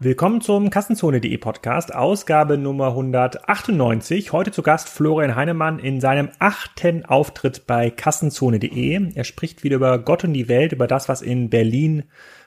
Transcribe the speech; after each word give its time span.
Willkommen 0.00 0.40
zum 0.40 0.70
Kassenzone.de 0.70 1.38
Podcast, 1.38 1.92
Ausgabe 1.92 2.56
Nummer 2.56 2.90
198. 2.90 4.32
Heute 4.32 4.52
zu 4.52 4.62
Gast 4.62 4.88
Florian 4.88 5.34
Heinemann 5.34 5.80
in 5.80 6.00
seinem 6.00 6.28
achten 6.38 7.04
Auftritt 7.04 7.66
bei 7.66 7.90
Kassenzone.de. 7.90 9.14
Er 9.16 9.24
spricht 9.24 9.64
wieder 9.64 9.74
über 9.74 9.98
Gott 9.98 10.22
und 10.22 10.34
die 10.34 10.48
Welt, 10.48 10.70
über 10.70 10.86
das, 10.86 11.08
was 11.08 11.20
in 11.20 11.50
Berlin 11.50 12.04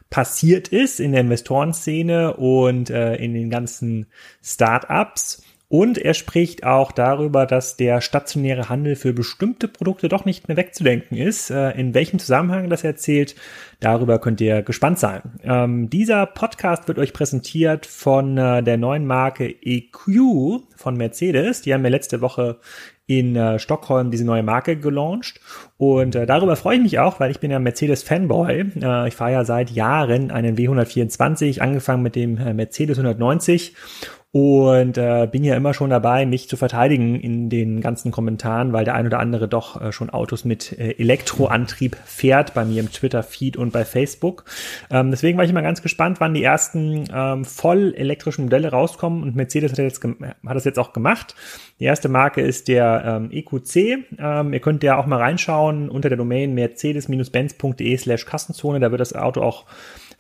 passiert 0.10 0.70
ist, 0.70 1.02
in 1.02 1.12
der 1.12 1.20
Investorenszene 1.20 2.38
und 2.38 2.90
äh, 2.90 3.16
in 3.16 3.34
den 3.34 3.50
ganzen 3.50 4.06
Startups. 4.42 5.44
Und 5.72 5.98
er 5.98 6.14
spricht 6.14 6.66
auch 6.66 6.92
darüber, 6.92 7.46
dass 7.46 7.78
der 7.78 8.02
stationäre 8.02 8.68
Handel 8.68 8.98
für 8.98 9.14
bestimmte 9.14 9.70
Produkte 9.70 10.10
doch 10.10 10.26
nicht 10.26 10.50
mehr 10.50 10.58
wegzudenken 10.58 11.16
ist. 11.16 11.50
Äh, 11.50 11.72
in 11.80 11.94
welchem 11.94 12.20
Zusammenhang 12.20 12.70
das 12.70 12.84
erzählt, 12.84 13.36
darüber 13.80 14.20
könnt 14.20 14.42
ihr 14.42 14.64
gespannt 14.64 15.00
sein. 15.00 15.22
Ähm, 15.46 15.90
dieser 15.90 16.26
Podcast 16.26 16.90
wird 16.90 17.00
euch 17.00 17.14
präsentiert 17.14 17.86
von 17.86 18.38
äh, 18.38 18.62
der 18.62 18.76
neuen 18.76 19.08
Marke 19.08 19.46
EQ 19.46 20.60
von 20.76 20.98
Mercedes. 20.98 21.62
Die 21.62 21.74
haben 21.74 21.84
wir 21.84 21.90
letzte 21.90 22.20
Woche 22.20 22.60
in 23.08 23.38
äh, 23.38 23.58
Stockholm 23.58 24.12
diese 24.12 24.26
neue 24.26 24.44
Marke 24.44 24.76
gelauncht. 24.76 25.40
Und 25.78 26.16
äh, 26.16 26.26
darüber 26.26 26.58
freue 26.58 26.76
ich 26.76 26.84
mich 26.84 27.00
auch, 27.00 27.22
weil 27.22 27.32
ich 27.32 27.40
bin 27.40 27.50
ja 27.50 27.60
Mercedes-Fanboy. 27.60 28.66
Äh, 28.82 29.08
ich 29.08 29.16
fahre 29.16 29.32
ja 29.32 29.46
seit 29.46 29.70
Jahren 29.70 30.32
einen 30.32 30.58
W124, 30.58 31.62
angefangen 31.62 32.04
mit 32.04 32.18
dem 32.18 32.38
äh, 32.38 32.54
Mercedes 32.54 32.98
190 32.98 33.74
und 34.34 34.98
äh, 34.98 35.28
bin 35.30 35.44
ja 35.44 35.58
immer 35.58 35.74
schon 35.74 35.90
dabei, 35.90 36.26
mich 36.26 36.48
zu 36.48 36.56
verteidigen 36.56 37.20
in 37.20 37.50
den 37.50 37.82
ganzen 37.82 38.12
Kommentaren, 38.12 38.72
weil 38.72 38.86
der 38.86 38.96
ein 38.96 39.06
oder 39.06 39.20
andere 39.20 39.50
doch 39.50 39.82
äh, 39.82 39.92
schon 39.92 40.10
Autos 40.10 40.46
mit 40.46 40.72
äh, 40.80 40.92
Elektroantrieb 40.92 41.98
fährt, 42.06 42.54
bei 42.54 42.64
mir 42.64 42.80
im 42.80 42.90
Twitter-Feed 42.90 43.58
und 43.58 43.74
bei 43.74 43.84
Facebook. 43.84 44.46
Ähm, 44.90 45.12
deswegen 45.12 45.38
war 45.38 45.44
ich 45.44 45.52
immer 45.52 45.62
ganz 45.62 45.82
gespannt, 45.82 46.22
wann 46.22 46.34
die 46.34 46.44
ersten 46.44 47.10
ähm, 47.14 47.44
voll 47.44 47.94
elektrischen 47.98 48.46
Modelle 48.46 48.72
rauskommen 48.72 49.22
und 49.22 49.36
Mercedes 49.36 49.74
hat, 49.74 49.80
jetzt 49.80 50.02
hat 50.02 50.56
das 50.56 50.64
jetzt 50.64 50.80
auch 50.80 50.94
gemacht. 50.94 51.36
Die 51.82 51.86
erste 51.86 52.08
Marke 52.08 52.40
ist 52.40 52.70
der 52.70 53.04
ähm, 53.06 53.32
EQC. 53.32 54.06
Ähm, 54.18 54.54
ihr 54.54 54.62
könnt 54.62 54.82
ja 54.84 54.96
auch 54.96 55.08
mal 55.08 55.20
reinschauen 55.20 55.90
unter 55.90 56.08
der 56.08 56.18
Domain 56.18 56.54
mercedes-benz.de 56.54 57.98
slash 57.98 58.26
Kassenzone, 58.26 58.80
da 58.80 58.92
wird 58.92 59.02
das 59.02 59.14
Auto 59.14 59.42
auch 59.42 59.66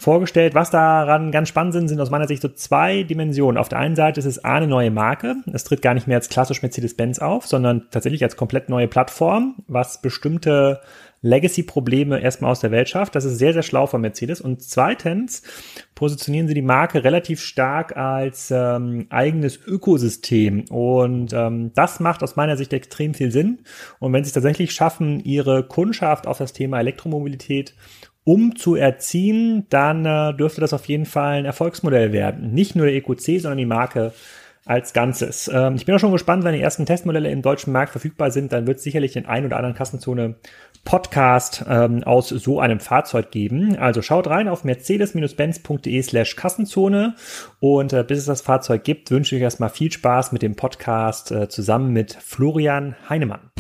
vorgestellt. 0.01 0.55
Was 0.55 0.71
daran 0.71 1.31
ganz 1.31 1.49
spannend 1.49 1.73
sind, 1.73 1.87
sind 1.87 2.01
aus 2.01 2.09
meiner 2.09 2.27
Sicht 2.27 2.41
so 2.41 2.49
zwei 2.49 3.03
Dimensionen. 3.03 3.57
Auf 3.57 3.69
der 3.69 3.79
einen 3.79 3.95
Seite 3.95 4.19
ist 4.19 4.25
es 4.25 4.43
A, 4.43 4.55
eine 4.55 4.67
neue 4.67 4.91
Marke. 4.91 5.35
Es 5.53 5.63
tritt 5.63 5.81
gar 5.81 5.93
nicht 5.93 6.07
mehr 6.07 6.17
als 6.17 6.29
klassisch 6.29 6.61
Mercedes-Benz 6.61 7.19
auf, 7.19 7.45
sondern 7.45 7.87
tatsächlich 7.91 8.23
als 8.23 8.35
komplett 8.35 8.69
neue 8.69 8.87
Plattform, 8.87 9.55
was 9.67 10.01
bestimmte 10.01 10.81
Legacy-Probleme 11.23 12.19
erstmal 12.19 12.51
aus 12.51 12.61
der 12.61 12.71
Welt 12.71 12.89
schafft. 12.89 13.15
Das 13.15 13.25
ist 13.25 13.37
sehr, 13.37 13.53
sehr 13.53 13.61
schlau 13.61 13.85
von 13.85 14.01
Mercedes. 14.01 14.41
Und 14.41 14.63
zweitens 14.63 15.43
positionieren 15.93 16.47
sie 16.47 16.55
die 16.55 16.63
Marke 16.63 17.03
relativ 17.03 17.41
stark 17.41 17.95
als 17.95 18.49
ähm, 18.49 19.05
eigenes 19.11 19.59
Ökosystem. 19.63 20.65
Und 20.69 21.31
ähm, 21.33 21.71
das 21.75 21.99
macht 21.99 22.23
aus 22.23 22.35
meiner 22.35 22.57
Sicht 22.57 22.73
extrem 22.73 23.13
viel 23.13 23.31
Sinn. 23.31 23.59
Und 23.99 24.13
wenn 24.13 24.23
sie 24.23 24.29
es 24.29 24.33
tatsächlich 24.33 24.71
schaffen, 24.71 25.19
ihre 25.23 25.63
Kundschaft 25.63 26.25
auf 26.25 26.39
das 26.39 26.53
Thema 26.53 26.79
Elektromobilität 26.79 27.75
um 28.23 28.55
zu 28.55 28.75
erziehen, 28.75 29.65
dann 29.69 30.05
äh, 30.05 30.33
dürfte 30.35 30.61
das 30.61 30.73
auf 30.73 30.85
jeden 30.85 31.05
Fall 31.05 31.39
ein 31.39 31.45
Erfolgsmodell 31.45 32.13
werden. 32.13 32.53
Nicht 32.53 32.75
nur 32.75 32.85
der 32.85 32.95
EQC, 32.95 33.41
sondern 33.41 33.57
die 33.57 33.65
Marke 33.65 34.13
als 34.65 34.93
Ganzes. 34.93 35.49
Ähm, 35.51 35.75
ich 35.75 35.85
bin 35.85 35.95
auch 35.95 35.99
schon 35.99 36.11
gespannt, 36.11 36.43
wenn 36.43 36.53
die 36.53 36.61
ersten 36.61 36.85
Testmodelle 36.85 37.31
im 37.31 37.41
deutschen 37.41 37.73
Markt 37.73 37.91
verfügbar 37.91 38.31
sind, 38.31 38.51
dann 38.51 38.67
wird 38.67 38.77
es 38.77 38.83
sicherlich 38.83 39.13
den 39.13 39.25
ein 39.25 39.45
oder 39.45 39.57
anderen 39.57 39.75
Kassenzone 39.75 40.35
Podcast 40.83 41.63
ähm, 41.67 42.03
aus 42.03 42.29
so 42.29 42.59
einem 42.59 42.79
Fahrzeug 42.79 43.31
geben. 43.31 43.77
Also 43.77 44.01
schaut 44.01 44.27
rein 44.27 44.47
auf 44.47 44.63
mercedes-benz.de 44.63 46.01
slash 46.01 46.35
Kassenzone 46.35 47.15
und 47.59 47.93
äh, 47.93 48.03
bis 48.03 48.19
es 48.19 48.25
das 48.25 48.41
Fahrzeug 48.41 48.83
gibt, 48.83 49.11
wünsche 49.11 49.35
ich 49.35 49.41
erstmal 49.41 49.69
viel 49.69 49.91
Spaß 49.91 50.31
mit 50.31 50.41
dem 50.41 50.55
Podcast 50.55 51.31
äh, 51.31 51.49
zusammen 51.49 51.91
mit 51.93 52.13
Florian 52.13 52.95
Heinemann. 53.09 53.51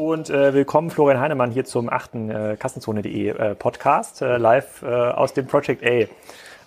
Und 0.00 0.30
äh, 0.30 0.54
willkommen 0.54 0.90
Florian 0.90 1.20
Heinemann 1.20 1.50
hier 1.50 1.66
zum 1.66 1.90
achten 1.90 2.30
äh, 2.30 2.56
Kassenzone.de 2.58 3.28
äh, 3.28 3.54
Podcast, 3.54 4.22
äh, 4.22 4.38
live 4.38 4.82
äh, 4.82 4.86
aus 4.86 5.34
dem 5.34 5.46
Project 5.46 5.84
A. 5.84 6.06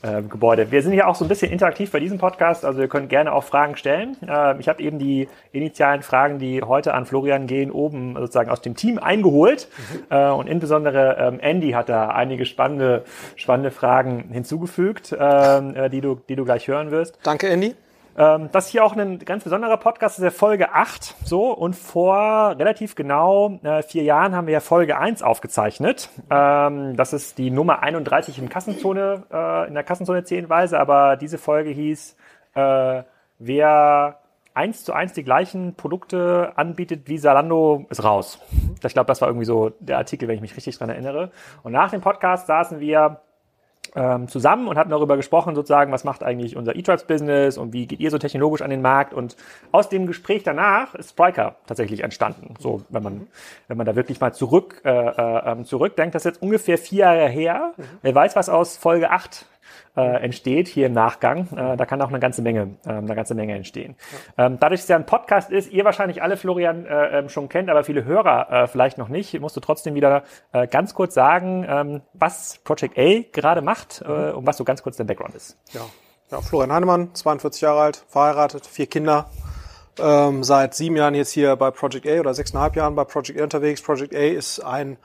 Äh, 0.05 0.21
Gebäude. 0.21 0.69
Wir 0.69 0.83
sind 0.83 0.91
hier 0.91 1.07
auch 1.07 1.15
so 1.15 1.25
ein 1.25 1.29
bisschen 1.29 1.51
interaktiv 1.51 1.89
bei 1.91 1.99
diesem 1.99 2.19
Podcast, 2.19 2.63
also 2.63 2.81
ihr 2.81 2.89
könnt 2.89 3.09
gerne 3.09 3.31
auch 3.31 3.43
Fragen 3.43 3.75
stellen. 3.75 4.17
Äh, 4.21 4.59
ich 4.59 4.67
habe 4.67 4.83
eben 4.83 4.99
die 4.99 5.29
initialen 5.51 6.03
Fragen, 6.03 6.37
die 6.37 6.61
heute 6.61 6.93
an 6.93 7.05
Florian 7.05 7.47
gehen, 7.47 7.71
oben 7.71 8.13
sozusagen 8.15 8.51
aus 8.51 8.61
dem 8.61 8.75
Team 8.75 8.99
eingeholt. 8.99 9.67
Mhm. 9.77 10.03
Äh, 10.09 10.29
und 10.29 10.47
insbesondere 10.47 11.17
ähm, 11.17 11.39
Andy 11.39 11.71
hat 11.71 11.89
da 11.89 12.09
einige 12.09 12.45
spannende, 12.45 13.03
spannende 13.35 13.71
Fragen 13.71 14.29
hinzugefügt, 14.31 15.15
ähm, 15.17 15.75
äh, 15.75 15.89
die, 15.89 16.01
du, 16.01 16.19
die 16.29 16.35
du 16.35 16.45
gleich 16.45 16.67
hören 16.67 16.91
wirst. 16.91 17.17
Danke, 17.23 17.47
Andy. 17.47 17.73
Ähm, 18.17 18.49
das 18.51 18.65
ist 18.65 18.71
hier 18.71 18.83
auch 18.83 18.95
ein 18.95 19.19
ganz 19.19 19.43
besonderer 19.43 19.77
Podcast, 19.77 20.15
das 20.15 20.19
ist 20.19 20.23
der 20.23 20.31
Folge 20.31 20.73
8. 20.73 21.15
So, 21.23 21.51
und 21.51 21.75
vor 21.75 22.55
relativ 22.57 22.95
genau 22.95 23.59
äh, 23.63 23.81
vier 23.81 24.03
Jahren 24.03 24.35
haben 24.35 24.47
wir 24.47 24.53
ja 24.53 24.59
Folge 24.59 24.97
1 24.97 25.23
aufgezeichnet. 25.23 26.09
Ähm, 26.29 26.95
das 26.95 27.13
ist 27.13 27.37
die 27.37 27.49
Nummer 27.49 27.81
31 27.81 28.37
im 28.39 28.49
Kassenzone, 28.49 29.23
äh, 29.31 29.67
in 29.67 29.73
der 29.73 29.83
Kassenzone 29.83 30.23
10 30.23 30.49
Weise, 30.49 30.79
aber 30.79 31.17
diese 31.17 31.37
Folge 31.37 31.71
hieß, 31.71 32.15
äh, 32.55 33.03
wer 33.39 34.19
eins 34.53 34.83
zu 34.83 34.93
eins 34.93 35.13
die 35.13 35.23
gleichen 35.23 35.75
Produkte 35.75 36.53
anbietet 36.55 37.07
wie 37.07 37.17
Salando, 37.17 37.85
ist 37.89 38.03
raus. 38.03 38.39
Ich 38.83 38.93
glaube, 38.93 39.07
das 39.07 39.21
war 39.21 39.27
irgendwie 39.27 39.45
so 39.45 39.71
der 39.79 39.97
Artikel, 39.97 40.27
wenn 40.27 40.35
ich 40.35 40.41
mich 40.41 40.55
richtig 40.55 40.77
dran 40.77 40.89
erinnere. 40.89 41.31
Und 41.63 41.71
nach 41.71 41.89
dem 41.89 42.01
Podcast 42.01 42.47
saßen 42.47 42.79
wir 42.79 43.21
ähm, 43.95 44.27
zusammen 44.27 44.67
und 44.67 44.77
hatten 44.77 44.89
darüber 44.89 45.17
gesprochen, 45.17 45.55
sozusagen, 45.55 45.91
was 45.91 46.03
macht 46.03 46.23
eigentlich 46.23 46.55
unser 46.55 46.75
E-Tribes-Business 46.75 47.57
und 47.57 47.73
wie 47.73 47.87
geht 47.87 47.99
ihr 47.99 48.11
so 48.11 48.17
technologisch 48.17 48.61
an 48.61 48.69
den 48.69 48.81
Markt. 48.81 49.13
Und 49.13 49.35
aus 49.71 49.89
dem 49.89 50.07
Gespräch 50.07 50.43
danach 50.43 50.95
ist 50.95 51.11
Spriker 51.11 51.55
tatsächlich 51.67 52.01
entstanden. 52.03 52.55
So, 52.59 52.81
wenn 52.89 53.03
man, 53.03 53.27
wenn 53.67 53.77
man 53.77 53.85
da 53.85 53.95
wirklich 53.95 54.19
mal 54.19 54.33
zurück, 54.33 54.81
äh, 54.85 54.89
äh, 54.89 55.51
ähm, 55.51 55.65
zurückdenkt, 55.65 56.15
das 56.15 56.25
ist 56.25 56.35
jetzt 56.35 56.41
ungefähr 56.41 56.77
vier 56.77 56.99
Jahre 56.99 57.27
her. 57.27 57.73
Mhm. 57.77 57.83
Wer 58.01 58.15
weiß, 58.15 58.35
was 58.35 58.49
aus 58.49 58.77
Folge 58.77 59.11
8 59.11 59.45
äh, 59.95 60.23
entsteht 60.23 60.67
hier 60.67 60.87
im 60.87 60.93
Nachgang. 60.93 61.47
Äh, 61.55 61.77
da 61.77 61.85
kann 61.85 62.01
auch 62.01 62.09
eine 62.09 62.19
ganze 62.19 62.41
Menge, 62.41 62.75
äh, 62.85 62.89
eine 62.89 63.15
ganze 63.15 63.35
Menge 63.35 63.55
entstehen. 63.55 63.95
Ähm, 64.37 64.57
dadurch, 64.59 64.81
dass 64.81 64.85
es 64.85 64.89
ja 64.89 64.95
ein 64.95 65.05
Podcast 65.05 65.51
ist, 65.51 65.71
ihr 65.71 65.85
wahrscheinlich 65.85 66.21
alle 66.21 66.37
Florian 66.37 66.85
äh, 66.85 67.19
ähm, 67.19 67.29
schon 67.29 67.49
kennt, 67.49 67.69
aber 67.69 67.83
viele 67.83 68.05
Hörer 68.05 68.51
äh, 68.51 68.67
vielleicht 68.67 68.97
noch 68.97 69.09
nicht, 69.09 69.39
musst 69.39 69.55
du 69.55 69.61
trotzdem 69.61 69.95
wieder 69.95 70.23
äh, 70.51 70.67
ganz 70.67 70.93
kurz 70.93 71.13
sagen, 71.13 71.65
ähm, 71.67 72.01
was 72.13 72.59
Project 72.63 72.97
A 72.97 73.21
gerade 73.31 73.61
macht 73.61 74.03
äh, 74.05 74.31
und 74.31 74.45
was 74.45 74.57
so 74.57 74.63
ganz 74.63 74.83
kurz 74.83 74.97
der 74.97 75.03
Background 75.03 75.35
ist. 75.35 75.57
Ja. 75.71 75.81
ja, 76.31 76.41
Florian 76.41 76.71
Heinemann, 76.71 77.13
42 77.13 77.61
Jahre 77.61 77.81
alt, 77.81 78.05
verheiratet, 78.07 78.65
vier 78.65 78.87
Kinder. 78.87 79.29
Ähm, 79.99 80.43
seit 80.43 80.73
sieben 80.73 80.95
Jahren 80.95 81.13
jetzt 81.13 81.31
hier 81.31 81.55
bei 81.55 81.69
Project 81.69 82.07
A 82.07 82.19
oder 82.19 82.33
sechseinhalb 82.33 82.75
Jahren 82.75 82.95
bei 82.95 83.03
Project 83.03 83.39
A 83.39 83.43
unterwegs. 83.43 83.81
Project 83.81 84.15
A 84.15 84.19
ist 84.19 84.59
ein 84.59 84.97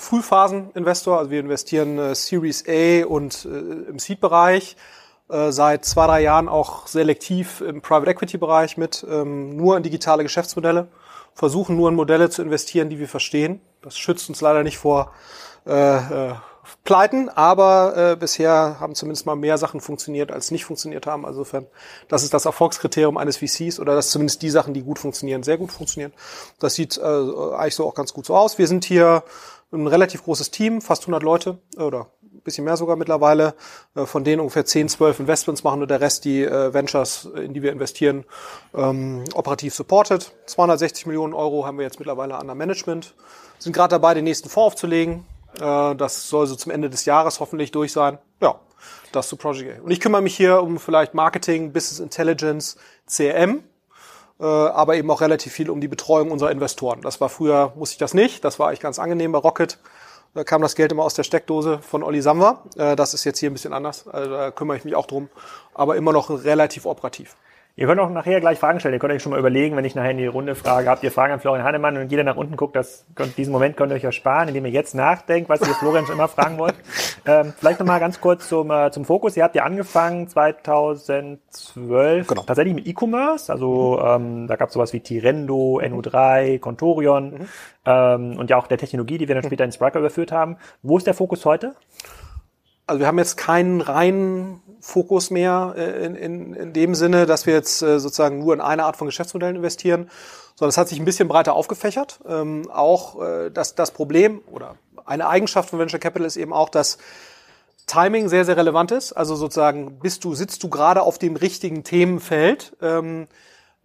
Frühphasen-Investor, 0.00 1.18
also 1.18 1.30
wir 1.30 1.40
investieren 1.40 1.98
äh, 1.98 2.14
Series 2.14 2.64
A 2.66 3.04
und 3.06 3.44
äh, 3.44 3.90
im 3.90 3.98
Seed-Bereich, 3.98 4.76
äh, 5.28 5.52
seit 5.52 5.84
zwei, 5.84 6.06
drei 6.06 6.22
Jahren 6.22 6.48
auch 6.48 6.86
selektiv 6.86 7.60
im 7.60 7.82
Private 7.82 8.10
Equity-Bereich 8.10 8.76
mit, 8.76 9.06
ähm, 9.08 9.56
nur 9.56 9.76
in 9.76 9.82
digitale 9.82 10.22
Geschäftsmodelle, 10.22 10.88
versuchen 11.34 11.76
nur 11.76 11.90
in 11.90 11.94
Modelle 11.94 12.30
zu 12.30 12.42
investieren, 12.42 12.88
die 12.88 12.98
wir 12.98 13.08
verstehen. 13.08 13.60
Das 13.82 13.96
schützt 13.98 14.28
uns 14.28 14.40
leider 14.40 14.62
nicht 14.62 14.78
vor 14.78 15.12
äh, 15.66 16.30
äh, 16.30 16.34
Pleiten, 16.84 17.28
aber 17.28 18.12
äh, 18.12 18.16
bisher 18.16 18.78
haben 18.80 18.94
zumindest 18.94 19.26
mal 19.26 19.36
mehr 19.36 19.58
Sachen 19.58 19.80
funktioniert, 19.80 20.32
als 20.32 20.50
nicht 20.50 20.64
funktioniert 20.64 21.06
haben. 21.06 21.26
Also 21.26 21.40
insofern, 21.40 21.66
das 22.08 22.22
ist 22.22 22.32
das 22.32 22.46
Erfolgskriterium 22.46 23.16
eines 23.16 23.36
VCs 23.36 23.80
oder 23.80 23.94
dass 23.94 24.10
zumindest 24.10 24.42
die 24.42 24.50
Sachen, 24.50 24.72
die 24.72 24.82
gut 24.82 24.98
funktionieren, 24.98 25.42
sehr 25.42 25.58
gut 25.58 25.72
funktionieren. 25.72 26.12
Das 26.58 26.74
sieht 26.74 26.96
äh, 26.96 27.02
eigentlich 27.02 27.74
so 27.74 27.86
auch 27.86 27.94
ganz 27.94 28.12
gut 28.12 28.26
so 28.26 28.36
aus. 28.36 28.58
Wir 28.58 28.66
sind 28.66 28.84
hier 28.84 29.24
ein 29.72 29.86
relativ 29.86 30.24
großes 30.24 30.50
Team, 30.50 30.80
fast 30.80 31.02
100 31.02 31.22
Leute 31.22 31.58
oder 31.76 32.10
ein 32.22 32.40
bisschen 32.42 32.64
mehr 32.64 32.76
sogar 32.76 32.96
mittlerweile, 32.96 33.54
äh, 33.94 34.06
von 34.06 34.24
denen 34.24 34.40
ungefähr 34.40 34.64
10, 34.64 34.88
12 34.88 35.20
Investments 35.20 35.62
machen 35.62 35.82
und 35.82 35.90
der 35.90 36.00
Rest 36.00 36.24
die 36.24 36.42
äh, 36.42 36.72
Ventures, 36.72 37.28
in 37.36 37.54
die 37.54 37.62
wir 37.62 37.72
investieren, 37.72 38.24
ähm, 38.74 39.24
operativ 39.34 39.74
supported. 39.74 40.32
260 40.46 41.06
Millionen 41.06 41.34
Euro 41.34 41.66
haben 41.66 41.78
wir 41.78 41.84
jetzt 41.84 41.98
mittlerweile 41.98 42.36
an 42.36 42.46
der 42.46 42.56
Management, 42.56 43.14
sind 43.58 43.72
gerade 43.72 43.90
dabei, 43.92 44.14
den 44.14 44.24
nächsten 44.24 44.48
Fonds 44.48 44.74
aufzulegen. 44.74 45.26
Äh, 45.60 45.94
das 45.94 46.28
soll 46.28 46.46
so 46.46 46.56
zum 46.56 46.72
Ende 46.72 46.90
des 46.90 47.04
Jahres 47.04 47.40
hoffentlich 47.40 47.70
durch 47.70 47.92
sein. 47.92 48.18
Ja, 48.40 48.60
das 49.12 49.28
zu 49.28 49.36
Project 49.36 49.78
A. 49.78 49.82
Und 49.82 49.90
ich 49.90 50.00
kümmere 50.00 50.22
mich 50.22 50.36
hier 50.36 50.62
um 50.62 50.78
vielleicht 50.78 51.14
Marketing, 51.14 51.72
Business 51.72 52.00
Intelligence, 52.00 52.76
CRM 53.06 53.58
äh, 53.58 53.69
aber 54.44 54.96
eben 54.96 55.10
auch 55.10 55.20
relativ 55.20 55.52
viel 55.52 55.70
um 55.70 55.80
die 55.80 55.88
Betreuung 55.88 56.30
unserer 56.30 56.50
Investoren. 56.50 57.02
Das 57.02 57.20
war 57.20 57.28
früher, 57.28 57.72
wusste 57.76 57.94
ich 57.94 57.98
das 57.98 58.14
nicht, 58.14 58.44
das 58.44 58.58
war 58.58 58.68
eigentlich 58.68 58.80
ganz 58.80 58.98
angenehm 58.98 59.32
bei 59.32 59.38
Rocket. 59.38 59.78
Da 60.34 60.44
kam 60.44 60.62
das 60.62 60.76
Geld 60.76 60.92
immer 60.92 61.02
aus 61.02 61.14
der 61.14 61.24
Steckdose 61.24 61.80
von 61.82 62.04
Olli 62.04 62.22
Samwer. 62.22 62.62
Äh, 62.76 62.94
das 62.94 63.14
ist 63.14 63.24
jetzt 63.24 63.40
hier 63.40 63.50
ein 63.50 63.52
bisschen 63.52 63.72
anders, 63.72 64.06
also 64.08 64.30
da 64.30 64.50
kümmere 64.50 64.76
ich 64.76 64.84
mich 64.84 64.94
auch 64.94 65.06
drum, 65.06 65.28
aber 65.74 65.96
immer 65.96 66.12
noch 66.12 66.30
relativ 66.30 66.86
operativ. 66.86 67.36
Ihr 67.76 67.86
könnt 67.86 68.00
auch 68.00 68.10
nachher 68.10 68.40
gleich 68.40 68.58
Fragen 68.58 68.80
stellen. 68.80 68.94
Ihr 68.94 68.98
könnt 68.98 69.12
euch 69.12 69.22
schon 69.22 69.30
mal 69.30 69.38
überlegen, 69.38 69.76
wenn 69.76 69.84
ich 69.84 69.94
nachher 69.94 70.10
in 70.10 70.18
die 70.18 70.26
Runde 70.26 70.54
frage, 70.54 70.88
habt 70.88 71.02
ihr 71.02 71.10
Fragen 71.10 71.32
an 71.32 71.40
Florian 71.40 71.64
Hannemann 71.64 71.96
und 71.96 72.10
jeder 72.10 72.24
nach 72.24 72.36
unten 72.36 72.56
guckt, 72.56 72.76
das 72.76 73.06
könnt, 73.14 73.38
diesen 73.38 73.52
Moment 73.52 73.76
könnt 73.76 73.92
ihr 73.92 73.96
euch 73.96 74.04
ersparen, 74.04 74.48
indem 74.48 74.66
ihr 74.66 74.72
jetzt 74.72 74.94
nachdenkt, 74.94 75.48
was 75.48 75.60
ihr 75.60 75.74
Florian 75.74 76.04
schon 76.04 76.16
immer 76.16 76.28
fragen 76.28 76.58
wollt. 76.58 76.74
Ähm, 77.26 77.52
vielleicht 77.54 77.78
nochmal 77.78 78.00
ganz 78.00 78.18
kurz 78.18 78.48
zum, 78.48 78.70
äh, 78.70 78.90
zum 78.90 79.04
Fokus. 79.04 79.36
Ihr 79.36 79.44
habt 79.44 79.54
ja 79.54 79.64
angefangen 79.64 80.26
2012 80.26 82.26
genau. 82.26 82.42
tatsächlich 82.44 82.74
mit 82.74 82.86
E-Commerce. 82.86 83.52
Also 83.52 84.00
ähm, 84.02 84.46
da 84.46 84.56
gab 84.56 84.68
es 84.68 84.74
sowas 84.74 84.94
wie 84.94 85.00
Tirendo, 85.00 85.80
NU3, 85.82 86.58
Contorion 86.60 87.32
mhm. 87.32 87.48
ähm, 87.84 88.38
und 88.38 88.48
ja 88.48 88.56
auch 88.56 88.68
der 88.68 88.78
Technologie, 88.78 89.18
die 89.18 89.28
wir 89.28 89.34
dann 89.34 89.44
später 89.44 89.64
in 89.64 89.72
Spriker 89.72 89.98
überführt 89.98 90.32
haben. 90.32 90.56
Wo 90.82 90.96
ist 90.96 91.06
der 91.06 91.12
Fokus 91.12 91.44
heute? 91.44 91.74
Also 92.90 92.98
wir 92.98 93.06
haben 93.06 93.18
jetzt 93.18 93.36
keinen 93.36 93.80
reinen 93.80 94.60
Fokus 94.80 95.30
mehr 95.30 95.74
äh, 95.76 96.04
in, 96.04 96.16
in, 96.16 96.54
in 96.54 96.72
dem 96.72 96.96
Sinne, 96.96 97.24
dass 97.24 97.46
wir 97.46 97.54
jetzt 97.54 97.82
äh, 97.82 98.00
sozusagen 98.00 98.40
nur 98.40 98.52
in 98.52 98.60
eine 98.60 98.82
Art 98.82 98.96
von 98.96 99.06
Geschäftsmodellen 99.06 99.54
investieren, 99.54 100.10
sondern 100.56 100.70
es 100.70 100.76
hat 100.76 100.88
sich 100.88 100.98
ein 100.98 101.04
bisschen 101.04 101.28
breiter 101.28 101.52
aufgefächert. 101.52 102.18
Ähm, 102.28 102.68
auch 102.68 103.22
äh, 103.22 103.50
das, 103.50 103.76
das 103.76 103.92
Problem 103.92 104.40
oder 104.50 104.74
eine 105.06 105.28
Eigenschaft 105.28 105.70
von 105.70 105.78
Venture 105.78 106.00
Capital 106.00 106.26
ist 106.26 106.36
eben 106.36 106.52
auch, 106.52 106.68
dass 106.68 106.98
Timing 107.86 108.28
sehr, 108.28 108.44
sehr 108.44 108.56
relevant 108.56 108.90
ist. 108.90 109.12
Also 109.12 109.36
sozusagen, 109.36 110.00
bist 110.00 110.24
du, 110.24 110.34
sitzt 110.34 110.64
du 110.64 110.68
gerade 110.68 111.02
auf 111.02 111.16
dem 111.16 111.36
richtigen 111.36 111.84
Themenfeld, 111.84 112.76
ähm, 112.82 113.28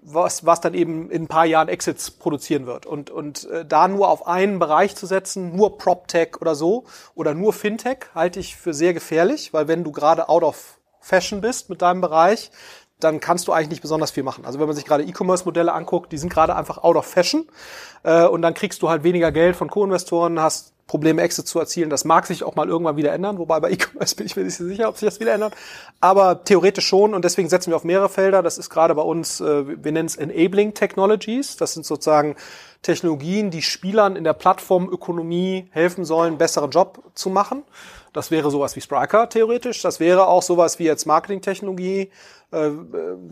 was, 0.06 0.46
was 0.46 0.62
dann 0.62 0.74
eben 0.74 1.10
in 1.10 1.24
ein 1.24 1.28
paar 1.28 1.46
Jahren 1.46 1.68
Exits 1.68 2.12
produzieren 2.12 2.68
wird. 2.68 2.86
Und, 2.86 3.10
und 3.10 3.50
äh, 3.50 3.66
da 3.66 3.88
nur 3.88 4.10
auf 4.10 4.28
einen 4.28 4.60
Bereich 4.60 4.96
zu 4.96 5.06
setzen, 5.07 5.56
nur 5.56 5.78
PropTech 5.78 6.42
oder 6.42 6.56
so 6.56 6.86
oder 7.16 7.34
nur 7.34 7.54
Fintech, 7.54 8.07
halte 8.13 8.40
ich 8.40 8.56
für 8.56 8.74
sehr 8.74 8.94
gefährlich, 8.94 9.54
weil 9.54 9.68
wenn 9.68 9.84
du 9.84 9.92
gerade 9.92 10.30
out 10.30 10.44
of 10.44 10.80
fashion 11.00 11.42
bist 11.42 11.69
mit 11.69 11.81
deinem 11.81 12.02
Bereich, 12.02 12.52
dann 13.00 13.19
kannst 13.19 13.48
du 13.48 13.52
eigentlich 13.52 13.69
nicht 13.69 13.81
besonders 13.81 14.12
viel 14.12 14.24
machen. 14.24 14.46
Also 14.46 14.60
wenn 14.60 14.68
man 14.68 14.75
sich 14.75 14.86
gerade 14.86 15.04
E-Commerce-Modelle 15.04 15.74
anguckt, 15.74 16.12
die 16.12 16.18
sind 16.18 16.31
gerade 16.31 16.56
einfach 16.56 16.78
out 16.78 16.96
of 16.96 17.06
fashion 17.06 17.48
äh, 18.04 18.25
und 18.25 18.42
dann 18.42 18.54
kriegst 18.54 18.81
du 18.81 18.90
halt 18.90 19.04
weniger 19.04 19.31
Geld 19.31 19.56
von 19.56 19.69
Co-Investoren, 19.69 20.40
hast 20.40 20.75
Probleme, 20.88 21.22
Exit 21.24 21.48
zu 21.48 21.60
erzielen. 21.60 21.90
Das 21.90 22.06
mag 22.06 22.28
sich 22.28 22.44
auch 22.44 22.56
mal 22.56 22.70
irgendwann 22.70 22.96
wieder 22.96 23.12
ändern, 23.12 23.40
wobei 23.40 23.60
bei 23.60 23.72
E-Commerce 23.72 24.16
bin 24.16 24.28
ich 24.28 24.36
mir 24.36 24.44
nicht 24.44 24.56
sicher, 24.56 24.88
ob 24.88 24.98
sich 24.98 25.08
das 25.08 25.20
wieder 25.20 25.34
ändert. 25.34 25.56
Aber 26.00 26.44
theoretisch 26.44 26.88
schon 26.88 27.14
und 27.14 27.26
deswegen 27.26 27.50
setzen 27.50 27.72
wir 27.72 27.76
auf 27.76 27.84
mehrere 27.84 28.10
Felder. 28.10 28.44
Das 28.44 28.58
ist 28.58 28.70
gerade 28.70 28.94
bei 28.94 29.02
uns, 29.02 29.42
äh, 29.42 29.84
wir 29.84 29.92
nennen 29.92 30.06
es 30.06 30.16
Enabling 30.16 30.74
Technologies. 30.74 31.58
Das 31.58 31.74
sind 31.74 31.86
sozusagen 31.86 32.36
Technologien, 32.81 33.51
die 33.51 33.62
Spielern 33.62 34.16
in 34.16 34.24
der 34.24 34.33
Plattformökonomie 34.33 35.68
helfen 35.72 36.06
sollen, 36.06 36.38
besseren 36.38 36.72
Job 36.72 37.04
zu 37.13 37.30
machen. 37.30 37.63
Das 38.16 38.31
wäre 38.31 38.50
sowas 38.50 38.77
wie 38.77 38.81
Spriker 38.81 39.27
theoretisch. 39.27 39.81
Das 39.81 40.00
wäre 40.00 40.27
auch 40.27 40.42
sowas 40.42 40.80
wie 40.80 40.86
jetzt 40.86 41.06
Marketingtechnologie, 41.06 42.12
äh, 42.51 42.69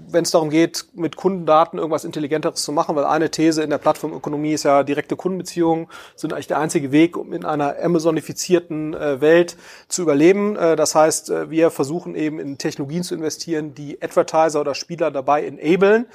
wenn 0.09 0.23
es 0.23 0.31
darum 0.31 0.49
geht, 0.49 0.87
mit 0.93 1.15
Kundendaten 1.15 1.79
irgendwas 1.79 2.03
Intelligenteres 2.03 2.61
zu 2.61 2.73
machen, 2.73 2.93
weil 2.97 3.05
eine 3.05 3.31
These 3.31 3.63
in 3.63 3.69
der 3.69 3.77
Plattformökonomie 3.77 4.51
ist 4.51 4.63
ja, 4.63 4.83
direkte 4.83 5.15
Kundenbeziehungen 5.15 5.87
sind 6.17 6.33
eigentlich 6.33 6.47
der 6.47 6.59
einzige 6.59 6.91
Weg, 6.91 7.15
um 7.15 7.31
in 7.31 7.45
einer 7.45 7.75
Amazonifizierten 7.81 8.93
äh, 8.93 9.21
Welt 9.21 9.55
zu 9.87 10.01
überleben. 10.01 10.57
Äh, 10.57 10.75
das 10.75 10.95
heißt, 10.95 11.29
äh, 11.29 11.49
wir 11.49 11.71
versuchen 11.71 12.13
eben 12.15 12.39
in 12.39 12.57
Technologien 12.57 13.03
zu 13.03 13.15
investieren, 13.15 13.73
die 13.73 14.01
Advertiser 14.01 14.59
oder 14.59 14.75
Spieler 14.75 15.11
dabei 15.11 15.45
enablen, 15.45 16.07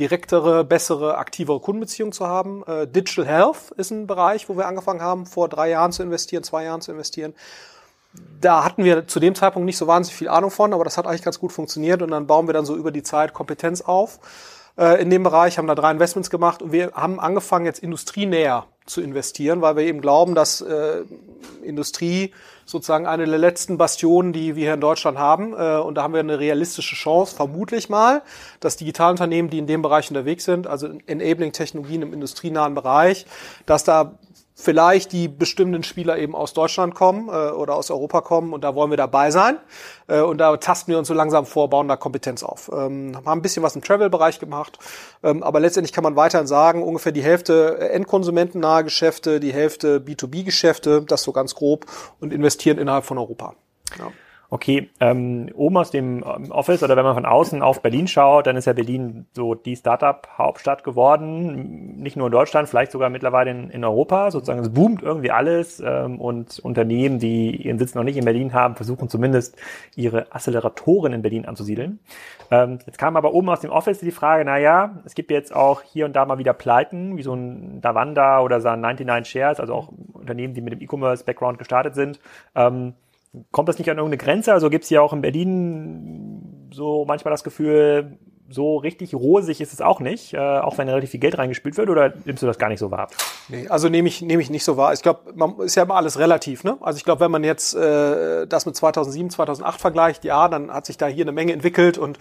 direktere, 0.00 0.64
bessere, 0.64 1.18
aktivere 1.18 1.60
Kundenbeziehungen 1.60 2.12
zu 2.12 2.26
haben. 2.26 2.64
Äh, 2.66 2.88
Digital 2.88 3.26
Health 3.26 3.70
ist 3.76 3.92
ein 3.92 4.08
Bereich, 4.08 4.48
wo 4.48 4.56
wir 4.56 4.66
angefangen 4.66 5.02
haben, 5.02 5.26
vor 5.26 5.48
drei 5.48 5.70
Jahren 5.70 5.92
zu 5.92 6.02
investieren, 6.02 6.42
zwei 6.42 6.64
Jahren 6.64 6.80
zu 6.80 6.90
investieren 6.90 7.34
da 8.40 8.64
hatten 8.64 8.84
wir 8.84 9.06
zu 9.06 9.20
dem 9.20 9.34
Zeitpunkt 9.34 9.66
nicht 9.66 9.76
so 9.76 9.86
wahnsinnig 9.86 10.16
viel 10.16 10.28
Ahnung 10.28 10.50
von, 10.50 10.72
aber 10.72 10.84
das 10.84 10.98
hat 10.98 11.06
eigentlich 11.06 11.22
ganz 11.22 11.38
gut 11.38 11.52
funktioniert 11.52 12.02
und 12.02 12.10
dann 12.10 12.26
bauen 12.26 12.48
wir 12.48 12.54
dann 12.54 12.64
so 12.64 12.76
über 12.76 12.90
die 12.90 13.02
Zeit 13.02 13.32
Kompetenz 13.32 13.80
auf 13.82 14.18
äh, 14.76 15.00
in 15.00 15.10
dem 15.10 15.22
Bereich, 15.22 15.58
haben 15.58 15.66
da 15.66 15.74
drei 15.74 15.90
Investments 15.90 16.30
gemacht 16.30 16.62
und 16.62 16.72
wir 16.72 16.92
haben 16.94 17.20
angefangen 17.20 17.66
jetzt 17.66 17.80
industrienäher 17.80 18.66
zu 18.90 19.00
investieren, 19.00 19.62
weil 19.62 19.76
wir 19.76 19.84
eben 19.84 20.00
glauben, 20.00 20.34
dass 20.34 20.60
äh, 20.60 21.02
Industrie 21.62 22.32
sozusagen 22.66 23.06
eine 23.06 23.26
der 23.26 23.38
letzten 23.38 23.78
Bastionen, 23.78 24.32
die 24.32 24.54
wir 24.56 24.64
hier 24.64 24.74
in 24.74 24.80
Deutschland 24.80 25.18
haben. 25.18 25.52
Äh, 25.52 25.78
und 25.78 25.96
da 25.96 26.02
haben 26.02 26.12
wir 26.12 26.20
eine 26.20 26.38
realistische 26.38 26.94
Chance, 26.94 27.34
vermutlich 27.34 27.88
mal, 27.88 28.22
dass 28.60 28.76
Digitalunternehmen, 28.76 29.50
die 29.50 29.58
in 29.58 29.66
dem 29.66 29.82
Bereich 29.82 30.08
unterwegs 30.10 30.44
sind, 30.44 30.66
also 30.66 30.88
Enabling 31.06 31.52
Technologien 31.52 32.02
im 32.02 32.12
industrienahen 32.12 32.74
Bereich, 32.74 33.26
dass 33.66 33.84
da 33.84 34.18
vielleicht 34.60 35.12
die 35.12 35.28
bestimmten 35.28 35.82
Spieler 35.82 36.18
eben 36.18 36.34
aus 36.34 36.52
Deutschland 36.52 36.94
kommen 36.94 37.28
äh, 37.28 37.50
oder 37.50 37.74
aus 37.74 37.90
Europa 37.90 38.20
kommen 38.20 38.52
und 38.52 38.62
da 38.62 38.74
wollen 38.74 38.90
wir 38.90 38.96
dabei 38.96 39.30
sein. 39.30 39.58
Äh, 40.06 40.20
und 40.20 40.38
da 40.38 40.56
tasten 40.56 40.90
wir 40.90 40.98
uns 40.98 41.08
so 41.08 41.14
langsam 41.14 41.46
vor, 41.46 41.70
bauen 41.70 41.88
da 41.88 41.96
Kompetenz 41.96 42.42
auf. 42.42 42.70
Ähm, 42.72 43.16
haben 43.16 43.26
ein 43.26 43.42
bisschen 43.42 43.62
was 43.62 43.74
im 43.74 43.82
Travel-Bereich 43.82 44.38
gemacht, 44.38 44.78
ähm, 45.22 45.42
aber 45.42 45.60
letztendlich 45.60 45.92
kann 45.92 46.04
man 46.04 46.16
weiterhin 46.16 46.46
sagen, 46.46 46.82
ungefähr 46.82 47.12
die 47.12 47.22
Hälfte 47.22 47.78
endkonsumentennahe 47.90 48.84
Geschäfte, 48.84 49.40
die 49.40 49.52
Hälfte 49.52 49.98
B2B-Geschäfte, 49.98 51.02
das 51.02 51.22
so 51.22 51.32
ganz 51.32 51.54
grob 51.54 51.86
und 52.20 52.32
investieren 52.32 52.78
innerhalb 52.78 53.04
von 53.04 53.18
Europa. 53.18 53.54
Ja 53.98 54.12
okay, 54.50 54.90
ähm, 54.98 55.48
oben 55.54 55.76
aus 55.76 55.92
dem 55.92 56.24
ähm, 56.24 56.50
Office 56.50 56.82
oder 56.82 56.96
wenn 56.96 57.04
man 57.04 57.14
von 57.14 57.24
außen 57.24 57.62
auf 57.62 57.82
Berlin 57.82 58.08
schaut, 58.08 58.48
dann 58.48 58.56
ist 58.56 58.66
ja 58.66 58.72
Berlin 58.72 59.26
so 59.32 59.54
die 59.54 59.76
Startup-Hauptstadt 59.76 60.82
geworden. 60.82 62.00
Nicht 62.00 62.16
nur 62.16 62.26
in 62.26 62.32
Deutschland, 62.32 62.68
vielleicht 62.68 62.90
sogar 62.90 63.10
mittlerweile 63.10 63.52
in, 63.52 63.70
in 63.70 63.84
Europa. 63.84 64.32
Sozusagen 64.32 64.60
es 64.60 64.72
boomt 64.72 65.02
irgendwie 65.02 65.30
alles 65.30 65.80
ähm, 65.80 66.20
und 66.20 66.58
Unternehmen, 66.58 67.20
die 67.20 67.62
ihren 67.64 67.78
Sitz 67.78 67.94
noch 67.94 68.02
nicht 68.02 68.16
in 68.16 68.24
Berlin 68.24 68.52
haben, 68.52 68.74
versuchen 68.74 69.08
zumindest 69.08 69.56
ihre 69.94 70.32
Acceleratoren 70.32 71.12
in 71.12 71.22
Berlin 71.22 71.46
anzusiedeln. 71.46 72.00
Ähm, 72.50 72.80
jetzt 72.84 72.98
kam 72.98 73.16
aber 73.16 73.32
oben 73.32 73.48
aus 73.50 73.60
dem 73.60 73.70
Office 73.70 74.00
die 74.00 74.10
Frage, 74.10 74.44
na 74.44 74.58
ja, 74.58 74.98
es 75.04 75.14
gibt 75.14 75.30
jetzt 75.30 75.54
auch 75.54 75.82
hier 75.82 76.06
und 76.06 76.16
da 76.16 76.26
mal 76.26 76.38
wieder 76.38 76.54
Pleiten, 76.54 77.16
wie 77.16 77.22
so 77.22 77.34
ein 77.34 77.80
Davanda 77.80 78.40
oder 78.40 78.60
so 78.60 78.68
ein 78.68 78.80
99 78.80 79.30
Shares, 79.30 79.60
also 79.60 79.74
auch 79.74 79.92
Unternehmen, 80.12 80.54
die 80.54 80.60
mit 80.60 80.72
dem 80.72 80.80
E-Commerce-Background 80.80 81.58
gestartet 81.58 81.94
sind. 81.94 82.18
Ähm, 82.56 82.94
kommt 83.50 83.68
das 83.68 83.78
nicht 83.78 83.90
an 83.90 83.98
irgendeine 83.98 84.22
Grenze? 84.22 84.52
Also 84.52 84.70
gibt 84.70 84.84
es 84.84 84.90
ja 84.90 85.00
auch 85.00 85.12
in 85.12 85.20
Berlin 85.20 86.68
so 86.72 87.04
manchmal 87.06 87.30
das 87.32 87.44
Gefühl, 87.44 88.18
so 88.50 88.78
richtig 88.78 89.14
rosig 89.14 89.60
ist 89.60 89.72
es 89.72 89.80
auch 89.80 90.00
nicht, 90.00 90.34
äh, 90.34 90.38
auch 90.38 90.76
wenn 90.76 90.88
relativ 90.88 91.10
viel 91.10 91.20
Geld 91.20 91.38
reingespült 91.38 91.76
wird, 91.76 91.88
oder 91.88 92.12
nimmst 92.24 92.42
du 92.42 92.46
das 92.46 92.58
gar 92.58 92.68
nicht 92.68 92.80
so 92.80 92.90
wahr? 92.90 93.08
Nee, 93.48 93.68
also 93.68 93.88
nehme 93.88 94.08
ich, 94.08 94.22
nehme 94.22 94.42
ich 94.42 94.50
nicht 94.50 94.64
so 94.64 94.76
wahr. 94.76 94.92
Ich 94.92 95.02
glaube, 95.02 95.20
man 95.34 95.58
ist 95.60 95.76
ja 95.76 95.84
immer 95.84 95.94
alles 95.94 96.18
relativ, 96.18 96.64
ne? 96.64 96.76
Also 96.80 96.96
ich 96.96 97.04
glaube, 97.04 97.20
wenn 97.20 97.30
man 97.30 97.44
jetzt 97.44 97.74
äh, 97.74 98.46
das 98.48 98.66
mit 98.66 98.74
2007, 98.74 99.30
2008 99.30 99.80
vergleicht, 99.80 100.24
ja, 100.24 100.48
dann 100.48 100.72
hat 100.72 100.86
sich 100.86 100.98
da 100.98 101.06
hier 101.06 101.24
eine 101.24 101.32
Menge 101.32 101.52
entwickelt 101.52 101.96
und 101.96 102.18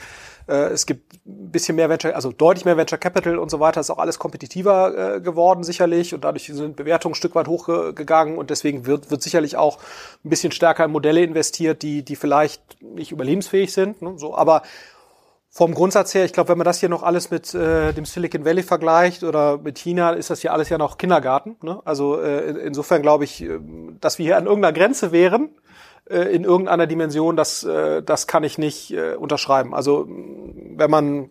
äh, 0.47 0.69
es 0.69 0.85
gibt 0.85 1.13
ein 1.25 1.51
bisschen 1.51 1.75
mehr 1.75 1.89
Venture, 1.89 2.15
also 2.15 2.31
deutlich 2.31 2.63
mehr 2.63 2.77
Venture 2.77 2.99
Capital 2.99 3.39
und 3.39 3.49
so 3.49 3.59
weiter, 3.59 3.81
ist 3.81 3.89
auch 3.89 3.97
alles 3.97 4.19
kompetitiver 4.19 5.15
äh, 5.15 5.21
geworden 5.21 5.63
sicherlich 5.63 6.13
und 6.13 6.23
dadurch 6.23 6.45
sind 6.45 6.75
Bewertungen 6.75 7.13
ein 7.13 7.15
Stück 7.15 7.33
weit 7.33 7.47
hochgegangen 7.47 8.37
und 8.37 8.51
deswegen 8.51 8.85
wird, 8.85 9.09
wird 9.09 9.23
sicherlich 9.23 9.57
auch 9.57 9.79
ein 10.23 10.29
bisschen 10.29 10.51
stärker 10.51 10.85
in 10.85 10.91
Modelle 10.91 11.23
investiert, 11.23 11.81
die, 11.81 12.03
die 12.03 12.15
vielleicht 12.15 12.61
nicht 12.81 13.11
überlebensfähig 13.11 13.73
sind, 13.73 14.01
ne? 14.03 14.13
so, 14.17 14.35
aber 14.35 14.61
vom 15.51 15.73
Grundsatz 15.73 16.13
her, 16.13 16.25
ich 16.25 16.33
glaube, 16.33 16.49
wenn 16.49 16.57
man 16.59 16.65
das 16.65 16.79
hier 16.79 16.89
noch 16.89 17.01
alles 17.01 17.31
mit 17.31 17.53
äh, 17.55 17.91
dem 17.93 18.05
Silicon 18.05 18.45
Valley 18.45 18.61
vergleicht 18.61 19.23
oder 19.23 19.57
mit 19.57 19.79
China, 19.79 20.11
ist 20.11 20.29
das 20.29 20.41
hier 20.41 20.53
alles 20.53 20.69
ja 20.69 20.77
noch 20.77 20.97
Kindergarten. 20.97 21.57
Ne? 21.63 21.81
Also 21.85 22.21
äh, 22.21 22.51
insofern 22.67 23.01
glaube 23.01 23.23
ich, 23.23 23.41
äh, 23.41 23.59
dass 23.99 24.19
wir 24.19 24.25
hier 24.25 24.37
an 24.37 24.45
irgendeiner 24.45 24.73
Grenze 24.73 25.11
wären, 25.11 25.49
äh, 26.07 26.21
in 26.35 26.43
irgendeiner 26.43 26.85
Dimension, 26.85 27.35
das, 27.35 27.63
äh, 27.63 28.03
das 28.03 28.27
kann 28.27 28.43
ich 28.43 28.59
nicht 28.59 28.91
äh, 28.91 29.15
unterschreiben. 29.15 29.73
Also 29.73 30.07
wenn 30.07 30.91
man 30.91 31.29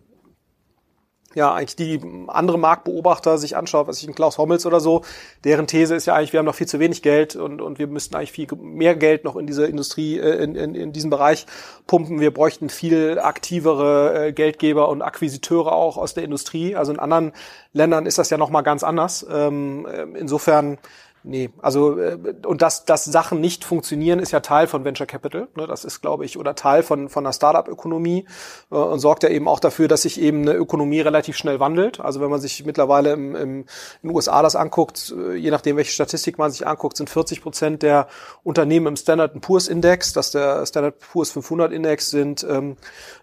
ja 1.35 1.53
eigentlich 1.53 1.75
die 1.75 2.01
andere 2.27 2.57
Marktbeobachter 2.57 3.37
sich 3.37 3.55
anschaut, 3.55 3.87
was 3.87 4.01
ich 4.01 4.07
in 4.07 4.15
Klaus 4.15 4.37
Hommels 4.37 4.65
oder 4.65 4.79
so, 4.79 5.03
deren 5.43 5.67
These 5.67 5.95
ist 5.95 6.05
ja 6.05 6.15
eigentlich, 6.15 6.33
wir 6.33 6.39
haben 6.39 6.45
noch 6.45 6.55
viel 6.55 6.67
zu 6.67 6.79
wenig 6.79 7.01
Geld 7.01 7.35
und, 7.35 7.61
und 7.61 7.79
wir 7.79 7.87
müssten 7.87 8.15
eigentlich 8.15 8.31
viel 8.31 8.47
mehr 8.59 8.95
Geld 8.95 9.23
noch 9.23 9.35
in 9.35 9.45
diese 9.45 9.65
Industrie, 9.65 10.17
äh, 10.17 10.43
in, 10.43 10.55
in, 10.55 10.75
in 10.75 10.91
diesen 10.91 11.09
Bereich 11.09 11.45
pumpen. 11.87 12.19
Wir 12.19 12.33
bräuchten 12.33 12.69
viel 12.69 13.19
aktivere 13.19 14.27
äh, 14.27 14.33
Geldgeber 14.33 14.89
und 14.89 15.01
Akquisiteure 15.01 15.71
auch 15.71 15.97
aus 15.97 16.13
der 16.13 16.23
Industrie. 16.23 16.75
Also 16.75 16.91
in 16.91 16.99
anderen 16.99 17.33
Ländern 17.73 18.05
ist 18.05 18.17
das 18.17 18.29
ja 18.29 18.37
nochmal 18.37 18.63
ganz 18.63 18.83
anders. 18.83 19.25
Ähm, 19.29 19.85
äh, 19.85 20.03
insofern 20.17 20.77
Nee, 21.23 21.49
also 21.61 21.99
äh, 21.99 22.17
und 22.45 22.61
dass, 22.61 22.85
dass 22.85 23.03
Sachen 23.03 23.41
nicht 23.41 23.65
funktionieren, 23.65 24.19
ist 24.19 24.31
ja 24.31 24.39
Teil 24.39 24.67
von 24.67 24.85
Venture 24.85 25.05
Capital. 25.05 25.49
Ne? 25.55 25.67
Das 25.67 25.83
ist, 25.83 26.01
glaube 26.01 26.23
ich, 26.23 26.37
oder 26.37 26.55
Teil 26.55 26.81
von, 26.81 27.09
von 27.09 27.25
der 27.25 27.33
Startup-Ökonomie 27.33 28.25
äh, 28.71 28.75
und 28.75 28.99
sorgt 28.99 29.23
ja 29.23 29.29
eben 29.29 29.47
auch 29.47 29.59
dafür, 29.59 29.89
dass 29.89 30.03
sich 30.03 30.19
eben 30.19 30.43
eine 30.43 30.53
Ökonomie 30.53 31.01
relativ 31.01 31.35
schnell 31.35 31.59
wandelt. 31.59 31.99
Also 31.99 32.21
wenn 32.21 32.29
man 32.29 32.39
sich 32.39 32.65
mittlerweile 32.65 33.11
im, 33.11 33.35
im, 33.35 33.59
in 33.59 33.65
den 34.03 34.11
USA 34.15 34.41
das 34.41 34.55
anguckt, 34.55 35.13
äh, 35.17 35.35
je 35.35 35.51
nachdem, 35.51 35.75
welche 35.75 35.91
Statistik 35.91 36.37
man 36.37 36.51
sich 36.51 36.65
anguckt, 36.65 36.95
sind 36.95 37.09
40 37.09 37.41
Prozent 37.41 37.83
der 37.83 38.07
Unternehmen 38.43 38.87
im 38.87 38.95
Standard 38.95 39.39
Poor's 39.41 39.67
Index, 39.67 40.13
dass 40.13 40.31
der 40.31 40.65
Standard 40.65 40.99
Poor's 40.99 41.31
500 41.31 41.73
Index 41.73 42.11
sind, 42.11 42.45
ähm, 42.49 42.77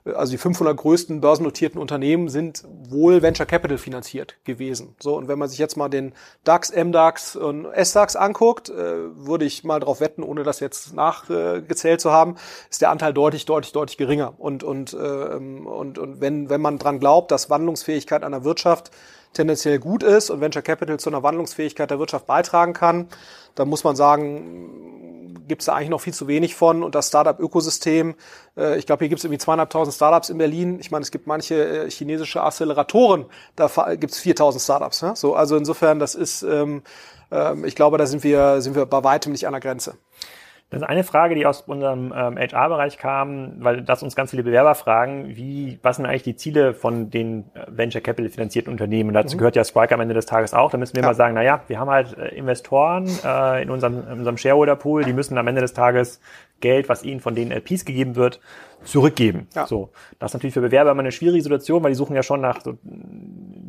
also 0.05 0.33
die 0.33 0.39
500 0.39 0.77
größten 0.77 1.23
börsennotierten 1.23 1.81
Unternehmen 1.81 2.29
sind 2.29 2.63
wohl 2.89 3.23
Venture 3.23 3.47
Capital 3.47 3.79
finanziert 3.79 4.37
gewesen. 4.45 4.95
So 5.01 5.17
und 5.17 5.29
wenn 5.29 5.39
man 5.39 5.49
sich 5.49 5.59
jetzt 5.59 5.77
mal 5.77 5.89
den 5.89 6.13
DAX, 6.45 6.73
MDAX 6.73 7.37
und 7.37 7.67
Nasdaqs 7.87 8.17
anguckt, 8.17 8.69
äh, 8.69 8.75
würde 9.17 9.45
ich 9.45 9.65
mal 9.65 9.81
drauf 9.81 10.01
wetten, 10.01 10.23
ohne 10.23 10.43
das 10.43 10.61
jetzt 10.61 10.95
nachgezählt 10.95 12.01
zu 12.01 12.11
haben, 12.11 12.37
ist 12.71 12.83
der 12.83 12.91
Anteil 12.91 13.13
deutlich, 13.13 13.47
deutlich, 13.47 13.73
deutlich 13.73 13.97
geringer. 13.97 14.35
Und, 14.39 14.63
und, 14.63 14.95
ähm, 14.95 15.67
und, 15.67 15.99
und 15.99 16.21
wenn, 16.21 16.51
wenn 16.51 16.61
man 16.61 16.79
dran 16.79 16.99
glaubt, 16.99 17.31
dass 17.31 17.49
Wandlungsfähigkeit 17.49 18.25
einer 18.25 18.45
Wirtschaft 18.45 18.91
tendenziell 19.33 19.79
gut 19.79 20.03
ist 20.03 20.31
und 20.31 20.41
Venture 20.41 20.63
Capital 20.63 20.99
zu 20.99 21.11
einer 21.11 21.23
Wandlungsfähigkeit 21.23 21.91
der 21.91 21.99
Wirtschaft 21.99 22.27
beitragen 22.27 22.73
kann, 22.73 23.09
dann 23.55 23.69
muss 23.69 23.85
man 23.85 23.95
sagen, 23.95 25.37
gibt 25.47 25.63
es 25.63 25.67
da 25.67 25.75
eigentlich 25.75 25.91
noch 25.91 26.01
viel 26.01 26.15
zu 26.15 26.27
wenig 26.27 26.55
von. 26.55 26.83
Und 26.83 26.95
das 26.95 27.09
Startup-Ökosystem, 27.09 28.15
äh, 28.57 28.79
ich 28.79 28.87
glaube, 28.87 29.05
hier 29.05 29.09
gibt 29.09 29.21
es 29.21 29.25
irgendwie 29.25 29.39
zweieinhalbtausend 29.39 29.95
Startups 29.95 30.31
in 30.31 30.39
Berlin. 30.39 30.79
Ich 30.81 30.91
meine, 30.91 31.03
es 31.03 31.11
gibt 31.11 31.27
manche 31.27 31.85
äh, 31.85 31.91
chinesische 31.91 32.43
Acceleratoren, 32.43 33.27
da 33.55 33.69
gibt 33.95 34.13
es 34.13 34.19
4000 34.19 34.63
Startups. 34.63 35.03
Ne? 35.03 35.15
So, 35.15 35.35
also 35.35 35.57
insofern, 35.57 35.99
das 35.99 36.15
ist, 36.15 36.43
ähm, 36.43 36.83
ich 37.65 37.75
glaube, 37.75 37.99
da 37.99 38.07
sind 38.07 38.23
wir, 38.25 38.61
sind 38.61 38.77
wir 38.77 38.87
bei 38.87 39.03
weitem 39.03 39.33
nicht 39.33 39.47
an 39.47 39.53
der 39.53 39.61
Grenze. 39.61 39.95
Das 40.69 40.83
ist 40.83 40.89
eine 40.89 41.05
Frage, 41.05 41.37
die 41.37 41.47
aus 41.47 41.61
unserem 41.61 42.13
ähm, 42.17 42.37
HR-Bereich 42.37 42.99
kam, 42.99 43.53
weil 43.63 43.83
das 43.83 44.03
uns 44.03 44.17
ganz 44.17 44.31
viele 44.31 44.43
Bewerber 44.43 44.75
fragen, 44.75 45.37
wie, 45.37 45.79
was 45.83 45.97
sind 45.97 46.07
eigentlich 46.07 46.25
die 46.25 46.35
Ziele 46.35 46.75
von 46.75 47.09
den 47.09 47.45
äh, 47.55 47.67
Venture 47.69 48.01
Capital 48.01 48.31
finanzierten 48.31 48.73
Unternehmen? 48.73 49.11
Und 49.11 49.15
dazu 49.15 49.37
mhm. 49.37 49.39
gehört 49.39 49.55
ja 49.55 49.63
Strike 49.63 49.95
am 49.95 50.01
Ende 50.01 50.15
des 50.15 50.27
Tages 50.27 50.55
auch. 50.55 50.73
Da 50.73 50.79
müssen 50.79 50.97
wir 50.97 51.03
ja. 51.03 51.09
mal 51.09 51.15
sagen, 51.15 51.35
na 51.37 51.43
ja, 51.43 51.63
wir 51.69 51.79
haben 51.79 51.89
halt 51.89 52.19
äh, 52.19 52.35
Investoren 52.35 53.09
äh, 53.25 53.63
in 53.63 53.71
unserem, 53.71 54.03
in 54.09 54.19
unserem 54.19 54.37
Shareholder-Pool, 54.37 55.05
die 55.05 55.13
müssen 55.13 55.39
am 55.39 55.47
Ende 55.47 55.61
des 55.61 55.73
Tages 55.73 56.21
Geld, 56.59 56.89
was 56.89 57.05
ihnen 57.05 57.21
von 57.21 57.37
den 57.37 57.53
LPs 57.53 57.85
gegeben 57.85 58.17
wird, 58.17 58.41
zurückgeben. 58.83 59.47
Ja. 59.55 59.69
So, 59.69 59.91
das 60.19 60.31
ist 60.31 60.35
natürlich 60.35 60.55
für 60.55 60.63
Bewerber 60.63 60.91
immer 60.91 61.01
eine 61.01 61.13
schwierige 61.13 61.43
Situation, 61.43 61.85
weil 61.85 61.93
die 61.93 61.97
suchen 61.97 62.17
ja 62.17 62.25
schon 62.25 62.41
nach 62.41 62.61
so 62.61 62.77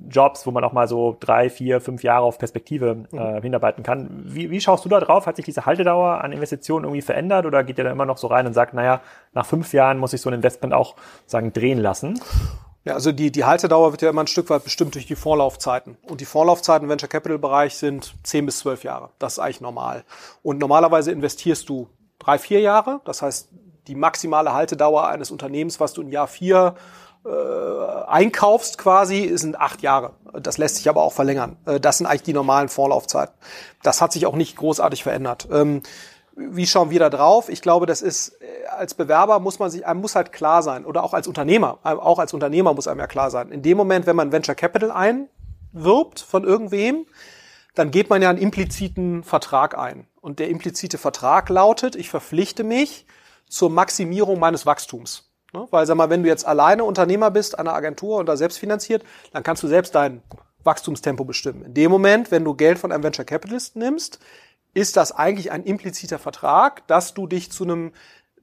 Jobs, 0.09 0.45
wo 0.45 0.51
man 0.51 0.63
auch 0.63 0.73
mal 0.73 0.87
so 0.87 1.15
drei, 1.19 1.49
vier, 1.49 1.81
fünf 1.81 2.03
Jahre 2.03 2.25
auf 2.25 2.37
Perspektive 2.37 3.05
äh, 3.11 3.15
mhm. 3.15 3.41
hinarbeiten 3.41 3.83
kann. 3.83 4.09
Wie, 4.25 4.49
wie 4.49 4.61
schaust 4.61 4.85
du 4.85 4.89
da 4.89 4.99
drauf? 4.99 5.27
Hat 5.27 5.35
sich 5.35 5.45
diese 5.45 5.65
Haltedauer 5.65 6.23
an 6.23 6.31
Investitionen 6.31 6.85
irgendwie 6.85 7.01
verändert 7.01 7.45
oder 7.45 7.63
geht 7.63 7.77
ihr 7.77 7.83
da 7.83 7.91
immer 7.91 8.05
noch 8.05 8.17
so 8.17 8.27
rein 8.27 8.47
und 8.47 8.53
sagt, 8.53 8.73
naja, 8.73 9.01
nach 9.33 9.45
fünf 9.45 9.73
Jahren 9.73 9.97
muss 9.97 10.13
ich 10.13 10.21
so 10.21 10.29
ein 10.29 10.33
Investment 10.33 10.73
auch 10.73 10.95
sagen 11.25 11.53
drehen 11.53 11.79
lassen? 11.79 12.19
Ja, 12.87 12.93
also 12.93 13.11
die, 13.11 13.31
die 13.33 13.43
Haltedauer 13.43 13.91
wird 13.91 14.01
ja 14.01 14.09
immer 14.09 14.23
ein 14.23 14.27
Stück 14.27 14.49
weit 14.49 14.63
bestimmt 14.63 14.95
durch 14.95 15.05
die 15.05 15.15
Vorlaufzeiten. 15.15 15.97
Und 16.03 16.21
die 16.21 16.25
Vorlaufzeiten 16.25 16.85
im 16.85 16.89
Venture 16.89 17.09
Capital 17.09 17.37
Bereich 17.37 17.75
sind 17.75 18.15
zehn 18.23 18.45
bis 18.45 18.59
zwölf 18.59 18.85
Jahre. 18.85 19.09
Das 19.19 19.33
ist 19.33 19.39
eigentlich 19.39 19.59
normal. 19.59 20.05
Und 20.41 20.59
normalerweise 20.59 21.11
investierst 21.11 21.67
du 21.67 21.89
drei, 22.17 22.37
vier 22.37 22.61
Jahre. 22.61 23.01
Das 23.03 23.21
heißt, 23.21 23.49
die 23.87 23.95
maximale 23.95 24.53
Haltedauer 24.53 25.07
eines 25.07 25.31
Unternehmens, 25.31 25.81
was 25.81 25.93
du 25.93 26.01
in 26.01 26.09
Jahr 26.09 26.27
vier 26.27 26.75
einkaufst 28.07 28.77
quasi, 28.77 29.31
sind 29.35 29.59
acht 29.59 29.81
Jahre. 29.81 30.13
Das 30.41 30.57
lässt 30.57 30.77
sich 30.77 30.89
aber 30.89 31.03
auch 31.03 31.13
verlängern. 31.13 31.57
Äh, 31.65 31.79
das 31.79 31.97
sind 31.97 32.07
eigentlich 32.07 32.23
die 32.23 32.33
normalen 32.33 32.69
Vorlaufzeiten. 32.69 33.35
Das 33.83 34.01
hat 34.01 34.13
sich 34.13 34.25
auch 34.25 34.35
nicht 34.35 34.57
großartig 34.57 35.03
verändert. 35.03 35.47
Ähm, 35.51 35.83
wie 36.35 36.67
schauen 36.67 36.91
wir 36.91 36.99
da 36.99 37.09
drauf? 37.09 37.49
Ich 37.49 37.61
glaube, 37.61 37.85
das 37.85 38.01
ist 38.01 38.39
äh, 38.41 38.67
als 38.67 38.93
Bewerber 38.93 39.39
muss 39.39 39.59
man 39.59 39.71
sich, 39.71 39.85
einem 39.85 40.01
muss 40.01 40.15
halt 40.15 40.31
klar 40.31 40.61
sein 40.63 40.85
oder 40.85 41.03
auch 41.03 41.13
als 41.13 41.27
Unternehmer, 41.27 41.79
äh, 41.83 41.89
auch 41.89 42.19
als 42.19 42.33
Unternehmer 42.33 42.73
muss 42.73 42.87
einem 42.87 42.99
ja 42.99 43.07
klar 43.07 43.31
sein. 43.31 43.51
In 43.51 43.61
dem 43.61 43.77
Moment, 43.77 44.05
wenn 44.05 44.15
man 44.15 44.31
Venture 44.31 44.55
Capital 44.55 44.91
einwirbt 44.91 46.19
von 46.19 46.43
irgendwem, 46.43 47.05
dann 47.75 47.91
geht 47.91 48.09
man 48.09 48.21
ja 48.21 48.29
einen 48.29 48.39
impliziten 48.39 49.23
Vertrag 49.23 49.77
ein. 49.77 50.07
Und 50.21 50.39
der 50.39 50.49
implizite 50.49 50.97
Vertrag 50.97 51.49
lautet, 51.49 51.95
ich 51.95 52.09
verpflichte 52.09 52.63
mich 52.63 53.05
zur 53.47 53.69
Maximierung 53.69 54.39
meines 54.39 54.65
Wachstums. 54.65 55.26
Ne? 55.57 55.67
Weil, 55.71 55.85
sag 55.85 55.95
mal, 55.95 56.09
wenn 56.09 56.23
du 56.23 56.29
jetzt 56.29 56.45
alleine 56.45 56.83
Unternehmer 56.83 57.31
bist, 57.31 57.57
einer 57.57 57.73
Agentur 57.73 58.17
und 58.17 58.27
da 58.27 58.37
selbst 58.37 58.59
finanziert, 58.59 59.03
dann 59.33 59.43
kannst 59.43 59.63
du 59.63 59.67
selbst 59.67 59.95
dein 59.95 60.21
Wachstumstempo 60.63 61.23
bestimmen. 61.23 61.63
In 61.65 61.73
dem 61.73 61.91
Moment, 61.91 62.31
wenn 62.31 62.43
du 62.43 62.53
Geld 62.53 62.77
von 62.77 62.91
einem 62.91 63.03
Venture 63.03 63.25
Capitalist 63.25 63.75
nimmst, 63.75 64.19
ist 64.73 64.95
das 64.97 65.11
eigentlich 65.11 65.51
ein 65.51 65.63
impliziter 65.63 66.19
Vertrag, 66.19 66.85
dass 66.87 67.13
du 67.13 67.25
dich 67.25 67.51
zu 67.51 67.63
einem 67.63 67.93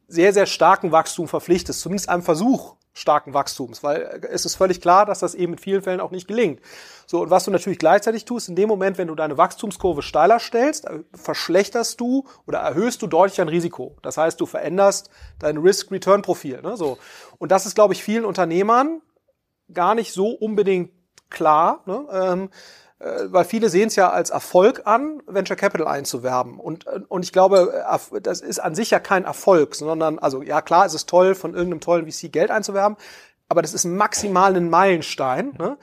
sehr, 0.06 0.32
sehr 0.32 0.46
starken 0.46 0.92
Wachstum 0.92 1.28
verpflichtest, 1.28 1.80
zumindest 1.80 2.08
einem 2.08 2.22
Versuch 2.22 2.76
starken 2.94 3.34
Wachstums, 3.34 3.82
weil 3.82 4.22
es 4.30 4.46
ist 4.46 4.54
völlig 4.54 4.80
klar, 4.80 5.04
dass 5.04 5.18
das 5.18 5.34
eben 5.34 5.54
in 5.54 5.58
vielen 5.58 5.82
Fällen 5.82 6.00
auch 6.00 6.12
nicht 6.12 6.28
gelingt. 6.28 6.60
So, 7.06 7.22
und 7.22 7.30
was 7.30 7.44
du 7.44 7.50
natürlich 7.50 7.80
gleichzeitig 7.80 8.24
tust, 8.24 8.48
in 8.48 8.54
dem 8.54 8.68
Moment, 8.68 8.98
wenn 8.98 9.08
du 9.08 9.16
deine 9.16 9.36
Wachstumskurve 9.36 10.00
steiler 10.00 10.38
stellst, 10.38 10.86
äh, 10.86 11.00
verschlechterst 11.12 12.00
du 12.00 12.24
oder 12.46 12.60
erhöhst 12.60 13.02
du 13.02 13.08
deutlich 13.08 13.36
dein 13.36 13.48
Risiko. 13.48 13.96
Das 14.02 14.16
heißt, 14.16 14.40
du 14.40 14.46
veränderst 14.46 15.10
dein 15.40 15.56
Risk-Return-Profil. 15.56 16.62
Ne? 16.62 16.76
So. 16.76 16.98
Und 17.38 17.50
das 17.50 17.66
ist, 17.66 17.74
glaube 17.74 17.94
ich, 17.94 18.02
vielen 18.02 18.24
Unternehmern 18.24 19.02
gar 19.72 19.96
nicht 19.96 20.12
so 20.12 20.28
unbedingt 20.28 20.92
klar. 21.30 21.82
Ne? 21.86 22.06
Ähm, 22.12 22.44
äh, 22.44 22.48
weil 23.28 23.44
viele 23.44 23.68
sehen 23.68 23.88
es 23.88 23.96
ja 23.96 24.10
als 24.10 24.30
Erfolg 24.30 24.82
an, 24.86 25.22
Venture 25.26 25.56
Capital 25.56 25.86
einzuwerben. 25.86 26.58
Und, 26.58 26.86
äh, 26.86 27.00
und 27.08 27.24
ich 27.24 27.32
glaube, 27.32 27.84
das 28.22 28.40
ist 28.40 28.58
an 28.58 28.74
sich 28.74 28.90
ja 28.90 29.00
kein 29.00 29.24
Erfolg, 29.24 29.74
sondern, 29.74 30.18
also 30.18 30.42
ja 30.42 30.62
klar, 30.62 30.86
es 30.86 30.94
ist 30.94 31.08
toll, 31.08 31.34
von 31.34 31.54
irgendeinem 31.54 31.80
tollen 31.80 32.10
VC 32.10 32.32
Geld 32.32 32.50
einzuwerben, 32.50 32.96
aber 33.48 33.62
das 33.62 33.74
ist 33.74 33.84
maximal 33.84 34.56
ein 34.56 34.70
Meilenstein. 34.70 35.52
Ne? 35.58 35.76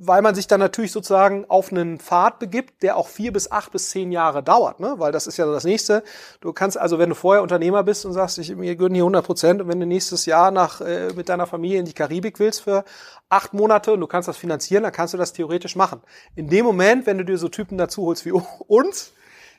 Weil 0.00 0.22
man 0.22 0.34
sich 0.34 0.46
dann 0.46 0.60
natürlich 0.60 0.92
sozusagen 0.92 1.44
auf 1.48 1.72
einen 1.72 1.98
Pfad 1.98 2.38
begibt, 2.38 2.82
der 2.82 2.96
auch 2.96 3.08
vier 3.08 3.32
bis 3.32 3.50
acht 3.50 3.72
bis 3.72 3.90
zehn 3.90 4.12
Jahre 4.12 4.42
dauert, 4.42 4.80
ne? 4.80 4.94
Weil 4.98 5.12
das 5.12 5.26
ist 5.26 5.36
ja 5.36 5.46
das 5.46 5.64
nächste. 5.64 6.04
Du 6.40 6.52
kannst 6.52 6.78
also, 6.78 6.98
wenn 6.98 7.08
du 7.08 7.14
vorher 7.14 7.42
Unternehmer 7.42 7.82
bist 7.82 8.06
und 8.06 8.12
sagst, 8.12 8.38
ich 8.38 8.54
mir 8.54 8.76
gehören 8.76 8.94
hier 8.94 9.02
100 9.02 9.24
Prozent 9.24 9.60
und 9.60 9.68
wenn 9.68 9.80
du 9.80 9.86
nächstes 9.86 10.26
Jahr 10.26 10.50
nach 10.50 10.80
äh, 10.80 11.12
mit 11.14 11.28
deiner 11.28 11.46
Familie 11.46 11.80
in 11.80 11.84
die 11.84 11.92
Karibik 11.92 12.38
willst 12.38 12.62
für 12.62 12.84
acht 13.28 13.54
Monate 13.54 13.92
und 13.92 14.00
du 14.00 14.06
kannst 14.06 14.28
das 14.28 14.36
finanzieren, 14.36 14.84
dann 14.84 14.92
kannst 14.92 15.14
du 15.14 15.18
das 15.18 15.32
theoretisch 15.32 15.76
machen. 15.76 16.00
In 16.36 16.48
dem 16.48 16.64
Moment, 16.64 17.06
wenn 17.06 17.18
du 17.18 17.24
dir 17.24 17.38
so 17.38 17.48
Typen 17.48 17.76
dazu 17.76 18.06
holst 18.06 18.24
wie 18.24 18.32
uns, 18.66 19.12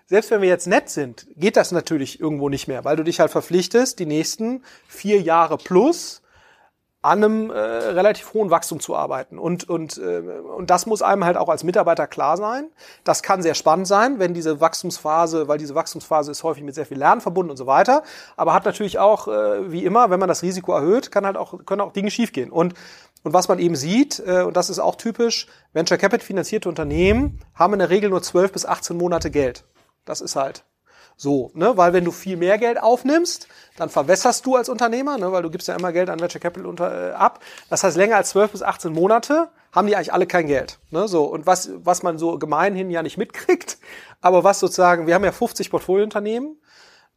selbst 0.09 0.31
wenn 0.31 0.41
wir 0.41 0.49
jetzt 0.49 0.65
nett 0.65 0.89
sind, 0.89 1.27
geht 1.35 1.55
das 1.55 1.71
natürlich 1.71 2.19
irgendwo 2.19 2.49
nicht 2.49 2.67
mehr, 2.67 2.83
weil 2.83 2.95
du 2.95 3.03
dich 3.03 3.19
halt 3.19 3.29
verpflichtest, 3.29 3.99
die 3.99 4.07
nächsten 4.07 4.63
vier 4.87 5.21
Jahre 5.21 5.57
plus 5.57 6.23
an 7.01 7.23
einem 7.23 7.49
äh, 7.49 7.57
relativ 7.57 8.33
hohen 8.33 8.49
Wachstum 8.49 8.81
zu 8.81 8.93
arbeiten. 8.93 9.39
Und, 9.39 9.69
und, 9.69 9.97
äh, 9.97 10.19
und 10.19 10.69
das 10.69 10.85
muss 10.85 11.01
einem 11.01 11.23
halt 11.23 11.37
auch 11.37 11.47
als 11.47 11.63
Mitarbeiter 11.63 12.07
klar 12.07 12.35
sein. 12.35 12.69
Das 13.05 13.23
kann 13.23 13.41
sehr 13.41 13.55
spannend 13.55 13.87
sein, 13.87 14.19
wenn 14.19 14.33
diese 14.33 14.59
Wachstumsphase, 14.59 15.47
weil 15.47 15.57
diese 15.57 15.75
Wachstumsphase 15.75 16.31
ist 16.31 16.43
häufig 16.43 16.63
mit 16.63 16.75
sehr 16.75 16.85
viel 16.85 16.97
Lernen 16.97 17.21
verbunden 17.21 17.51
und 17.51 17.57
so 17.57 17.67
weiter. 17.67 18.03
Aber 18.35 18.53
hat 18.53 18.65
natürlich 18.65 18.99
auch, 18.99 19.29
äh, 19.29 19.71
wie 19.71 19.85
immer, 19.85 20.09
wenn 20.09 20.19
man 20.19 20.27
das 20.27 20.41
Risiko 20.41 20.73
erhöht, 20.73 21.09
kann 21.09 21.25
halt 21.25 21.37
auch, 21.37 21.65
können 21.65 21.81
auch 21.81 21.93
Dinge 21.93 22.11
schiefgehen. 22.11 22.51
Und, 22.51 22.73
und 23.23 23.33
was 23.33 23.47
man 23.47 23.59
eben 23.59 23.77
sieht, 23.77 24.21
äh, 24.25 24.41
und 24.41 24.57
das 24.57 24.69
ist 24.69 24.79
auch 24.79 24.95
typisch, 24.95 25.47
Venture 25.71 25.97
Capital 25.97 26.25
finanzierte 26.25 26.67
Unternehmen 26.67 27.39
haben 27.55 27.73
in 27.73 27.79
der 27.79 27.89
Regel 27.89 28.09
nur 28.09 28.21
12 28.21 28.51
bis 28.51 28.65
18 28.65 28.97
Monate 28.97 29.31
Geld. 29.31 29.63
Das 30.03 30.19
ist 30.19 30.35
halt 30.35 30.65
so, 31.21 31.51
ne? 31.53 31.75
Weil 31.75 31.91
wenn 31.91 32.05
du 32.05 32.11
viel 32.11 32.37
mehr 32.37 32.57
Geld 32.57 32.81
aufnimmst, 32.81 33.49
dann 33.75 33.89
verwässerst 33.89 34.45
du 34.45 34.55
als 34.55 34.69
Unternehmer, 34.69 35.17
ne? 35.17 35.33
weil 35.33 35.43
du 35.43 35.49
gibst 35.49 35.67
ja 35.67 35.75
immer 35.75 35.91
Geld 35.91 36.09
an 36.09 36.21
Venture 36.21 36.39
Capital 36.39 36.65
unter, 36.65 37.09
äh, 37.09 37.11
ab. 37.11 37.43
Das 37.69 37.83
heißt, 37.83 37.97
länger 37.97 38.15
als 38.15 38.29
12 38.29 38.53
bis 38.53 38.63
18 38.63 38.93
Monate 38.93 39.49
haben 39.73 39.87
die 39.87 39.97
eigentlich 39.97 40.13
alle 40.13 40.27
kein 40.27 40.47
Geld. 40.47 40.79
Ne? 40.91 41.09
So, 41.09 41.25
und 41.25 41.45
was, 41.45 41.71
was 41.75 42.03
man 42.03 42.17
so 42.17 42.39
gemeinhin 42.39 42.89
ja 42.89 43.03
nicht 43.03 43.17
mitkriegt, 43.17 43.79
aber 44.21 44.45
was 44.45 44.61
sozusagen, 44.61 45.07
wir 45.07 45.13
haben 45.13 45.25
ja 45.25 45.33
50 45.33 45.69
Portfoliounternehmen 45.69 46.57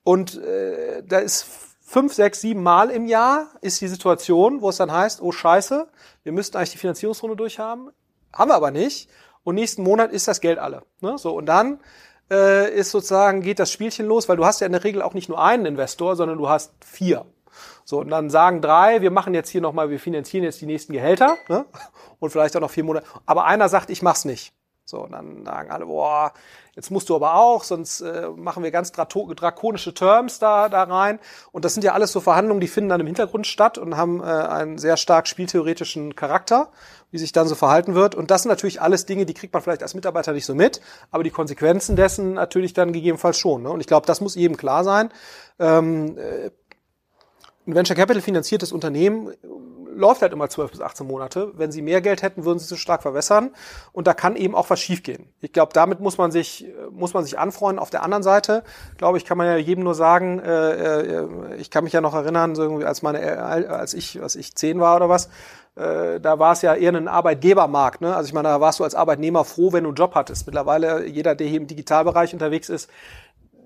und 0.03 0.37
äh, 0.43 1.05
da 1.07 1.21
ist 1.21 1.47
fünf, 1.81 2.13
sechs, 2.13 2.41
sieben 2.41 2.65
Mal 2.65 2.91
im 2.91 3.07
Jahr 3.07 3.53
ist 3.61 3.81
die 3.81 3.89
Situation, 3.89 4.63
wo 4.63 4.71
es 4.71 4.79
dann 4.79 4.91
heißt, 4.91 5.23
oh 5.23 5.31
scheiße, 5.31 5.89
wir 6.25 6.33
müssten 6.33 6.57
eigentlich 6.57 6.73
die 6.73 6.79
Finanzierungsrunde 6.79 7.37
durchhaben, 7.37 7.91
haben 8.33 8.51
wir 8.51 8.57
aber 8.57 8.73
nicht. 8.73 9.09
Und 9.45 9.55
nächsten 9.55 9.85
Monat 9.85 10.11
ist 10.11 10.27
das 10.27 10.41
Geld 10.41 10.59
alle. 10.59 10.83
Ne? 11.01 11.19
So, 11.19 11.37
und 11.37 11.47
dann 11.47 11.79
äh, 12.31 12.73
ist 12.75 12.91
sozusagen, 12.91 13.43
geht 13.43 13.59
das 13.59 13.71
Spielchen 13.71 14.07
los, 14.07 14.29
weil 14.29 14.37
du 14.37 14.45
hast 14.45 14.61
ja 14.61 14.67
in 14.67 14.73
der 14.73 14.85
Regel 14.85 15.03
auch 15.03 15.15
nicht 15.15 15.29
nur 15.29 15.43
einen 15.43 15.67
Investor, 15.67 16.17
sondern 16.17 16.39
du 16.39 16.49
hast 16.49 16.73
vier. 16.85 17.25
So, 17.85 18.01
und 18.01 18.09
dann 18.09 18.31
sagen 18.31 18.61
drei, 18.61 19.03
wir 19.03 19.11
machen 19.11 19.35
jetzt 19.35 19.51
hier 19.51 19.61
nochmal, 19.61 19.91
wir 19.91 20.01
finanzieren 20.01 20.45
jetzt 20.45 20.61
die 20.61 20.67
nächsten 20.67 20.93
Gehälter 20.93 21.37
ne? 21.49 21.67
und 22.21 22.31
vielleicht 22.31 22.57
auch 22.57 22.61
noch 22.61 22.71
vier 22.71 22.85
Monate. 22.85 23.07
Aber 23.27 23.45
einer 23.45 23.69
sagt, 23.69 23.91
ich 23.91 24.03
mach's 24.03 24.25
nicht. 24.25 24.53
So, 24.93 25.05
und 25.05 25.13
dann 25.13 25.47
sagen 25.47 25.71
alle, 25.71 25.87
boah, 25.87 26.35
jetzt 26.77 26.91
musst 26.91 27.09
du 27.09 27.17
aber 27.17 27.37
auch, 27.37 27.65
sonst 27.65 28.03
äh, 28.03 28.29
machen 28.37 28.63
wir 28.63 28.71
ganz 28.71 28.93
drakonische 28.93 29.95
Terms 29.95 30.39
da, 30.39 30.69
da 30.69 30.83
rein. 30.83 31.19
Und 31.51 31.65
das 31.65 31.73
sind 31.73 31.83
ja 31.83 31.95
alles 31.95 32.13
so 32.13 32.21
Verhandlungen, 32.21 32.61
die 32.61 32.69
finden 32.69 32.91
dann 32.91 33.01
im 33.01 33.07
Hintergrund 33.07 33.47
statt 33.47 33.79
und 33.79 33.97
haben 33.97 34.21
äh, 34.21 34.25
einen 34.25 34.77
sehr 34.77 34.99
stark 34.99 35.29
spieltheoretischen 35.29 36.15
Charakter, 36.15 36.69
wie 37.11 37.17
sich 37.17 37.33
dann 37.33 37.49
so 37.49 37.55
verhalten 37.55 37.95
wird. 37.95 38.15
Und 38.15 38.31
das 38.31 38.43
sind 38.43 38.51
natürlich 38.51 38.83
alles 38.83 39.07
Dinge, 39.07 39.25
die 39.25 39.33
kriegt 39.33 39.55
man 39.55 39.63
vielleicht 39.63 39.83
als 39.83 39.95
Mitarbeiter 39.95 40.35
nicht 40.35 40.45
so 40.45 40.55
mit, 40.55 40.83
aber 41.11 41.25
die 41.25 41.31
Konsequenzen 41.31 41.97
dessen 41.97 42.35
natürlich 42.35 42.75
dann 42.75 42.93
gegebenenfalls 42.93 43.39
schon. 43.39 43.63
Ne? 43.63 43.71
Und 43.71 43.81
ich 43.81 43.87
glaube, 43.87 44.07
das 44.07 44.21
muss 44.21 44.35
jedem 44.35 44.59
klar 44.59 44.85
sein. 44.85 45.09
Ähm, 45.59 46.19
äh, 46.19 46.51
ein 47.67 47.75
Venture 47.75 47.97
Capital 47.97 48.21
finanziertes 48.21 48.73
Unternehmen 48.73 49.33
läuft 49.95 50.23
halt 50.23 50.33
immer 50.33 50.49
12 50.49 50.71
bis 50.73 50.81
18 50.81 51.07
Monate. 51.07 51.53
Wenn 51.55 51.73
sie 51.73 51.83
mehr 51.83 52.01
Geld 52.01 52.23
hätten, 52.23 52.45
würden 52.45 52.59
sie 52.59 52.67
so 52.67 52.77
stark 52.77 53.03
verwässern. 53.03 53.51
Und 53.93 54.07
da 54.07 54.15
kann 54.15 54.37
eben 54.37 54.55
auch 54.55 54.71
was 54.71 54.81
schiefgehen. 54.81 55.33
Ich 55.41 55.53
glaube, 55.53 55.73
damit 55.73 56.01
muss 56.01 56.19
man 56.19 56.31
sich, 56.31 56.67
muss 56.91 57.15
man 57.15 57.25
sich 57.25 57.39
anfreunden. 57.39 57.79
Auf 57.79 57.91
der 57.91 58.03
anderen 58.03 58.23
Seite, 58.23 58.65
glaube 58.99 59.19
ich, 59.19 59.25
kann 59.25 59.39
man 59.39 59.47
ja 59.47 59.57
jedem 59.57 59.85
nur 59.85 59.95
sagen, 59.95 60.39
äh, 60.39 61.01
äh, 61.03 61.57
ich 61.57 61.71
kann 61.71 61.85
mich 61.85 61.93
ja 61.93 62.01
noch 62.01 62.15
erinnern, 62.15 62.55
so 62.55 62.63
irgendwie 62.63 62.85
als 62.85 63.03
meine, 63.03 63.43
als 63.43 63.95
ich, 63.95 64.23
als 64.23 64.37
ich 64.37 64.55
zehn 64.55 64.81
war 64.81 64.97
oder 64.97 65.09
was, 65.09 65.29
äh, 65.75 66.21
da 66.21 66.39
war 66.39 66.53
es 66.53 66.63
ja 66.63 66.75
eher 66.75 66.95
ein 66.95 67.09
Arbeitgebermarkt. 67.09 68.03
Ne? 68.03 68.15
Also 68.15 68.27
ich 68.27 68.35
meine, 68.35 68.49
da 68.49 68.61
warst 68.61 68.79
du 68.79 68.85
als 68.85 68.95
Arbeitnehmer 68.95 69.45
froh, 69.45 69.73
wenn 69.73 69.85
du 69.85 69.91
einen 69.91 69.97
Job 69.97 70.15
hattest. 70.15 70.47
Mittlerweile, 70.47 71.07
jeder, 71.07 71.35
der 71.35 71.47
hier 71.47 71.59
im 71.59 71.67
Digitalbereich 71.67 72.33
unterwegs 72.35 72.69
ist, 72.69 72.91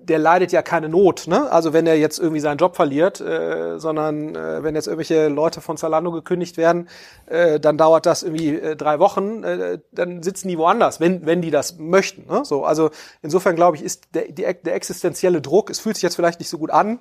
der 0.09 0.19
leidet 0.19 0.53
ja 0.53 0.63
keine 0.63 0.89
Not, 0.89 1.27
ne? 1.27 1.51
Also 1.51 1.73
wenn 1.73 1.87
er 1.87 1.97
jetzt 1.97 2.19
irgendwie 2.19 2.41
seinen 2.41 2.59
Job 2.59 2.77
verliert, 2.77 3.21
äh, 3.21 3.79
sondern 3.79 4.35
äh, 4.35 4.63
wenn 4.63 4.75
jetzt 4.75 4.87
irgendwelche 4.87 5.29
Leute 5.29 5.61
von 5.61 5.77
Zalando 5.77 6.13
gekündigt 6.13 6.57
werden, 6.57 6.89
äh, 7.27 7.61
dann 7.61 7.77
dauert 7.77 8.07
das 8.07 8.23
irgendwie 8.23 8.57
äh, 8.57 8.77
drei 8.77 8.99
Wochen, 8.99 9.43
äh, 9.43 9.79
dann 9.93 10.23
sitzen 10.23 10.49
die 10.49 10.59
woanders, 10.59 11.01
wenn 11.01 11.27
wenn 11.27 11.43
die 11.43 11.51
das 11.51 11.79
möchten. 11.79 12.27
Ne? 12.27 12.45
So, 12.45 12.65
also 12.65 12.91
insofern 13.23 13.57
glaube 13.57 13.77
ich, 13.77 13.83
ist 13.83 14.15
der, 14.15 14.31
die, 14.31 14.43
der 14.45 14.75
existenzielle 14.75 15.41
Druck, 15.41 15.71
es 15.71 15.81
fühlt 15.81 15.97
sich 15.97 16.03
jetzt 16.03 16.17
vielleicht 16.17 16.39
nicht 16.39 16.51
so 16.51 16.59
gut 16.59 16.71
an, 16.71 16.99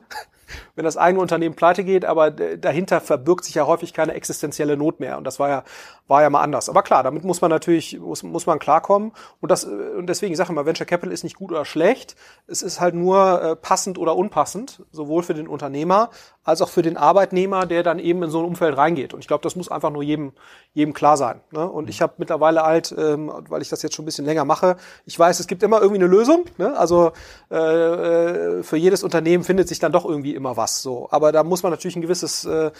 wenn 0.75 0.86
das 0.86 0.98
eigene 0.98 1.22
Unternehmen 1.22 1.56
pleite 1.56 1.84
geht, 1.84 2.06
aber 2.06 2.32
dahinter 2.32 3.02
verbirgt 3.02 3.46
sich 3.46 3.56
ja 3.56 3.66
häufig 3.66 3.94
keine 3.94 4.14
existenzielle 4.14 4.78
Not 4.78 5.00
mehr. 5.00 5.18
Und 5.18 5.24
das 5.24 5.40
war 5.40 5.50
ja, 5.50 5.64
war 6.08 6.22
ja 6.22 6.30
mal 6.30 6.42
anders. 6.42 6.70
Aber 6.70 6.84
klar, 6.84 7.04
damit 7.04 7.24
muss 7.24 7.42
man 7.42 7.50
natürlich, 7.50 8.00
muss, 8.00 8.24
muss 8.24 8.46
man 8.46 8.60
klarkommen. 8.60 9.12
Und 9.42 9.52
das, 9.52 9.64
und 9.64 10.08
deswegen, 10.08 10.32
ich 10.32 10.38
sage 10.38 10.52
immer, 10.52 10.66
Venture 10.66 10.86
Capital 10.86 11.14
ist 11.14 11.24
nicht 11.24 11.36
gut 11.36 11.52
oder 11.52 11.66
schlecht. 11.66 12.16
Es 12.48 12.62
ist 12.62 12.80
halt 12.80 12.96
nur 12.96 13.42
äh, 13.42 13.56
passend 13.56 13.98
oder 13.98 14.16
unpassend, 14.16 14.84
sowohl 14.92 15.24
für 15.24 15.34
den 15.34 15.48
Unternehmer 15.48 16.10
als 16.46 16.62
auch 16.62 16.70
für 16.70 16.84
den 16.84 16.96
Arbeitnehmer, 16.96 17.66
der 17.66 17.82
dann 17.82 17.98
eben 17.98 18.22
in 18.22 18.30
so 18.30 18.40
ein 18.40 18.46
Umfeld 18.46 18.78
reingeht. 18.78 19.16
Und 19.16 19.20
ich 19.20 19.28
glaube, 19.28 19.42
das 19.42 19.56
muss 19.56 19.70
einfach 19.70 19.90
nur 19.90 20.04
jedem, 20.04 20.34
jedem 20.74 20.94
klar 20.94 21.18
sein. 21.18 21.42
Ne? 21.52 21.68
Und 21.68 21.90
ich 21.90 22.04
habe 22.04 22.14
mittlerweile 22.18 22.62
halt, 22.62 22.94
ähm, 22.98 23.32
weil 23.50 23.64
ich 23.64 23.70
das 23.70 23.82
jetzt 23.82 23.96
schon 23.96 24.04
ein 24.04 24.06
bisschen 24.06 24.25
länger 24.25 24.46
mache, 24.46 24.78
ich 25.06 25.18
weiß, 25.18 25.40
es 25.40 25.48
gibt 25.48 25.64
immer 25.64 25.82
irgendwie 25.82 26.02
eine 26.02 26.08
Lösung. 26.08 26.46
Ne? 26.58 26.78
Also 26.78 27.14
äh, 27.50 27.58
äh 27.58 28.64
für 28.64 28.78
jedes 28.78 29.04
Unternehmen 29.04 29.44
findet 29.44 29.68
sich 29.68 29.80
dann 29.80 29.92
doch 29.92 30.06
irgendwie 30.06 30.35
immer 30.36 30.58
was. 30.58 30.82
So, 30.82 31.08
aber 31.12 31.32
da 31.32 31.44
muss 31.44 31.63
man 31.63 31.72
natürlich 31.72 31.96
ein 31.96 32.01
gewisses 32.01 32.46
äh, 32.46 32.72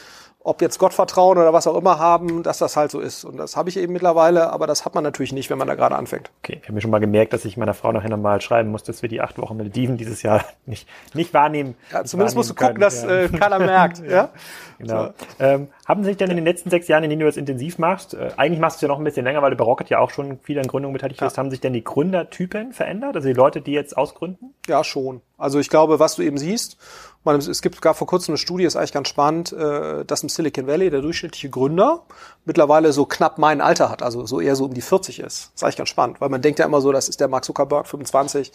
ob 0.46 0.62
jetzt 0.62 0.78
Gottvertrauen 0.78 1.40
oder 1.40 1.54
was 1.54 1.66
auch 1.66 1.76
immer 1.76 1.98
haben, 1.98 2.44
dass 2.44 2.60
das 2.60 2.78
halt 2.78 2.92
so 2.92 3.00
ist. 3.00 3.26
Und 3.26 3.38
das 3.38 3.58
habe 3.58 3.70
ich 3.70 3.78
eben 3.78 3.92
mittlerweile, 3.92 4.52
aber 4.52 4.68
das 4.68 4.86
hat 4.86 4.94
man 4.94 5.04
natürlich 5.04 5.34
nicht, 5.34 5.50
wenn 5.50 5.58
man 5.58 5.68
da 5.68 5.74
gerade 5.74 5.96
anfängt. 5.96 6.30
Okay, 6.44 6.60
ich 6.62 6.64
habe 6.66 6.74
mir 6.74 6.82
schon 6.82 6.92
mal 6.92 7.00
gemerkt, 7.00 7.34
dass 7.34 7.46
ich 7.46 7.58
meiner 7.58 7.74
Frau 7.74 7.92
nachher 7.92 8.10
nochmal 8.10 8.40
schreiben 8.42 8.70
muss, 8.70 8.84
dass 8.84 9.02
wir 9.02 9.10
die 9.10 9.22
acht 9.22 9.40
Wochen 9.40 9.58
Malediven 9.58 9.98
dieses 9.98 10.22
Jahr 10.22 10.46
nicht, 10.68 10.88
nicht 11.16 11.34
wahrnehmen. 11.34 11.76
Ja, 11.92 12.04
zumindest 12.04 12.38
musst 12.38 12.52
du 12.52 12.54
gucken, 12.54 12.76
können. 12.76 12.82
dass 12.82 13.04
ja. 13.04 13.10
äh, 13.10 13.30
keiner 13.30 13.58
merkt. 13.58 14.00
ja. 14.04 14.10
ja? 14.10 14.30
Genau. 14.78 15.06
So. 15.06 15.14
Ähm, 15.40 15.68
haben 15.88 16.04
sich 16.04 16.16
denn 16.16 16.30
in 16.30 16.36
den 16.36 16.46
letzten 16.46 16.70
sechs 16.70 16.88
Jahren, 16.88 17.04
in 17.04 17.10
denen 17.10 17.22
du 17.22 17.26
das 17.26 17.38
intensiv 17.38 17.80
machst, 17.80 18.14
äh, 18.14 18.30
eigentlich 18.38 18.60
machst 18.60 18.76
du 18.76 18.78
es 18.78 18.82
ja 18.84 18.88
noch 18.88 19.00
ein 19.00 19.04
bisschen 19.04 19.26
länger, 19.26 19.42
weil 19.42 19.50
du 19.50 19.58
bei 19.58 19.64
Rocket 19.64 19.90
ja 19.90 19.98
auch 19.98 20.12
schon 20.12 20.38
viel 20.40 20.60
an 20.60 20.68
Gründungen 20.68 20.94
beteiligt 20.94 21.22
bist, 21.22 21.40
haben 21.40 21.50
sich 21.50 21.62
denn 21.62 21.74
die 21.74 21.84
Gründertypen 21.84 22.72
verändert? 22.72 23.16
Also 23.16 23.28
die 23.28 23.34
Leute, 23.34 23.62
die 23.62 23.72
jetzt 23.72 23.98
ausgründen? 23.98 24.54
Ja, 24.68 24.84
schon. 24.84 25.22
Also 25.40 25.60
ich 25.60 25.70
glaube, 25.70 26.00
was 26.00 26.16
du 26.16 26.22
eben 26.22 26.38
siehst, 26.38 26.78
man, 27.26 27.38
es 27.38 27.62
gibt 27.62 27.82
gar 27.82 27.94
vor 27.94 28.08
kurzem 28.08 28.34
eine 28.34 28.38
Studie, 28.38 28.64
ist 28.64 28.76
eigentlich 28.76 28.94
ganz 28.94 29.08
spannend, 29.08 29.52
äh, 29.52 30.06
dass 30.06 30.24
im 30.24 30.30
Silicon 30.30 30.68
Valley 30.68 30.90
der 30.90 31.02
durchschnittliche 31.02 31.50
Gründer 31.50 32.04
mittlerweile 32.46 32.94
so 32.94 33.06
knapp 33.06 33.38
mein 33.38 33.62
Alter 33.62 33.90
hat, 33.90 34.04
also 34.04 34.26
so 34.26 34.40
eher 34.40 34.56
so 34.56 34.66
um 34.66 34.74
die 34.74 34.82
40 34.82 35.20
ist. 35.20 35.52
Ist 35.56 35.64
eigentlich 35.64 35.78
ganz 35.78 35.90
spannend, 35.90 36.22
weil 36.22 36.30
man 36.30 36.42
denkt 36.42 36.60
ja 36.60 36.66
immer 36.66 36.82
so, 36.82 36.92
das 36.92 37.10
ist 37.10 37.20
der 37.20 37.28
Mark 37.28 37.44
Zuckerberg 37.44 37.88
25, 37.88 38.52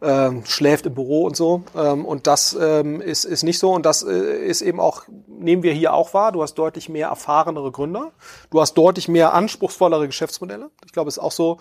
ähm, 0.00 0.44
schläft 0.46 0.86
im 0.86 0.94
Büro 0.94 1.24
und 1.24 1.36
so. 1.36 1.62
Ähm, 1.76 2.04
und 2.04 2.26
das 2.26 2.56
ähm, 2.60 3.00
ist, 3.00 3.24
ist 3.24 3.42
nicht 3.42 3.58
so. 3.58 3.72
Und 3.72 3.84
das 3.84 4.02
äh, 4.02 4.44
ist 4.46 4.62
eben 4.62 4.80
auch, 4.80 5.02
nehmen 5.26 5.62
wir 5.62 5.72
hier 5.72 5.92
auch 5.92 6.14
wahr, 6.14 6.32
du 6.32 6.42
hast 6.42 6.54
deutlich 6.54 6.88
mehr 6.88 7.08
erfahrenere 7.08 7.70
Gründer, 7.72 8.12
du 8.50 8.60
hast 8.60 8.74
deutlich 8.74 9.08
mehr 9.08 9.34
anspruchsvollere 9.34 10.06
Geschäftsmodelle. 10.06 10.70
Ich 10.86 10.92
glaube, 10.92 11.08
es 11.08 11.16
ist 11.16 11.22
auch 11.22 11.32
so, 11.32 11.58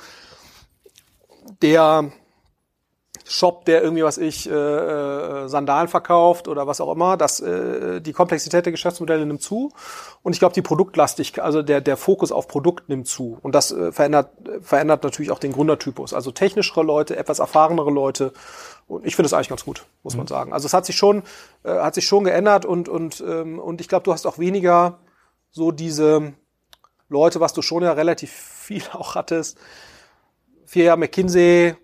der 1.61 2.11
Shop, 3.29 3.65
der 3.65 3.83
irgendwie 3.83 4.03
was 4.03 4.17
ich 4.17 4.49
äh, 4.49 4.53
äh, 4.53 5.47
Sandalen 5.47 5.87
verkauft 5.87 6.47
oder 6.47 6.67
was 6.67 6.79
auch 6.79 6.91
immer, 6.91 7.17
das 7.17 7.39
äh, 7.39 7.99
die 7.99 8.13
Komplexität 8.13 8.65
der 8.65 8.71
Geschäftsmodelle 8.71 9.25
nimmt 9.25 9.41
zu 9.41 9.71
und 10.23 10.33
ich 10.33 10.39
glaube 10.39 10.53
die 10.53 10.61
Produktlastigkeit, 10.61 11.43
also 11.43 11.61
der 11.61 11.81
der 11.81 11.97
Fokus 11.97 12.31
auf 12.31 12.47
Produkt 12.47 12.89
nimmt 12.89 13.07
zu 13.07 13.37
und 13.41 13.53
das 13.53 13.71
äh, 13.71 13.91
verändert 13.91 14.31
verändert 14.61 15.03
natürlich 15.03 15.31
auch 15.31 15.39
den 15.39 15.51
Gründertypus, 15.51 16.13
also 16.13 16.31
technischere 16.31 16.83
Leute, 16.83 17.17
etwas 17.17 17.39
erfahrenere 17.39 17.91
Leute 17.91 18.33
und 18.87 19.05
ich 19.05 19.15
finde 19.15 19.27
es 19.27 19.33
eigentlich 19.33 19.49
ganz 19.49 19.65
gut, 19.65 19.85
muss 20.03 20.13
mhm. 20.13 20.19
man 20.19 20.27
sagen. 20.27 20.53
Also 20.53 20.65
es 20.65 20.73
hat 20.73 20.85
sich 20.85 20.95
schon 20.95 21.23
äh, 21.63 21.71
hat 21.71 21.95
sich 21.95 22.05
schon 22.05 22.23
geändert 22.23 22.65
und 22.65 22.87
und 22.87 23.23
ähm, 23.27 23.59
und 23.59 23.81
ich 23.81 23.89
glaube, 23.89 24.03
du 24.03 24.13
hast 24.13 24.25
auch 24.25 24.39
weniger 24.39 24.99
so 25.51 25.71
diese 25.71 26.33
Leute, 27.09 27.39
was 27.39 27.53
du 27.53 27.61
schon 27.61 27.83
ja 27.83 27.91
relativ 27.91 28.31
viel 28.67 28.83
auch 28.93 29.15
hattest. 29.15 29.57
Vier 30.65 30.85
Jahre 30.85 30.99
McKinsey 30.99 31.75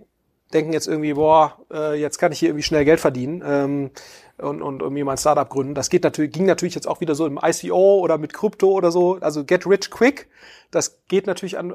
denken 0.54 0.74
jetzt 0.74 0.88
irgendwie, 0.88 1.14
boah, 1.14 1.58
äh, 1.72 2.00
jetzt 2.00 2.18
kann 2.18 2.32
ich 2.32 2.40
hier 2.40 2.50
irgendwie 2.50 2.64
schnell 2.64 2.86
Geld 2.86 3.00
verdienen 3.00 3.44
ähm, 3.46 3.92
und, 4.38 4.62
und 4.62 4.82
irgendwie 4.82 5.04
mein 5.04 5.18
Startup 5.18 5.50
gründen. 5.50 5.76
Das 5.76 5.90
geht 5.90 6.04
natürlich, 6.04 6.32
ging 6.32 6.46
natürlich 6.46 6.76
jetzt 6.76 6.88
auch 6.88 7.02
wieder 7.02 7.16
so 7.16 7.26
im 7.26 7.40
ICO 7.42 8.00
oder 8.00 8.18
mit 8.18 8.34
Krypto 8.34 8.72
oder 8.72 8.92
so. 8.92 9.18
Also 9.22 9.44
get 9.44 9.66
rich 9.66 9.90
quick. 9.92 10.28
Das 10.72 11.00
geht 11.08 11.28
natürlich 11.28 11.58
an, 11.58 11.74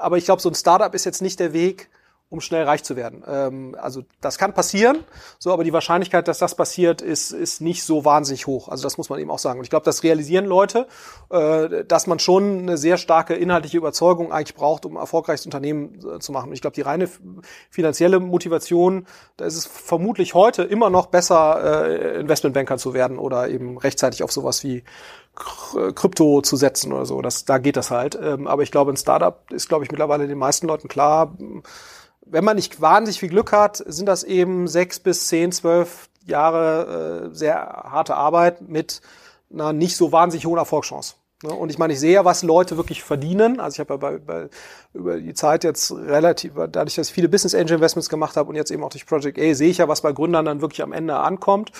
aber 0.00 0.18
ich 0.18 0.24
glaube, 0.24 0.40
so 0.40 0.48
ein 0.48 0.54
Startup 0.54 0.94
ist 0.94 1.04
jetzt 1.04 1.22
nicht 1.22 1.40
der 1.40 1.52
Weg, 1.52 1.88
um 2.28 2.40
schnell 2.40 2.64
reich 2.64 2.82
zu 2.82 2.96
werden. 2.96 3.22
Ähm, 3.26 3.76
also 3.80 4.02
das 4.20 4.36
kann 4.36 4.52
passieren, 4.52 4.98
so, 5.38 5.52
aber 5.52 5.62
die 5.62 5.72
Wahrscheinlichkeit, 5.72 6.26
dass 6.26 6.38
das 6.38 6.56
passiert, 6.56 7.00
ist, 7.00 7.30
ist 7.30 7.60
nicht 7.60 7.84
so 7.84 8.04
wahnsinnig 8.04 8.48
hoch. 8.48 8.68
Also 8.68 8.82
das 8.82 8.98
muss 8.98 9.08
man 9.08 9.20
eben 9.20 9.30
auch 9.30 9.38
sagen. 9.38 9.60
Und 9.60 9.64
ich 9.64 9.70
glaube, 9.70 9.84
das 9.84 10.02
realisieren 10.02 10.44
Leute, 10.44 10.88
äh, 11.30 11.84
dass 11.84 12.08
man 12.08 12.18
schon 12.18 12.60
eine 12.60 12.78
sehr 12.78 12.96
starke 12.96 13.34
inhaltliche 13.34 13.76
Überzeugung 13.76 14.32
eigentlich 14.32 14.56
braucht, 14.56 14.86
um 14.86 14.96
ein 14.96 15.00
erfolgreiches 15.00 15.46
Unternehmen 15.46 16.00
äh, 16.04 16.18
zu 16.18 16.32
machen. 16.32 16.48
Und 16.48 16.54
ich 16.54 16.60
glaube, 16.60 16.74
die 16.74 16.80
reine 16.80 17.08
finanzielle 17.70 18.18
Motivation, 18.18 19.06
da 19.36 19.44
ist 19.44 19.56
es 19.56 19.66
vermutlich 19.66 20.34
heute 20.34 20.64
immer 20.64 20.90
noch 20.90 21.06
besser, 21.06 21.86
äh, 21.86 22.20
Investmentbanker 22.20 22.76
zu 22.76 22.92
werden 22.92 23.18
oder 23.18 23.48
eben 23.48 23.78
rechtzeitig 23.78 24.24
auf 24.24 24.32
sowas 24.32 24.64
wie 24.64 24.82
Krypto 25.36 26.40
zu 26.40 26.56
setzen 26.56 26.92
oder 26.92 27.06
so. 27.06 27.20
Das, 27.20 27.44
da 27.44 27.58
geht 27.58 27.76
das 27.76 27.90
halt. 27.90 28.18
Ähm, 28.20 28.46
aber 28.46 28.62
ich 28.62 28.72
glaube, 28.72 28.90
ein 28.90 28.96
Startup 28.96 29.38
ist, 29.52 29.68
glaube 29.68 29.84
ich, 29.84 29.90
mittlerweile 29.90 30.26
den 30.26 30.38
meisten 30.38 30.66
Leuten 30.66 30.88
klar, 30.88 31.36
wenn 32.26 32.44
man 32.44 32.56
nicht 32.56 32.80
wahnsinnig 32.80 33.20
viel 33.20 33.28
Glück 33.28 33.52
hat, 33.52 33.82
sind 33.86 34.06
das 34.06 34.24
eben 34.24 34.68
sechs 34.68 34.98
bis 34.98 35.28
zehn, 35.28 35.52
zwölf 35.52 36.08
Jahre 36.24 37.30
äh, 37.30 37.34
sehr 37.34 37.56
harte 37.56 38.16
Arbeit 38.16 38.68
mit 38.68 39.00
einer 39.52 39.72
nicht 39.72 39.96
so 39.96 40.12
wahnsinnig 40.12 40.46
hohen 40.46 40.58
Erfolgschance. 40.58 41.14
Ne? 41.42 41.52
Und 41.52 41.70
ich 41.70 41.78
meine, 41.78 41.92
ich 41.92 42.00
sehe 42.00 42.14
ja, 42.14 42.24
was 42.24 42.42
Leute 42.42 42.76
wirklich 42.76 43.02
verdienen. 43.02 43.60
Also 43.60 43.74
ich 43.74 43.80
habe 43.80 43.94
ja 43.94 43.96
bei, 43.98 44.18
bei, 44.18 44.48
über 44.94 45.18
die 45.18 45.34
Zeit 45.34 45.64
jetzt 45.64 45.92
relativ, 45.92 46.54
dadurch, 46.54 46.94
dass 46.94 47.08
ich 47.08 47.14
viele 47.14 47.28
Business 47.28 47.54
Angel 47.54 47.74
Investments 47.74 48.08
gemacht 48.08 48.36
habe 48.36 48.48
und 48.48 48.56
jetzt 48.56 48.70
eben 48.70 48.82
auch 48.82 48.88
durch 48.88 49.04
Project 49.04 49.38
A, 49.38 49.54
sehe 49.54 49.68
ich 49.68 49.78
ja, 49.78 49.88
was 49.88 50.00
bei 50.00 50.12
Gründern 50.12 50.46
dann 50.46 50.62
wirklich 50.62 50.82
am 50.82 50.92
Ende 50.92 51.16
ankommt. 51.16 51.72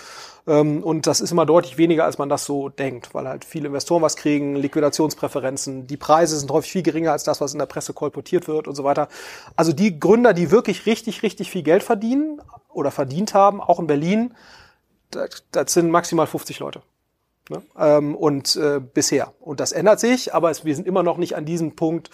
Ähm, 0.46 0.82
und 0.82 1.06
das 1.06 1.22
ist 1.22 1.30
immer 1.30 1.46
deutlich 1.46 1.78
weniger, 1.78 2.04
als 2.04 2.18
man 2.18 2.28
das 2.28 2.44
so 2.44 2.68
denkt, 2.68 3.14
weil 3.14 3.26
halt 3.26 3.46
viele 3.46 3.68
Investoren 3.68 4.02
was 4.02 4.16
kriegen, 4.16 4.56
Liquidationspräferenzen, 4.56 5.86
die 5.86 5.96
Preise 5.96 6.38
sind 6.38 6.50
häufig 6.50 6.72
viel 6.72 6.82
geringer 6.82 7.12
als 7.12 7.24
das, 7.24 7.40
was 7.40 7.54
in 7.54 7.58
der 7.58 7.66
Presse 7.66 7.94
kolportiert 7.94 8.48
wird 8.48 8.68
und 8.68 8.74
so 8.74 8.84
weiter. 8.84 9.08
Also 9.56 9.72
die 9.72 9.98
Gründer, 9.98 10.34
die 10.34 10.50
wirklich 10.50 10.84
richtig, 10.84 11.22
richtig 11.22 11.50
viel 11.50 11.62
Geld 11.62 11.82
verdienen 11.82 12.42
oder 12.68 12.90
verdient 12.90 13.32
haben, 13.32 13.62
auch 13.62 13.80
in 13.80 13.86
Berlin, 13.86 14.34
das, 15.10 15.44
das 15.50 15.72
sind 15.72 15.90
maximal 15.90 16.26
50 16.26 16.58
Leute. 16.58 16.82
Ne? 17.48 17.62
Ähm, 17.78 18.14
und 18.14 18.56
äh, 18.56 18.80
bisher. 18.80 19.32
Und 19.40 19.60
das 19.60 19.72
ändert 19.72 20.00
sich, 20.00 20.34
aber 20.34 20.50
es, 20.50 20.64
wir 20.64 20.74
sind 20.74 20.86
immer 20.86 21.02
noch 21.02 21.16
nicht 21.16 21.36
an 21.36 21.44
diesem 21.44 21.76
Punkt, 21.76 22.10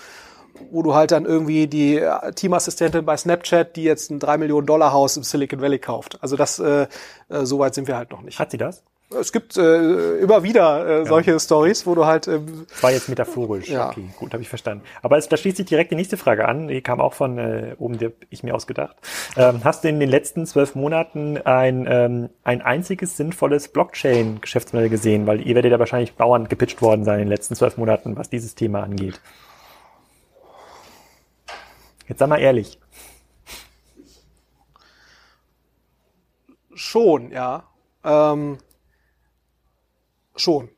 wo 0.70 0.82
du 0.82 0.94
halt 0.94 1.10
dann 1.10 1.24
irgendwie 1.24 1.66
die 1.66 1.98
äh, 1.98 2.32
Teamassistentin 2.32 3.04
bei 3.04 3.16
Snapchat, 3.16 3.76
die 3.76 3.84
jetzt 3.84 4.10
ein 4.10 4.18
3 4.18 4.38
Millionen 4.38 4.66
Dollar 4.66 4.92
Haus 4.92 5.16
im 5.16 5.22
Silicon 5.22 5.60
Valley 5.60 5.78
kauft. 5.78 6.18
Also 6.22 6.36
das, 6.36 6.58
äh, 6.58 6.86
äh, 7.28 7.44
so 7.44 7.58
weit 7.58 7.74
sind 7.74 7.88
wir 7.88 7.96
halt 7.96 8.10
noch 8.10 8.22
nicht. 8.22 8.38
Hat 8.38 8.50
sie 8.50 8.58
das? 8.58 8.82
Es 9.12 9.32
gibt 9.32 9.56
äh, 9.56 10.18
immer 10.18 10.42
wieder 10.42 11.00
äh, 11.00 11.06
solche 11.06 11.32
ja. 11.32 11.38
Stories, 11.38 11.86
wo 11.86 11.94
du 11.94 12.06
halt. 12.06 12.28
Ähm, 12.28 12.66
war 12.80 12.90
jetzt 12.90 13.08
metaphorisch. 13.08 13.68
Ja. 13.68 13.90
Okay, 13.90 14.08
gut, 14.18 14.32
habe 14.32 14.42
ich 14.42 14.48
verstanden. 14.48 14.84
Aber 15.02 15.18
es, 15.18 15.28
da 15.28 15.36
schließt 15.36 15.56
sich 15.56 15.66
direkt 15.66 15.90
die 15.90 15.96
nächste 15.96 16.16
Frage 16.16 16.46
an. 16.48 16.68
Die 16.68 16.80
kam 16.80 17.00
auch 17.00 17.14
von 17.14 17.38
äh, 17.38 17.74
oben, 17.78 17.98
die 17.98 18.10
ich 18.30 18.42
mir 18.42 18.54
ausgedacht. 18.54 18.96
Ähm, 19.36 19.60
hast 19.64 19.84
du 19.84 19.88
in 19.88 20.00
den 20.00 20.08
letzten 20.08 20.46
zwölf 20.46 20.74
Monaten 20.74 21.38
ein 21.38 21.86
ähm, 21.88 22.28
ein 22.44 22.62
einziges 22.62 23.16
sinnvolles 23.16 23.68
Blockchain-Geschäftsmodell 23.68 24.88
gesehen? 24.88 25.26
Weil 25.26 25.46
ihr 25.46 25.54
werdet 25.54 25.72
ja 25.72 25.78
wahrscheinlich 25.78 26.14
Bauern 26.14 26.48
gepitcht 26.48 26.82
worden 26.82 27.04
sein 27.04 27.20
in 27.20 27.26
den 27.26 27.30
letzten 27.30 27.54
zwölf 27.54 27.76
Monaten, 27.76 28.16
was 28.16 28.30
dieses 28.30 28.54
Thema 28.54 28.82
angeht. 28.82 29.20
Jetzt 32.08 32.18
sag 32.18 32.28
mal 32.28 32.40
ehrlich. 32.40 32.78
Schon, 36.74 37.30
ja. 37.30 37.64
Ähm, 38.04 38.58
schon. 40.36 40.68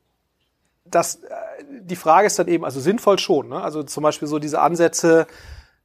Das, 0.85 1.17
äh, 1.17 1.31
die 1.81 1.97
Frage 1.97 2.27
ist 2.27 2.39
dann 2.39 2.49
eben, 2.49 2.65
also 2.65 2.81
sinnvoll 2.81 3.19
schon. 3.19 3.49
Ne? 3.49 3.61
Also 3.61 3.83
zum 3.83 4.03
Beispiel 4.03 4.29
so 4.29 4.39
diese 4.39 4.61
Ansätze, 4.61 5.27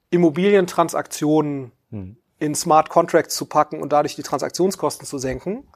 Immobilientransaktionen 0.09 1.71
hm. 1.91 2.17
in 2.39 2.55
Smart 2.55 2.89
Contracts 2.89 3.35
zu 3.35 3.45
packen 3.45 3.81
und 3.81 3.93
dadurch 3.93 4.15
die 4.15 4.23
Transaktionskosten 4.23 5.05
zu 5.05 5.17
senken. 5.17 5.67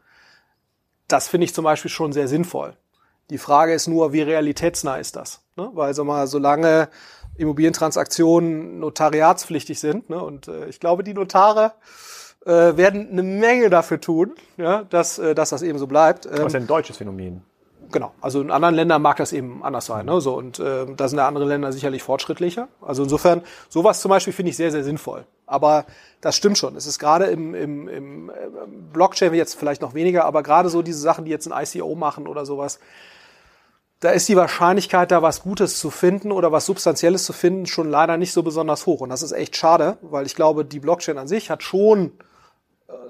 Das 1.07 1.27
finde 1.27 1.45
ich 1.45 1.53
zum 1.53 1.63
Beispiel 1.63 1.91
schon 1.91 2.13
sehr 2.13 2.27
sinnvoll. 2.27 2.75
Die 3.29 3.37
Frage 3.37 3.73
ist 3.73 3.87
nur, 3.87 4.13
wie 4.13 4.21
realitätsnah 4.21 4.97
ist 4.97 5.15
das? 5.15 5.41
Ne? 5.55 5.69
Weil 5.73 5.93
sag 5.93 6.05
mal, 6.05 6.27
solange 6.27 6.89
Immobilientransaktionen 7.37 8.79
notariatspflichtig 8.79 9.79
sind, 9.79 10.09
ne, 10.09 10.21
und 10.21 10.47
äh, 10.47 10.67
ich 10.67 10.79
glaube, 10.79 11.03
die 11.03 11.13
Notare 11.13 11.73
äh, 12.45 12.77
werden 12.77 13.09
eine 13.09 13.23
Menge 13.23 13.69
dafür 13.69 13.99
tun, 13.99 14.35
ja, 14.57 14.83
dass, 14.83 15.17
äh, 15.19 15.33
dass 15.33 15.49
das 15.49 15.61
eben 15.61 15.79
so 15.79 15.87
bleibt. 15.87 16.25
Ähm, 16.25 16.33
das 16.35 16.47
ist 16.47 16.55
ein 16.55 16.67
deutsches 16.67 16.97
Phänomen. 16.97 17.41
Genau, 17.93 18.11
also 18.21 18.41
in 18.41 18.49
anderen 18.49 18.73
Ländern 18.73 19.03
mag 19.03 19.17
das 19.17 19.33
eben 19.33 19.63
anders 19.63 19.85
sein. 19.85 20.07
Ne? 20.07 20.19
So, 20.19 20.35
und 20.35 20.57
äh, 20.57 20.87
da 20.97 21.07
sind 21.07 21.19
ja 21.19 21.27
andere 21.27 21.45
Länder 21.45 21.71
sicherlich 21.71 22.01
fortschrittlicher. 22.01 22.67
Also 22.81 23.03
insofern, 23.03 23.43
sowas 23.69 24.01
zum 24.01 24.09
Beispiel 24.09 24.33
finde 24.33 24.49
ich 24.49 24.57
sehr, 24.57 24.71
sehr 24.71 24.83
sinnvoll. 24.83 25.25
Aber 25.45 25.85
das 26.19 26.35
stimmt 26.35 26.57
schon. 26.57 26.75
Es 26.75 26.87
ist 26.87 26.97
gerade 26.97 27.25
im, 27.25 27.53
im, 27.53 27.87
im 27.87 28.29
äh, 28.31 28.33
Blockchain 28.91 29.31
jetzt 29.35 29.53
vielleicht 29.53 29.83
noch 29.83 29.93
weniger, 29.93 30.25
aber 30.25 30.41
gerade 30.41 30.69
so 30.69 30.81
diese 30.81 30.99
Sachen, 30.99 31.25
die 31.25 31.31
jetzt 31.31 31.47
ein 31.47 31.53
ICO 31.63 31.93
machen 31.93 32.27
oder 32.27 32.47
sowas, 32.47 32.79
da 33.99 34.09
ist 34.09 34.27
die 34.27 34.35
Wahrscheinlichkeit, 34.35 35.11
da 35.11 35.21
was 35.21 35.43
Gutes 35.43 35.77
zu 35.77 35.91
finden 35.91 36.31
oder 36.31 36.51
was 36.51 36.65
Substanzielles 36.65 37.25
zu 37.25 37.31
finden, 37.31 37.67
schon 37.67 37.91
leider 37.91 38.17
nicht 38.17 38.33
so 38.33 38.41
besonders 38.41 38.87
hoch. 38.87 39.01
Und 39.01 39.09
das 39.09 39.21
ist 39.21 39.33
echt 39.33 39.55
schade, 39.55 39.97
weil 40.01 40.25
ich 40.25 40.33
glaube, 40.33 40.65
die 40.65 40.79
Blockchain 40.79 41.19
an 41.19 41.27
sich 41.27 41.51
hat 41.51 41.61
schon 41.61 42.11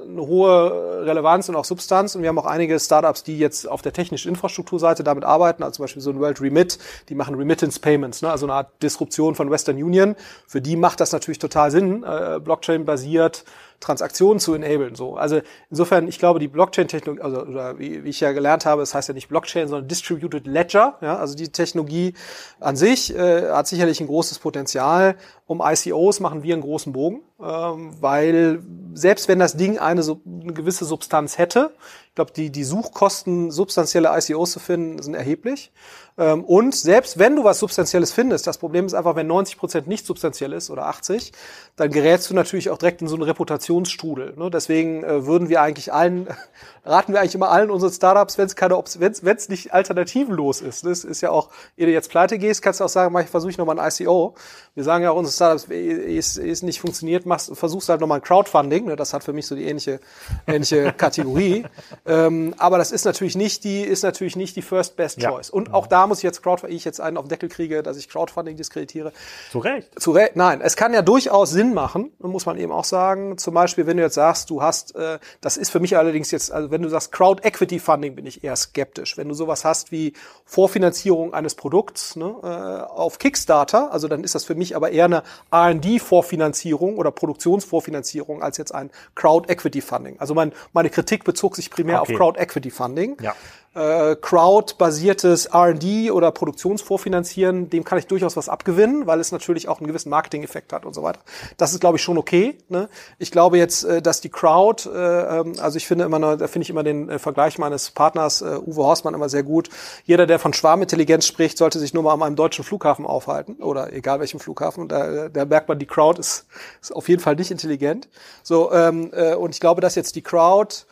eine 0.08 0.22
hohe 0.22 1.06
Relevanz 1.06 1.50
und 1.50 1.56
auch 1.56 1.66
Substanz. 1.66 2.16
Und 2.16 2.22
wir 2.22 2.30
haben 2.30 2.40
auch 2.40 2.46
einige 2.46 2.80
Startups, 2.80 3.24
die 3.24 3.38
jetzt 3.38 3.68
auf 3.68 3.82
der 3.82 3.94
technischen 3.94 4.30
Infrastrukturseite 4.30 5.04
damit 5.04 5.24
arbeiten, 5.24 5.64
also 5.64 5.78
zum 5.78 5.84
Beispiel 5.84 6.02
so 6.02 6.12
ein 6.12 6.20
World 6.20 6.42
Remit, 6.42 6.78
die 7.10 7.16
machen 7.16 7.36
Remittance 7.36 7.80
Payments, 7.80 8.22
ne? 8.22 8.32
also 8.32 8.46
eine 8.46 8.54
Art 8.54 8.82
Disruption 8.82 9.36
von 9.36 9.50
Western 9.50 9.76
Union. 9.76 10.16
Für 10.48 10.62
die 10.62 10.76
macht 10.76 11.00
das 11.00 11.12
natürlich 11.12 11.40
total 11.40 11.72
Sinn, 11.72 12.04
äh, 12.04 12.40
Blockchain-basiert 12.40 13.46
Transaktionen 13.84 14.40
zu 14.40 14.54
enablen. 14.54 14.96
So. 14.96 15.16
Also 15.16 15.42
insofern, 15.70 16.08
ich 16.08 16.18
glaube, 16.18 16.40
die 16.40 16.48
Blockchain-Technologie, 16.48 17.22
also 17.22 17.42
oder 17.42 17.78
wie, 17.80 18.04
wie 18.04 18.10
ich 18.10 18.20
ja 18.20 18.32
gelernt 18.32 18.66
habe, 18.66 18.82
es 18.82 18.90
das 18.90 18.96
heißt 18.96 19.08
ja 19.10 19.14
nicht 19.14 19.28
Blockchain, 19.28 19.68
sondern 19.68 19.88
Distributed 19.88 20.48
Ledger. 20.48 20.98
Ja, 21.02 21.18
also 21.18 21.36
die 21.36 21.50
Technologie 21.50 22.14
an 22.60 22.76
sich 22.76 23.14
äh, 23.14 23.50
hat 23.52 23.68
sicherlich 23.68 24.00
ein 24.00 24.08
großes 24.08 24.40
Potenzial. 24.40 25.16
Um 25.46 25.62
ICOs 25.62 26.20
machen 26.22 26.44
wir 26.44 26.54
einen 26.54 26.64
großen 26.64 26.94
Bogen, 26.94 27.22
ähm, 27.42 27.92
weil 28.00 28.64
selbst 28.94 29.28
wenn 29.28 29.40
das 29.40 29.58
Ding 29.58 29.78
eine, 29.78 30.02
eine 30.02 30.54
gewisse 30.54 30.86
Substanz 30.86 31.38
hätte, 31.38 31.72
ich 32.14 32.16
glaube, 32.16 32.32
die, 32.32 32.52
die 32.52 32.64
Suchkosten, 32.64 33.50
substanzielle 33.50 34.16
ICOs 34.16 34.52
zu 34.52 34.60
finden, 34.60 35.02
sind 35.02 35.16
erheblich. 35.16 35.72
Ähm, 36.18 36.44
und 36.44 36.76
selbst 36.76 37.18
wenn 37.18 37.36
du 37.36 37.44
was 37.44 37.58
Substanzielles 37.58 38.12
findest, 38.12 38.46
das 38.46 38.60
Problem 38.60 38.86
ist 38.86 38.94
einfach, 38.94 39.16
wenn 39.16 39.26
90 39.26 39.58
Prozent 39.58 39.88
nicht 39.88 40.06
substanziell 40.06 40.54
ist 40.54 40.70
oder 40.70 40.86
80, 40.86 41.32
dann 41.76 41.90
gerätst 41.90 42.30
du 42.30 42.36
natürlich 42.36 42.70
auch 42.70 42.78
direkt 42.78 43.02
in 43.02 43.08
so 43.08 43.16
einen 43.16 43.24
Reputationsstrudel. 43.24 44.36
Ne? 44.38 44.52
Deswegen 44.52 45.04
äh, 45.04 45.26
würden 45.26 45.50
wir 45.50 45.62
eigentlich 45.62 45.92
allen, 45.92 46.28
raten 46.86 47.14
wir 47.14 47.20
eigentlich 47.20 47.34
immer 47.34 47.50
allen 47.50 47.72
unseren 47.72 47.92
Startups, 47.92 48.38
wenn 48.38 48.46
es 48.46 48.56
keine, 48.56 48.76
wenn 48.76 49.38
es 49.38 49.50
nicht 49.50 49.74
alternativenlos 49.74 50.62
ist. 50.62 50.86
Das 50.86 51.04
ist 51.04 51.22
ja 51.22 51.32
auch, 51.32 51.50
ehe 51.78 51.88
du 51.88 51.92
jetzt 51.92 52.12
pleite 52.12 52.38
gehst, 52.38 52.62
kannst 52.62 52.80
du 52.80 52.84
auch 52.84 52.90
sagen, 52.90 53.12
mach 53.12 53.22
ich 53.22 53.30
versuche 53.30 53.50
ich 53.50 53.58
nochmal 53.58 53.80
ein 53.80 53.92
ICO. 53.92 54.36
Wir 54.76 54.84
sagen 54.84 55.04
ja 55.04 55.10
auch 55.10 55.18
unsere 55.18 55.34
Startups, 55.34 55.68
es, 55.72 56.38
es 56.38 56.62
nicht 56.62 56.80
funktioniert, 56.80 57.26
machst, 57.26 57.56
versuchst 57.56 57.90
halt 57.90 58.02
nochmal 58.02 58.20
ein 58.20 58.24
Crowdfunding. 58.24 58.86
Ne? 58.86 58.96
Das 58.96 59.14
hat 59.16 59.24
für 59.24 59.34
mich 59.34 59.48
so 59.48 59.56
die 59.56 59.64
ähnliche, 59.64 60.00
ähnliche 60.46 60.94
Kategorie. 60.98 61.66
Ähm, 62.06 62.54
aber 62.58 62.78
das 62.78 62.92
ist 62.92 63.06
natürlich 63.06 63.38
nicht 63.38 63.64
die, 63.64 63.82
ist 63.82 64.04
natürlich 64.04 64.36
nicht 64.36 64.58
die 64.58 64.62
First 64.62 64.98
Best 64.98 65.22
Choice. 65.22 65.48
Ja. 65.48 65.54
Und 65.54 65.74
auch 65.74 65.88
da 65.88 66.06
muss 66.06 66.18
ich 66.18 66.24
jetzt 66.24 66.44
Crowdfunding, 66.44 66.76
ich 66.76 66.84
jetzt 66.84 67.00
einen 67.00 67.16
auf 67.16 67.26
den 67.26 67.30
Deckel 67.30 67.48
kriege, 67.48 67.82
dass 67.82 67.96
ich 67.96 68.10
Crowdfunding 68.10 68.58
diskreditiere. 68.58 69.14
Zu 69.52 69.60
Recht. 69.60 70.02
Zu 70.02 70.12
Recht. 70.12 70.36
Nein, 70.36 70.60
es 70.62 70.76
kann 70.76 70.94
ja 70.94 71.02
durchaus 71.02 71.52
Sinn 71.52 71.74
machen, 71.74 72.12
muss 72.20 72.46
man 72.46 72.58
eben 72.58 72.74
auch 72.74 72.84
sagen. 72.84 73.38
Zum 73.38 73.54
Beispiel, 73.54 73.88
wenn 73.88 73.98
du 73.98 74.04
jetzt 74.04 74.16
sagst, 74.16 74.50
du 74.50 74.62
hast, 74.62 74.96
äh, 74.96 75.20
das 75.40 75.56
ist 75.56 75.70
für 75.70 75.80
mich 75.80 75.98
allerdings 75.98 76.30
jetzt, 76.32 76.52
also 76.52 76.72
wenn 76.72 76.82
du 76.82 76.90
sagst 76.90 77.14
Crowd 77.14 77.42
Equity 77.48 77.80
Funding, 77.80 78.16
bin 78.16 78.26
ich 78.26 78.44
eher 78.44 78.58
skeptisch. 78.58 79.18
Wenn 79.18 79.30
du 79.30 79.34
sowas 79.34 79.64
hast 79.64 79.94
wie 79.94 80.14
Vorfinanzierung 80.44 81.34
eines 81.34 81.56
Produkts 81.56 82.18
ne, 82.18 82.36
äh, 82.44 82.92
auf 82.92 83.18
Kickstarter, 83.18 83.94
also 83.94 84.10
dann 84.10 84.26
ist 84.26 84.36
das 84.36 84.44
für 84.44 84.56
mich 84.56 84.76
aber 84.76 84.92
eher 84.92 85.06
eine 85.06 85.24
R&D-Vorfinanzierung 85.52 86.98
oder 86.98 87.12
Produktionsvorfinanzierung 87.12 88.44
als 88.44 88.58
jetzt 88.58 88.76
ein 88.76 88.92
Crowd 89.16 89.50
Equity 89.50 89.80
Funding. 89.80 90.20
Also 90.20 90.34
mein, 90.34 90.52
meine 90.74 90.90
Kritik 90.90 91.24
bezog 91.24 91.56
sich 91.56 91.70
primär 91.70 91.93
okay. 92.02 92.14
auf 92.14 92.18
Crowd 92.18 92.40
Equity 92.40 92.72
Funding. 92.72 93.18
Ja 93.22 93.36
äh, 93.76 94.16
Crowd-basiertes 94.16 95.48
R&D 95.48 96.12
oder 96.12 96.32
Produktionsvorfinanzieren, 96.32 97.70
dem 97.70 97.84
kann 97.84 97.98
ich 97.98 98.08
durchaus 98.08 98.38
was 98.38 98.50
abgewinnen, 98.50 99.08
weil 99.08 99.20
es 99.20 99.32
natürlich 99.32 99.68
auch 99.68 99.80
einen 99.80 99.88
gewissen 99.88 100.10
Marketing-Effekt 100.10 100.74
hat 100.74 100.86
und 100.86 100.94
so 100.94 101.04
weiter. 101.04 101.20
Das 101.58 101.74
ist, 101.74 101.80
glaube 101.80 101.98
ich, 101.98 102.04
schon 102.04 102.18
okay. 102.18 102.58
Ne? 102.70 102.90
Ich 103.18 103.32
glaube 103.32 103.58
jetzt, 103.58 103.84
äh, 103.84 104.02
dass 104.02 104.22
die 104.22 104.30
Crowd, 104.30 104.90
äh, 104.90 105.40
ähm, 105.40 105.54
also 105.60 105.78
ich 105.78 105.88
finde 105.88 106.06
immer, 106.06 106.38
da 106.38 106.48
finde 106.48 106.64
ich 106.64 106.70
immer 106.70 106.84
den 106.84 107.10
äh, 107.10 107.20
Vergleich 107.20 107.58
meines 107.58 107.92
Partners 107.92 108.42
äh, 108.42 108.60
Uwe 108.64 108.84
Horstmann 108.84 109.14
immer 109.14 109.30
sehr 109.30 109.44
gut. 109.44 109.70
Jeder, 110.06 110.28
der 110.28 110.40
von 110.40 110.54
Schwarmintelligenz 110.54 111.26
spricht, 111.26 111.58
sollte 111.58 111.80
sich 111.80 111.94
nur 111.94 112.04
mal 112.04 112.14
an 112.14 112.22
einem 112.22 112.36
deutschen 112.36 112.64
Flughafen 112.64 113.06
aufhalten 113.06 113.56
oder 113.56 113.92
egal 113.94 114.20
welchem 114.20 114.40
Flughafen. 114.40 114.88
Da, 114.88 115.30
da 115.30 115.46
merkt 115.46 115.68
man, 115.68 115.80
die 115.80 115.88
Crowd 115.88 116.20
ist, 116.20 116.46
ist 116.82 116.96
auf 116.96 117.10
jeden 117.10 117.22
Fall 117.22 117.36
nicht 117.36 117.52
intelligent. 117.52 118.08
So 118.44 118.72
ähm, 118.72 119.12
äh, 119.14 119.34
und 119.34 119.52
ich 119.52 119.60
glaube, 119.60 119.82
dass 119.82 119.96
jetzt 119.96 120.16
die 120.16 120.22
Crowd 120.22 120.86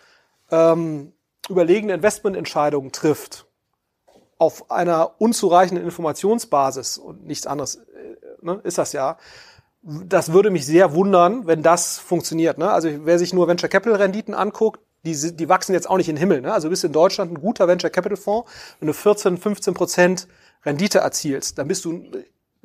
ähm, 0.51 1.13
überlegene 1.49 1.93
Investmententscheidungen 1.93 2.91
trifft, 2.91 3.47
auf 4.37 4.71
einer 4.71 5.21
unzureichenden 5.21 5.85
Informationsbasis 5.85 6.97
und 6.97 7.25
nichts 7.25 7.45
anderes 7.45 7.75
äh, 7.75 7.81
ne, 8.41 8.59
ist 8.63 8.77
das 8.77 8.93
ja, 8.93 9.17
das 9.83 10.31
würde 10.31 10.51
mich 10.51 10.65
sehr 10.65 10.93
wundern, 10.93 11.47
wenn 11.47 11.63
das 11.63 11.97
funktioniert. 11.97 12.57
Ne? 12.57 12.71
Also 12.71 12.89
wer 13.05 13.17
sich 13.17 13.33
nur 13.33 13.47
Venture 13.47 13.69
Capital 13.69 13.97
Renditen 13.97 14.33
anguckt, 14.33 14.79
die, 15.03 15.35
die 15.35 15.49
wachsen 15.49 15.73
jetzt 15.73 15.89
auch 15.89 15.97
nicht 15.97 16.09
in 16.09 16.15
den 16.15 16.19
Himmel. 16.19 16.41
Ne? 16.41 16.53
Also 16.53 16.67
du 16.67 16.71
bist 16.71 16.83
in 16.83 16.91
Deutschland 16.91 17.31
ein 17.31 17.41
guter 17.41 17.67
Venture 17.67 17.89
Capital 17.89 18.17
Fonds, 18.17 18.49
wenn 18.79 18.87
du 18.87 18.93
14, 18.93 19.37
15 19.37 19.73
Prozent 19.73 20.27
Rendite 20.63 20.99
erzielst, 20.99 21.57
dann 21.57 21.67
bist 21.67 21.85
du 21.85 22.03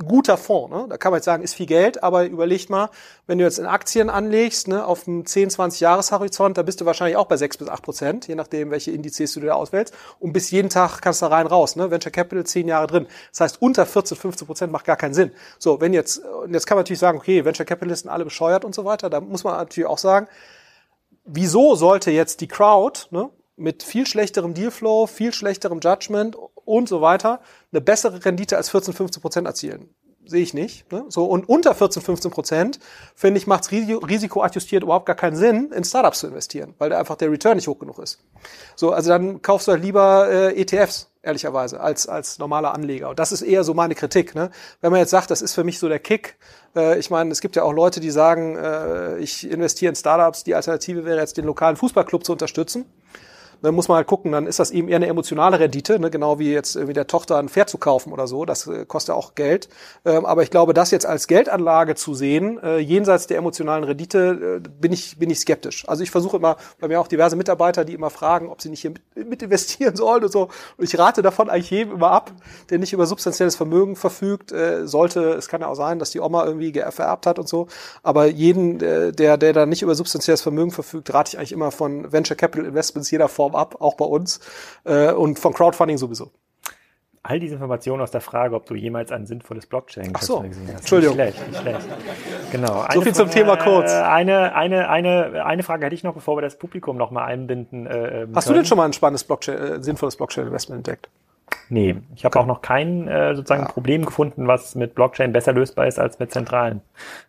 guter 0.05 0.37
Fonds. 0.37 0.75
Ne? 0.75 0.87
Da 0.91 0.99
kann 0.99 1.11
man 1.11 1.19
jetzt 1.19 1.25
sagen, 1.25 1.43
ist 1.43 1.55
viel 1.55 1.67
Geld, 1.67 2.03
aber 2.03 2.27
überlegt 2.27 2.69
mal, 2.69 2.91
wenn 3.27 3.39
du 3.39 3.45
jetzt 3.45 3.59
in 3.59 3.65
Aktien 3.65 4.11
anlegst, 4.11 4.69
ne, 4.69 4.85
auf 4.85 5.09
einem 5.09 5.25
10, 5.25 5.49
20 5.51 5.81
Jahreshorizont, 5.81 6.59
da 6.59 6.63
bist 6.63 6.81
du 6.81 6.85
wahrscheinlich 6.85 7.17
auch 7.17 7.27
bei 7.27 7.39
6 7.39 7.57
bis 7.57 7.69
8 7.69 7.83
Prozent, 7.83 8.29
je 8.29 8.35
nachdem, 8.35 8.71
welche 8.71 8.91
Indizes 8.91 9.33
du 9.33 9.41
da 9.41 9.55
auswählst. 9.55 9.95
Und 10.21 10.35
bis 10.35 10.51
jeden 10.51 10.69
Tag 10.69 11.01
kannst 11.01 11.23
du 11.23 11.27
da 11.27 11.35
rein 11.35 11.47
raus. 11.47 11.77
Ne? 11.77 11.91
Venture 11.91 12.13
Capital 12.13 12.45
10 12.45 12.69
Jahre 12.69 12.87
drin. 12.87 13.07
Das 13.31 13.41
heißt, 13.41 13.63
unter 13.63 13.87
14, 13.87 14.19
15 14.19 14.47
Prozent 14.47 14.73
macht 14.73 14.85
gar 14.85 14.97
keinen 14.97 15.15
Sinn. 15.15 15.33
So, 15.59 15.81
wenn 15.81 15.95
jetzt, 15.95 16.23
jetzt 16.51 16.67
kann 16.67 16.77
man 16.77 16.83
natürlich 16.83 17.01
sagen, 17.01 17.17
okay, 17.17 17.45
Venture 17.47 17.65
Capitalisten 17.65 18.11
alle 18.11 18.25
bescheuert 18.25 18.67
und 18.67 18.75
so 18.75 18.85
weiter. 18.85 19.09
Da 19.09 19.21
muss 19.21 19.45
man 19.45 19.57
natürlich 19.57 19.89
auch 19.89 19.99
sagen, 19.99 20.29
wieso 21.25 21.75
sollte 21.75 22.11
jetzt 22.11 22.43
die 22.43 22.49
Crowd, 22.49 23.07
ne, 23.11 23.31
mit 23.57 23.83
viel 23.83 24.07
schlechterem 24.07 24.53
Dealflow, 24.53 25.07
viel 25.07 25.33
schlechterem 25.33 25.81
Judgment 25.81 26.37
und 26.66 26.88
so 26.88 27.00
weiter 27.00 27.40
eine 27.72 27.81
bessere 27.81 28.24
Rendite 28.24 28.57
als 28.57 28.68
14, 28.68 28.92
15 28.92 29.22
Prozent 29.22 29.46
erzielen. 29.46 29.88
Sehe 30.29 30.42
ich 30.42 30.55
nicht. 30.55 30.90
Ne? 30.90 31.05
So 31.09 31.24
und 31.26 31.48
unter 31.48 31.72
14, 31.72 32.02
15 32.02 32.31
Prozent 32.33 32.81
finde 33.14 33.38
ich 33.38 33.46
macht 33.46 33.64
es 33.64 33.70
risikoadjustiert 33.70 34.83
überhaupt 34.83 35.07
gar 35.07 35.14
keinen 35.14 35.37
Sinn, 35.37 35.70
in 35.72 35.85
Startups 35.85 36.18
zu 36.18 36.26
investieren, 36.26 36.74
weil 36.79 36.90
da 36.90 36.98
einfach 36.98 37.14
der 37.14 37.31
Return 37.31 37.57
nicht 37.57 37.68
hoch 37.68 37.79
genug 37.79 38.00
ist. 38.00 38.18
So, 38.74 38.90
also 38.90 39.09
dann 39.09 39.40
kaufst 39.40 39.68
du 39.68 39.72
halt 39.72 39.83
lieber 39.83 40.29
äh, 40.29 40.61
ETFs 40.61 41.12
ehrlicherweise 41.22 41.81
als 41.81 42.09
als 42.09 42.40
normaler 42.40 42.74
Anleger. 42.74 43.11
Und 43.11 43.20
das 43.20 43.31
ist 43.31 43.42
eher 43.42 43.62
so 43.62 43.72
meine 43.72 43.94
Kritik. 43.94 44.35
Ne? 44.35 44.50
Wenn 44.81 44.90
man 44.90 45.00
jetzt 45.00 45.11
sagt, 45.11 45.31
das 45.31 45.42
ist 45.42 45.55
für 45.55 45.62
mich 45.62 45.79
so 45.79 45.88
der 45.88 46.00
Kick. 46.00 46.37
Äh, 46.74 46.98
ich 46.98 47.09
meine, 47.09 47.31
es 47.31 47.40
gibt 47.40 47.55
ja 47.55 47.62
auch 47.62 47.72
Leute, 47.72 48.00
die 48.00 48.11
sagen, 48.11 48.57
äh, 48.57 49.18
ich 49.18 49.48
investiere 49.48 49.90
in 49.90 49.96
Startups. 49.96 50.42
Die 50.42 50.57
Alternative 50.57 51.05
wäre 51.05 51.20
jetzt 51.20 51.37
den 51.37 51.44
lokalen 51.44 51.76
Fußballclub 51.76 52.24
zu 52.24 52.33
unterstützen. 52.33 52.87
Dann 53.62 53.75
muss 53.75 53.88
man 53.88 53.97
halt 53.97 54.07
gucken, 54.07 54.33
dann 54.33 54.47
ist 54.47 54.59
das 54.59 54.71
eben 54.71 54.88
eher 54.88 54.97
eine 54.97 55.07
emotionale 55.07 55.59
Rendite, 55.59 55.99
ne? 55.99 56.11
genau 56.11 56.38
wie 56.38 56.53
jetzt 56.53 56.77
irgendwie 56.77 56.95
der 56.95 57.07
Tochter 57.07 57.38
ein 57.38 57.49
Pferd 57.49 57.69
zu 57.69 57.79
kaufen 57.79 58.12
oder 58.12 58.27
so. 58.27 58.45
Das 58.45 58.66
äh, 58.66 58.85
kostet 58.87 59.14
auch 59.14 59.35
Geld. 59.35 59.69
Ähm, 60.05 60.25
aber 60.27 60.42
ich 60.42 60.51
glaube, 60.51 60.75
das 60.75 60.90
jetzt 60.90 61.07
als 61.07 61.27
Geldanlage 61.27 61.95
zu 61.95 62.14
sehen, 62.14 62.59
äh, 62.62 62.79
jenseits 62.79 63.27
der 63.27 63.38
emotionalen 63.38 63.85
Rendite, 63.85 64.61
äh, 64.64 64.69
bin 64.69 64.92
ich 64.92 65.19
bin 65.19 65.31
ich 65.31 65.40
skeptisch. 65.40 65.88
Also 65.88 66.03
ich 66.03 66.11
versuche 66.11 66.37
immer, 66.37 66.57
bei 66.81 66.88
mir 66.88 67.01
auch 67.01 67.09
diverse 67.09 67.37
Mitarbeiter, 67.37 67.85
die 67.85 67.95
immer 67.95 68.11
fragen, 68.11 68.49
ob 68.49 68.62
sie 68.62 68.71
nicht 68.71 68.81
hier 68.81 68.90
mit, 68.92 69.29
mit 69.29 69.42
investieren 69.42 69.97
sollen 69.97 70.25
und 70.25 70.33
so. 70.33 70.49
Und 70.77 70.85
ich 70.85 70.99
rate 70.99 71.23
davon 71.23 71.51
eigentlich 71.51 71.71
jedem 71.71 71.95
immer 71.95 72.11
ab, 72.11 72.33
der 72.71 72.79
nicht 72.79 72.92
über 72.92 73.07
substanzielles 73.07 73.57
Vermögen 73.57 73.97
verfügt. 73.97 74.53
Äh, 74.53 74.87
sollte, 74.87 75.33
es 75.33 75.49
kann 75.49 75.61
ja 75.61 75.69
auch 75.69 75.75
sein, 75.75 75.99
dass 75.99 76.11
die 76.11 76.21
Oma 76.21 76.45
irgendwie 76.45 76.73
vererbt 76.90 77.27
hat 77.27 77.38
und 77.38 77.49
so. 77.49 77.69
Aber 78.03 78.27
jeden, 78.27 78.81
äh, 78.81 79.12
der 79.12 79.37
der 79.37 79.53
da 79.53 79.66
nicht 79.66 79.83
über 79.83 79.95
substanzielles 79.95 80.42
Vermögen 80.42 80.71
verfügt, 80.71 81.12
rate 81.12 81.31
ich 81.31 81.38
eigentlich 81.38 81.53
immer 81.53 81.71
von 81.71 82.12
Venture 82.12 82.37
Capital 82.37 82.66
Investments 82.66 83.11
jeder 83.11 83.29
Form 83.29 83.55
ab, 83.57 83.77
auch 83.81 83.95
bei 83.95 84.05
uns 84.05 84.40
äh, 84.85 85.12
und 85.12 85.38
von 85.38 85.53
Crowdfunding 85.53 85.99
sowieso. 85.99 86.31
All 87.29 87.40
diese 87.40 87.55
Informationen 87.55 88.03
aus 88.03 88.12
der 88.12 88.21
Frage, 88.21 88.55
ob 88.55 88.66
du 88.66 88.77
jemals 88.77 89.11
ein 89.11 89.27
sinnvolles 89.27 89.66
Blockchain 89.66 90.12
Ach 90.14 90.23
so. 90.23 90.40
gesehen 90.42 90.69
hast. 90.69 90.81
Entschuldigung. 90.83 91.16
Nicht 91.16 91.37
schlecht, 91.37 91.49
nicht 91.49 91.61
schlecht. 91.61 91.88
Genau. 92.53 92.85
so 92.95 93.01
viel 93.01 93.14
zum 93.14 93.31
Thema 93.31 93.57
kurz. 93.57 93.90
Eine, 93.90 94.55
eine, 94.55 94.88
eine, 94.88 95.45
eine 95.45 95.62
Frage 95.64 95.87
hätte 95.87 95.95
ich 95.97 96.05
noch, 96.05 96.14
bevor 96.14 96.37
wir 96.37 96.42
das 96.42 96.57
Publikum 96.57 96.97
noch 96.97 97.11
mal 97.11 97.25
einbinden. 97.25 97.88
Äh, 97.88 98.23
ähm, 98.23 98.33
Hast 98.37 98.45
können. 98.45 98.55
du 98.55 98.61
denn 98.61 98.66
schon 98.66 98.79
mal 98.79 98.85
ein 98.85 98.92
spannendes 98.92 99.25
Blockchain, 99.25 99.59
äh, 99.59 99.83
sinnvolles 99.83 100.14
Blockchain-Investment 100.14 100.87
entdeckt? 100.87 101.09
Nee, 101.69 101.97
ich 102.15 102.25
habe 102.25 102.39
auch 102.39 102.47
noch 102.47 102.63
kein 102.63 103.09
äh, 103.09 103.35
sozusagen 103.35 103.63
ja. 103.63 103.69
Problem 103.69 104.05
gefunden, 104.05 104.47
was 104.47 104.75
mit 104.75 104.95
Blockchain 104.95 105.33
besser 105.33 105.53
lösbar 105.53 105.87
ist 105.87 105.99
als 105.99 106.19
mit 106.19 106.33
zentralen 106.33 106.81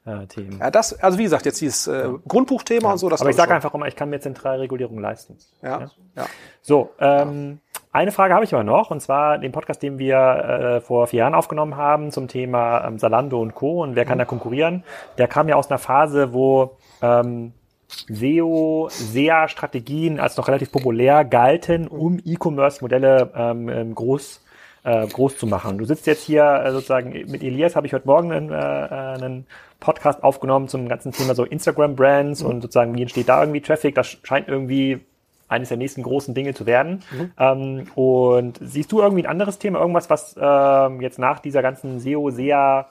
äh, 0.05 0.25
Themen. 0.27 0.59
Ja, 0.59 0.69
das, 0.69 0.99
also 1.01 1.17
wie 1.17 1.23
gesagt, 1.23 1.45
jetzt 1.45 1.59
dieses 1.61 1.87
äh, 1.87 2.09
Grundbuchthema 2.27 2.87
ja. 2.87 2.91
und 2.93 2.97
so, 2.99 3.09
das 3.09 3.21
Aber 3.21 3.29
ich 3.29 3.35
sage 3.35 3.53
einfach 3.53 3.73
immer, 3.73 3.87
ich 3.87 3.95
kann 3.95 4.09
mir 4.09 4.19
zentrale 4.19 4.61
Regulierung 4.61 4.99
leisten. 4.99 5.37
Ja. 5.61 5.81
ja. 5.81 5.91
ja. 6.15 6.25
So, 6.61 6.91
ähm, 6.99 7.59
Eine 7.91 8.11
Frage 8.11 8.35
habe 8.35 8.43
ich 8.43 8.53
aber 8.53 8.63
noch, 8.63 8.91
und 8.91 9.01
zwar 9.01 9.39
den 9.39 9.51
Podcast, 9.51 9.81
den 9.81 9.97
wir 9.97 10.17
äh, 10.17 10.81
vor 10.81 11.07
vier 11.07 11.19
Jahren 11.19 11.33
aufgenommen 11.33 11.75
haben 11.75 12.11
zum 12.11 12.27
Thema 12.27 12.85
ähm, 12.85 12.99
Salando 12.99 13.41
und 13.41 13.55
Co. 13.55 13.81
und 13.81 13.95
wer 13.95 14.05
kann 14.05 14.19
da 14.19 14.25
konkurrieren. 14.25 14.83
Der 15.17 15.27
kam 15.27 15.49
ja 15.49 15.55
aus 15.55 15.71
einer 15.71 15.79
Phase, 15.79 16.33
wo 16.33 16.77
ähm, 17.01 17.53
SEO, 17.87 18.89
SEA-Strategien 18.89 20.19
als 20.19 20.37
noch 20.37 20.47
relativ 20.47 20.71
populär 20.71 21.23
galten, 21.23 21.87
um 21.87 22.19
E-Commerce-Modelle 22.23 23.31
ähm, 23.35 23.69
ähm, 23.69 23.95
groß 23.95 24.41
äh, 24.87 25.05
groß 25.05 25.37
zu 25.37 25.47
machen. 25.47 25.77
Du 25.77 25.85
sitzt 25.85 26.07
jetzt 26.07 26.23
hier 26.23 26.43
äh, 26.43 26.71
sozusagen 26.71 27.09
mit 27.09 27.43
Elias, 27.43 27.75
habe 27.75 27.87
ich 27.87 27.93
heute 27.93 28.07
Morgen 28.07 28.31
einen, 28.31 28.51
äh, 28.51 28.55
einen 28.55 29.45
Podcast 29.79 30.23
aufgenommen 30.23 30.69
zum 30.69 30.87
ganzen 30.87 31.11
Thema 31.11 31.35
so 31.35 31.43
Instagram-Brands 31.43 32.41
mhm. 32.41 32.49
und 32.49 32.61
sozusagen, 32.61 32.95
wie 32.95 33.01
entsteht 33.01 33.27
da 33.27 33.41
irgendwie 33.41 33.61
Traffic? 33.61 33.95
Das 33.95 34.17
scheint 34.23 34.47
irgendwie 34.47 35.01
eines 35.49 35.69
der 35.69 35.77
nächsten 35.77 36.03
großen 36.03 36.33
Dinge 36.33 36.53
zu 36.53 36.65
werden. 36.65 37.03
Mhm. 37.11 37.31
Ähm, 37.37 37.87
und 37.95 38.59
siehst 38.61 38.91
du 38.91 39.01
irgendwie 39.01 39.23
ein 39.23 39.29
anderes 39.29 39.59
Thema, 39.59 39.79
irgendwas, 39.79 40.09
was 40.09 40.35
ähm, 40.39 41.01
jetzt 41.01 41.19
nach 41.19 41.39
dieser 41.39 41.61
ganzen 41.61 41.99
SEO, 41.99 42.29
SEA 42.29 42.87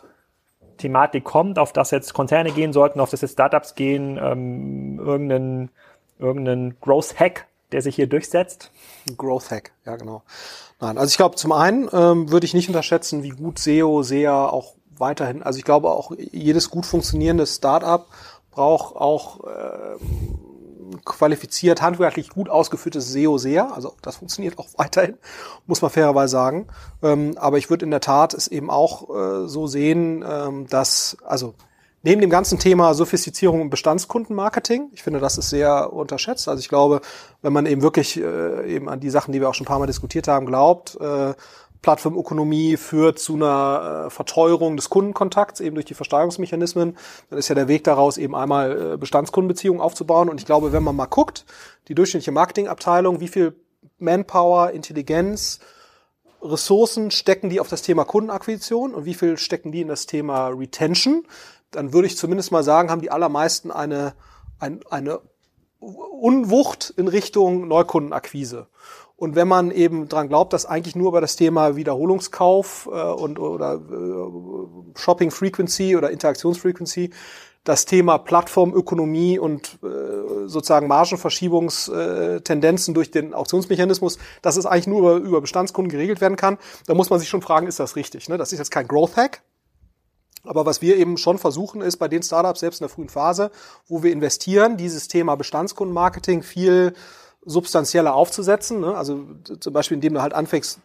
Thematik 0.76 1.24
kommt, 1.24 1.58
auf 1.58 1.72
das 1.72 1.90
jetzt 1.90 2.14
Konzerne 2.14 2.52
gehen 2.52 2.72
sollten, 2.72 3.00
auf 3.00 3.10
das 3.10 3.20
jetzt 3.20 3.32
Startups 3.32 3.74
gehen, 3.74 4.18
ähm, 4.22 4.98
irgendeinen 4.98 5.70
irgendeinen 6.18 6.80
Growth 6.80 7.18
Hack, 7.18 7.46
der 7.72 7.82
sich 7.82 7.96
hier 7.96 8.06
durchsetzt? 8.06 8.70
Growth 9.16 9.50
Hack, 9.50 9.72
ja 9.84 9.96
genau. 9.96 10.22
Nein, 10.80 10.98
also 10.98 11.10
ich 11.10 11.16
glaube, 11.16 11.36
zum 11.36 11.52
einen 11.52 11.88
ähm, 11.92 12.30
würde 12.30 12.46
ich 12.46 12.54
nicht 12.54 12.68
unterschätzen, 12.68 13.22
wie 13.22 13.30
gut 13.30 13.58
SEO, 13.58 14.02
SEA 14.02 14.48
auch 14.48 14.74
weiterhin, 14.98 15.42
also 15.42 15.58
ich 15.58 15.64
glaube 15.64 15.90
auch 15.90 16.12
jedes 16.16 16.70
gut 16.70 16.86
funktionierendes 16.86 17.56
Startup 17.56 18.06
braucht 18.50 18.96
auch 18.96 19.44
äh, 19.44 19.96
qualifiziert, 21.04 21.82
handwerklich 21.82 22.30
gut 22.30 22.48
ausgeführtes 22.48 23.12
SEO 23.12 23.38
sehr. 23.38 23.74
Also 23.74 23.94
das 24.02 24.16
funktioniert 24.16 24.58
auch 24.58 24.68
weiterhin, 24.76 25.18
muss 25.66 25.82
man 25.82 25.90
fairerweise 25.90 26.32
sagen. 26.32 26.66
Ähm, 27.02 27.36
aber 27.36 27.58
ich 27.58 27.70
würde 27.70 27.84
in 27.84 27.90
der 27.90 28.00
Tat 28.00 28.34
es 28.34 28.48
eben 28.48 28.70
auch 28.70 29.10
äh, 29.10 29.48
so 29.48 29.66
sehen, 29.66 30.24
ähm, 30.28 30.66
dass, 30.68 31.16
also 31.24 31.54
neben 32.02 32.20
dem 32.20 32.30
ganzen 32.30 32.58
Thema 32.58 32.94
Sophistizierung 32.94 33.60
und 33.62 33.70
Bestandskundenmarketing, 33.70 34.90
ich 34.92 35.02
finde, 35.02 35.18
das 35.18 35.38
ist 35.38 35.50
sehr 35.50 35.92
unterschätzt. 35.92 36.48
Also 36.48 36.60
ich 36.60 36.68
glaube, 36.68 37.00
wenn 37.42 37.52
man 37.52 37.66
eben 37.66 37.82
wirklich 37.82 38.16
äh, 38.20 38.72
eben 38.72 38.88
an 38.88 39.00
die 39.00 39.10
Sachen, 39.10 39.32
die 39.32 39.40
wir 39.40 39.48
auch 39.48 39.54
schon 39.54 39.64
ein 39.64 39.68
paar 39.68 39.80
Mal 39.80 39.86
diskutiert 39.86 40.28
haben, 40.28 40.46
glaubt, 40.46 40.96
äh, 41.00 41.34
Plattformökonomie 41.86 42.76
führt 42.76 43.20
zu 43.20 43.36
einer 43.36 44.06
äh, 44.06 44.10
Verteuerung 44.10 44.74
des 44.74 44.90
Kundenkontakts 44.90 45.60
eben 45.60 45.76
durch 45.76 45.86
die 45.86 45.94
Versteigerungsmechanismen. 45.94 46.96
Dann 47.30 47.38
ist 47.38 47.46
ja 47.46 47.54
der 47.54 47.68
Weg 47.68 47.84
daraus 47.84 48.18
eben 48.18 48.34
einmal 48.34 48.94
äh, 48.94 48.96
Bestandskundenbeziehungen 48.96 49.80
aufzubauen. 49.80 50.28
Und 50.28 50.40
ich 50.40 50.46
glaube, 50.46 50.72
wenn 50.72 50.82
man 50.82 50.96
mal 50.96 51.06
guckt, 51.06 51.46
die 51.86 51.94
durchschnittliche 51.94 52.32
Marketingabteilung, 52.32 53.20
wie 53.20 53.28
viel 53.28 53.54
Manpower, 53.98 54.72
Intelligenz, 54.72 55.60
Ressourcen 56.42 57.12
stecken 57.12 57.50
die 57.50 57.60
auf 57.60 57.68
das 57.68 57.82
Thema 57.82 58.04
Kundenakquisition 58.04 58.92
und 58.92 59.04
wie 59.04 59.14
viel 59.14 59.38
stecken 59.38 59.70
die 59.70 59.82
in 59.82 59.88
das 59.88 60.06
Thema 60.06 60.48
Retention, 60.48 61.24
dann 61.70 61.92
würde 61.92 62.08
ich 62.08 62.16
zumindest 62.16 62.50
mal 62.50 62.64
sagen, 62.64 62.90
haben 62.90 63.00
die 63.00 63.12
allermeisten 63.12 63.70
eine, 63.70 64.14
eine, 64.58 64.80
eine 64.90 65.20
Unwucht 65.78 66.92
in 66.96 67.06
Richtung 67.06 67.68
Neukundenakquise. 67.68 68.66
Und 69.16 69.34
wenn 69.34 69.48
man 69.48 69.70
eben 69.70 70.08
dran 70.08 70.28
glaubt, 70.28 70.52
dass 70.52 70.66
eigentlich 70.66 70.94
nur 70.94 71.08
über 71.08 71.22
das 71.22 71.36
Thema 71.36 71.76
Wiederholungskauf 71.76 72.86
äh, 72.92 73.00
und 73.00 73.38
oder 73.38 73.76
äh, 73.76 74.98
Shopping 74.98 75.30
Frequency 75.30 75.96
oder 75.96 76.10
Interaktionsfrequency 76.10 77.14
das 77.64 77.86
Thema 77.86 78.18
Plattformökonomie 78.18 79.38
und 79.38 79.78
äh, 79.82 80.46
sozusagen 80.46 80.86
Margenverschiebungstendenzen 80.86 82.92
durch 82.94 83.10
den 83.10 83.34
Auktionsmechanismus, 83.34 84.18
dass 84.40 84.56
es 84.56 84.66
eigentlich 84.66 84.86
nur 84.86 85.00
über, 85.00 85.16
über 85.26 85.40
Bestandskunden 85.40 85.90
geregelt 85.90 86.20
werden 86.20 86.36
kann, 86.36 86.58
da 86.86 86.94
muss 86.94 87.10
man 87.10 87.18
sich 87.18 87.28
schon 87.28 87.42
fragen, 87.42 87.66
ist 87.66 87.80
das 87.80 87.96
richtig? 87.96 88.28
Ne? 88.28 88.38
Das 88.38 88.52
ist 88.52 88.60
jetzt 88.60 88.70
kein 88.70 88.86
Growth 88.86 89.16
Hack, 89.16 89.42
aber 90.44 90.64
was 90.64 90.80
wir 90.80 90.96
eben 90.96 91.16
schon 91.16 91.38
versuchen, 91.38 91.80
ist 91.80 91.96
bei 91.96 92.06
den 92.08 92.22
Startups 92.22 92.60
selbst 92.60 92.80
in 92.80 92.84
der 92.84 92.94
frühen 92.94 93.08
Phase, 93.08 93.50
wo 93.88 94.02
wir 94.02 94.12
investieren, 94.12 94.76
dieses 94.76 95.08
Thema 95.08 95.34
Bestandskundenmarketing 95.34 96.42
viel 96.42 96.92
substanzieller 97.46 98.14
aufzusetzen. 98.14 98.80
Ne? 98.80 98.94
Also 98.94 99.24
zum 99.60 99.72
Beispiel, 99.72 99.94
indem 99.94 100.14
du 100.14 100.22
halt 100.22 100.34
anfängst, 100.34 100.80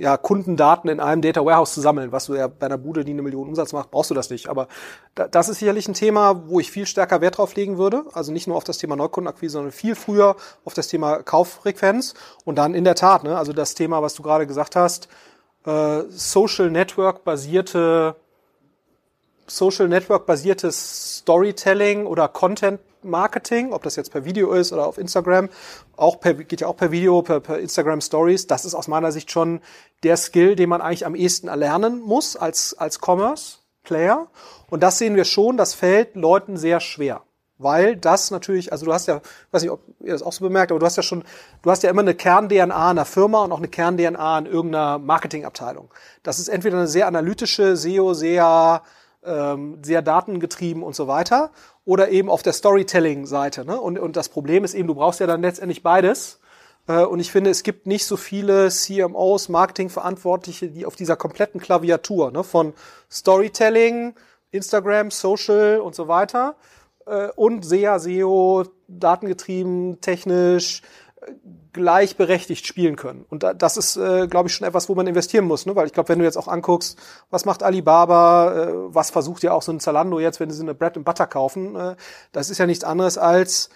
ja, 0.00 0.16
Kundendaten 0.16 0.88
in 0.88 0.98
einem 0.98 1.20
Data 1.20 1.44
Warehouse 1.44 1.74
zu 1.74 1.82
sammeln, 1.82 2.10
was 2.10 2.24
du 2.24 2.34
ja 2.34 2.46
bei 2.46 2.64
einer 2.64 2.78
Bude, 2.78 3.04
die 3.04 3.12
eine 3.12 3.20
Million 3.20 3.48
Umsatz 3.48 3.74
macht, 3.74 3.90
brauchst 3.90 4.10
du 4.10 4.14
das 4.14 4.30
nicht. 4.30 4.48
Aber 4.48 4.66
da, 5.14 5.28
das 5.28 5.50
ist 5.50 5.58
sicherlich 5.58 5.86
ein 5.88 5.94
Thema, 5.94 6.48
wo 6.48 6.58
ich 6.58 6.70
viel 6.70 6.86
stärker 6.86 7.20
Wert 7.20 7.36
drauf 7.36 7.54
legen 7.54 7.76
würde. 7.76 8.04
Also 8.14 8.32
nicht 8.32 8.46
nur 8.46 8.56
auf 8.56 8.64
das 8.64 8.78
Thema 8.78 8.96
Neukundenakquise, 8.96 9.52
sondern 9.52 9.72
viel 9.72 9.94
früher 9.94 10.36
auf 10.64 10.72
das 10.72 10.88
Thema 10.88 11.22
Kauffrequenz. 11.22 12.14
Und 12.46 12.56
dann 12.56 12.74
in 12.74 12.84
der 12.84 12.94
Tat, 12.94 13.24
ne, 13.24 13.36
also 13.36 13.52
das 13.52 13.74
Thema, 13.74 14.00
was 14.00 14.14
du 14.14 14.22
gerade 14.22 14.46
gesagt 14.46 14.74
hast, 14.74 15.08
äh, 15.66 16.00
Social 16.08 16.70
Network 16.70 17.22
basierte 17.22 18.16
Social 19.46 19.88
Network 19.88 20.26
basiertes 20.26 21.18
Storytelling 21.18 22.06
oder 22.06 22.28
Content 22.28 22.80
Marketing, 23.02 23.72
ob 23.72 23.82
das 23.82 23.96
jetzt 23.96 24.12
per 24.12 24.24
Video 24.24 24.52
ist 24.52 24.72
oder 24.72 24.86
auf 24.86 24.98
Instagram, 24.98 25.48
auch 25.96 26.20
per, 26.20 26.34
geht 26.34 26.60
ja 26.60 26.66
auch 26.66 26.76
per 26.76 26.90
Video, 26.90 27.22
per, 27.22 27.40
per 27.40 27.58
Instagram 27.58 28.00
Stories. 28.00 28.46
Das 28.46 28.64
ist 28.64 28.74
aus 28.74 28.88
meiner 28.88 29.12
Sicht 29.12 29.30
schon 29.30 29.60
der 30.02 30.16
Skill, 30.16 30.56
den 30.56 30.68
man 30.68 30.80
eigentlich 30.80 31.06
am 31.06 31.14
ehesten 31.14 31.48
erlernen 31.48 32.00
muss 32.00 32.36
als, 32.36 32.74
als 32.78 33.00
Commerce 33.00 33.58
Player. 33.82 34.28
Und 34.68 34.82
das 34.82 34.98
sehen 34.98 35.16
wir 35.16 35.24
schon, 35.24 35.56
das 35.56 35.74
fällt 35.74 36.16
Leuten 36.16 36.56
sehr 36.56 36.80
schwer. 36.80 37.22
Weil 37.58 37.94
das 37.96 38.30
natürlich, 38.30 38.72
also 38.72 38.86
du 38.86 38.92
hast 38.94 39.06
ja, 39.06 39.20
weiß 39.50 39.62
nicht, 39.62 39.70
ob 39.70 39.82
ihr 40.00 40.12
das 40.12 40.22
auch 40.22 40.32
so 40.32 40.42
bemerkt, 40.42 40.72
aber 40.72 40.78
du 40.78 40.86
hast 40.86 40.96
ja 40.96 41.02
schon, 41.02 41.24
du 41.60 41.70
hast 41.70 41.82
ja 41.82 41.90
immer 41.90 42.00
eine 42.00 42.14
Kern-DNA 42.14 42.62
in 42.62 42.72
einer 42.72 43.04
Firma 43.04 43.44
und 43.44 43.52
auch 43.52 43.58
eine 43.58 43.68
Kern-DNA 43.68 44.38
in 44.38 44.46
irgendeiner 44.46 44.98
Marketingabteilung. 44.98 45.90
Das 46.22 46.38
ist 46.38 46.48
entweder 46.48 46.78
eine 46.78 46.86
sehr 46.86 47.06
analytische 47.06 47.76
SEO, 47.76 48.14
sehr 48.14 48.82
ähm, 49.22 49.78
sehr 49.82 50.02
datengetrieben 50.02 50.82
und 50.82 50.94
so 50.94 51.06
weiter. 51.06 51.50
Oder 51.90 52.10
eben 52.10 52.30
auf 52.30 52.44
der 52.44 52.52
Storytelling-Seite. 52.52 53.64
Ne? 53.64 53.80
Und, 53.80 53.98
und 53.98 54.14
das 54.14 54.28
Problem 54.28 54.62
ist 54.62 54.74
eben, 54.74 54.86
du 54.86 54.94
brauchst 54.94 55.18
ja 55.18 55.26
dann 55.26 55.42
letztendlich 55.42 55.82
beides. 55.82 56.38
Äh, 56.86 57.02
und 57.02 57.18
ich 57.18 57.32
finde, 57.32 57.50
es 57.50 57.64
gibt 57.64 57.88
nicht 57.88 58.06
so 58.06 58.16
viele 58.16 58.68
CMOs, 58.68 59.48
Marketingverantwortliche, 59.48 60.68
die 60.68 60.86
auf 60.86 60.94
dieser 60.94 61.16
kompletten 61.16 61.60
Klaviatur 61.60 62.30
ne, 62.30 62.44
von 62.44 62.74
Storytelling, 63.10 64.14
Instagram, 64.52 65.10
Social 65.10 65.80
und 65.80 65.96
so 65.96 66.06
weiter 66.06 66.54
äh, 67.06 67.26
und 67.34 67.64
SEA, 67.64 67.98
SEO, 67.98 68.66
datengetrieben, 68.86 70.00
technisch, 70.00 70.82
gleichberechtigt 71.72 72.66
spielen 72.66 72.96
können. 72.96 73.24
Und 73.28 73.44
das 73.56 73.76
ist, 73.76 73.96
äh, 73.96 74.26
glaube 74.26 74.48
ich, 74.48 74.54
schon 74.54 74.66
etwas, 74.66 74.88
wo 74.88 74.94
man 74.94 75.06
investieren 75.06 75.44
muss. 75.44 75.66
Ne? 75.66 75.76
Weil 75.76 75.86
ich 75.86 75.92
glaube, 75.92 76.08
wenn 76.08 76.18
du 76.18 76.24
jetzt 76.24 76.36
auch 76.36 76.48
anguckst, 76.48 76.98
was 77.30 77.44
macht 77.44 77.62
Alibaba, 77.62 78.52
äh, 78.54 78.72
was 78.94 79.10
versucht 79.10 79.42
ja 79.42 79.52
auch 79.52 79.62
so 79.62 79.72
ein 79.72 79.80
Zalando 79.80 80.18
jetzt, 80.18 80.40
wenn 80.40 80.50
sie 80.50 80.62
eine 80.62 80.74
Bread 80.74 80.96
and 80.96 81.04
Butter 81.04 81.26
kaufen, 81.26 81.76
äh, 81.76 81.96
das 82.32 82.50
ist 82.50 82.58
ja 82.58 82.66
nichts 82.66 82.84
anderes 82.84 83.18
als 83.18 83.70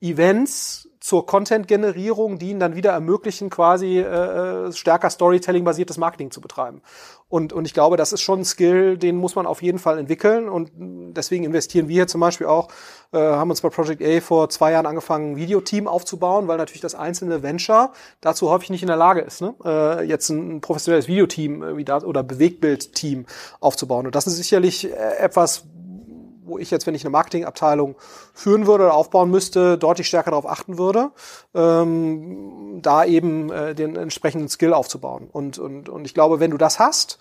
Events 0.00 0.88
zur 1.00 1.24
Content-Generierung, 1.26 2.38
die 2.38 2.50
ihnen 2.50 2.60
dann 2.60 2.74
wieder 2.74 2.92
ermöglichen, 2.92 3.48
quasi 3.48 3.98
äh, 3.98 4.66
äh, 4.66 4.72
stärker 4.72 5.08
Storytelling-basiertes 5.08 5.98
Marketing 5.98 6.30
zu 6.30 6.40
betreiben. 6.40 6.82
Und, 7.30 7.52
und 7.52 7.64
ich 7.64 7.72
glaube, 7.72 7.96
das 7.96 8.12
ist 8.12 8.22
schon 8.22 8.40
ein 8.40 8.44
Skill, 8.44 8.98
den 8.98 9.16
muss 9.16 9.36
man 9.36 9.46
auf 9.46 9.62
jeden 9.62 9.78
Fall 9.78 9.98
entwickeln. 9.98 10.48
Und 10.48 10.72
deswegen 11.16 11.44
investieren 11.44 11.86
wir 11.86 11.94
hier 11.94 12.08
zum 12.08 12.20
Beispiel 12.20 12.48
auch, 12.48 12.68
äh, 13.12 13.18
haben 13.18 13.50
uns 13.50 13.60
bei 13.60 13.70
Project 13.70 14.02
A 14.02 14.20
vor 14.20 14.50
zwei 14.50 14.72
Jahren 14.72 14.86
angefangen, 14.86 15.32
ein 15.32 15.36
Videoteam 15.36 15.86
aufzubauen, 15.86 16.48
weil 16.48 16.58
natürlich 16.58 16.80
das 16.80 16.96
einzelne 16.96 17.44
Venture 17.44 17.92
dazu 18.20 18.50
häufig 18.50 18.70
nicht 18.70 18.82
in 18.82 18.88
der 18.88 18.96
Lage 18.96 19.20
ist, 19.20 19.40
ne? 19.40 19.54
äh, 19.64 20.04
jetzt 20.04 20.28
ein 20.28 20.60
professionelles 20.60 21.06
Videoteam 21.06 21.62
äh, 21.62 21.76
wie 21.76 21.84
da, 21.84 22.02
oder 22.02 22.24
Bewegtbild-Team 22.24 23.26
aufzubauen. 23.60 24.06
Und 24.06 24.16
das 24.16 24.26
ist 24.26 24.36
sicherlich 24.36 24.90
äh, 24.90 25.16
etwas, 25.18 25.64
wo 26.50 26.58
ich 26.58 26.70
jetzt, 26.70 26.86
wenn 26.86 26.94
ich 26.94 27.04
eine 27.04 27.10
Marketingabteilung 27.10 27.96
führen 28.34 28.66
würde 28.66 28.84
oder 28.84 28.94
aufbauen 28.94 29.30
müsste, 29.30 29.78
deutlich 29.78 30.08
stärker 30.08 30.32
darauf 30.32 30.46
achten 30.46 30.76
würde, 30.76 31.10
ähm, 31.54 32.80
da 32.82 33.04
eben 33.04 33.50
äh, 33.50 33.74
den 33.74 33.96
entsprechenden 33.96 34.48
Skill 34.48 34.74
aufzubauen. 34.74 35.28
Und, 35.32 35.58
und, 35.58 35.88
und 35.88 36.04
ich 36.04 36.14
glaube, 36.14 36.40
wenn 36.40 36.50
du 36.50 36.58
das 36.58 36.78
hast, 36.78 37.18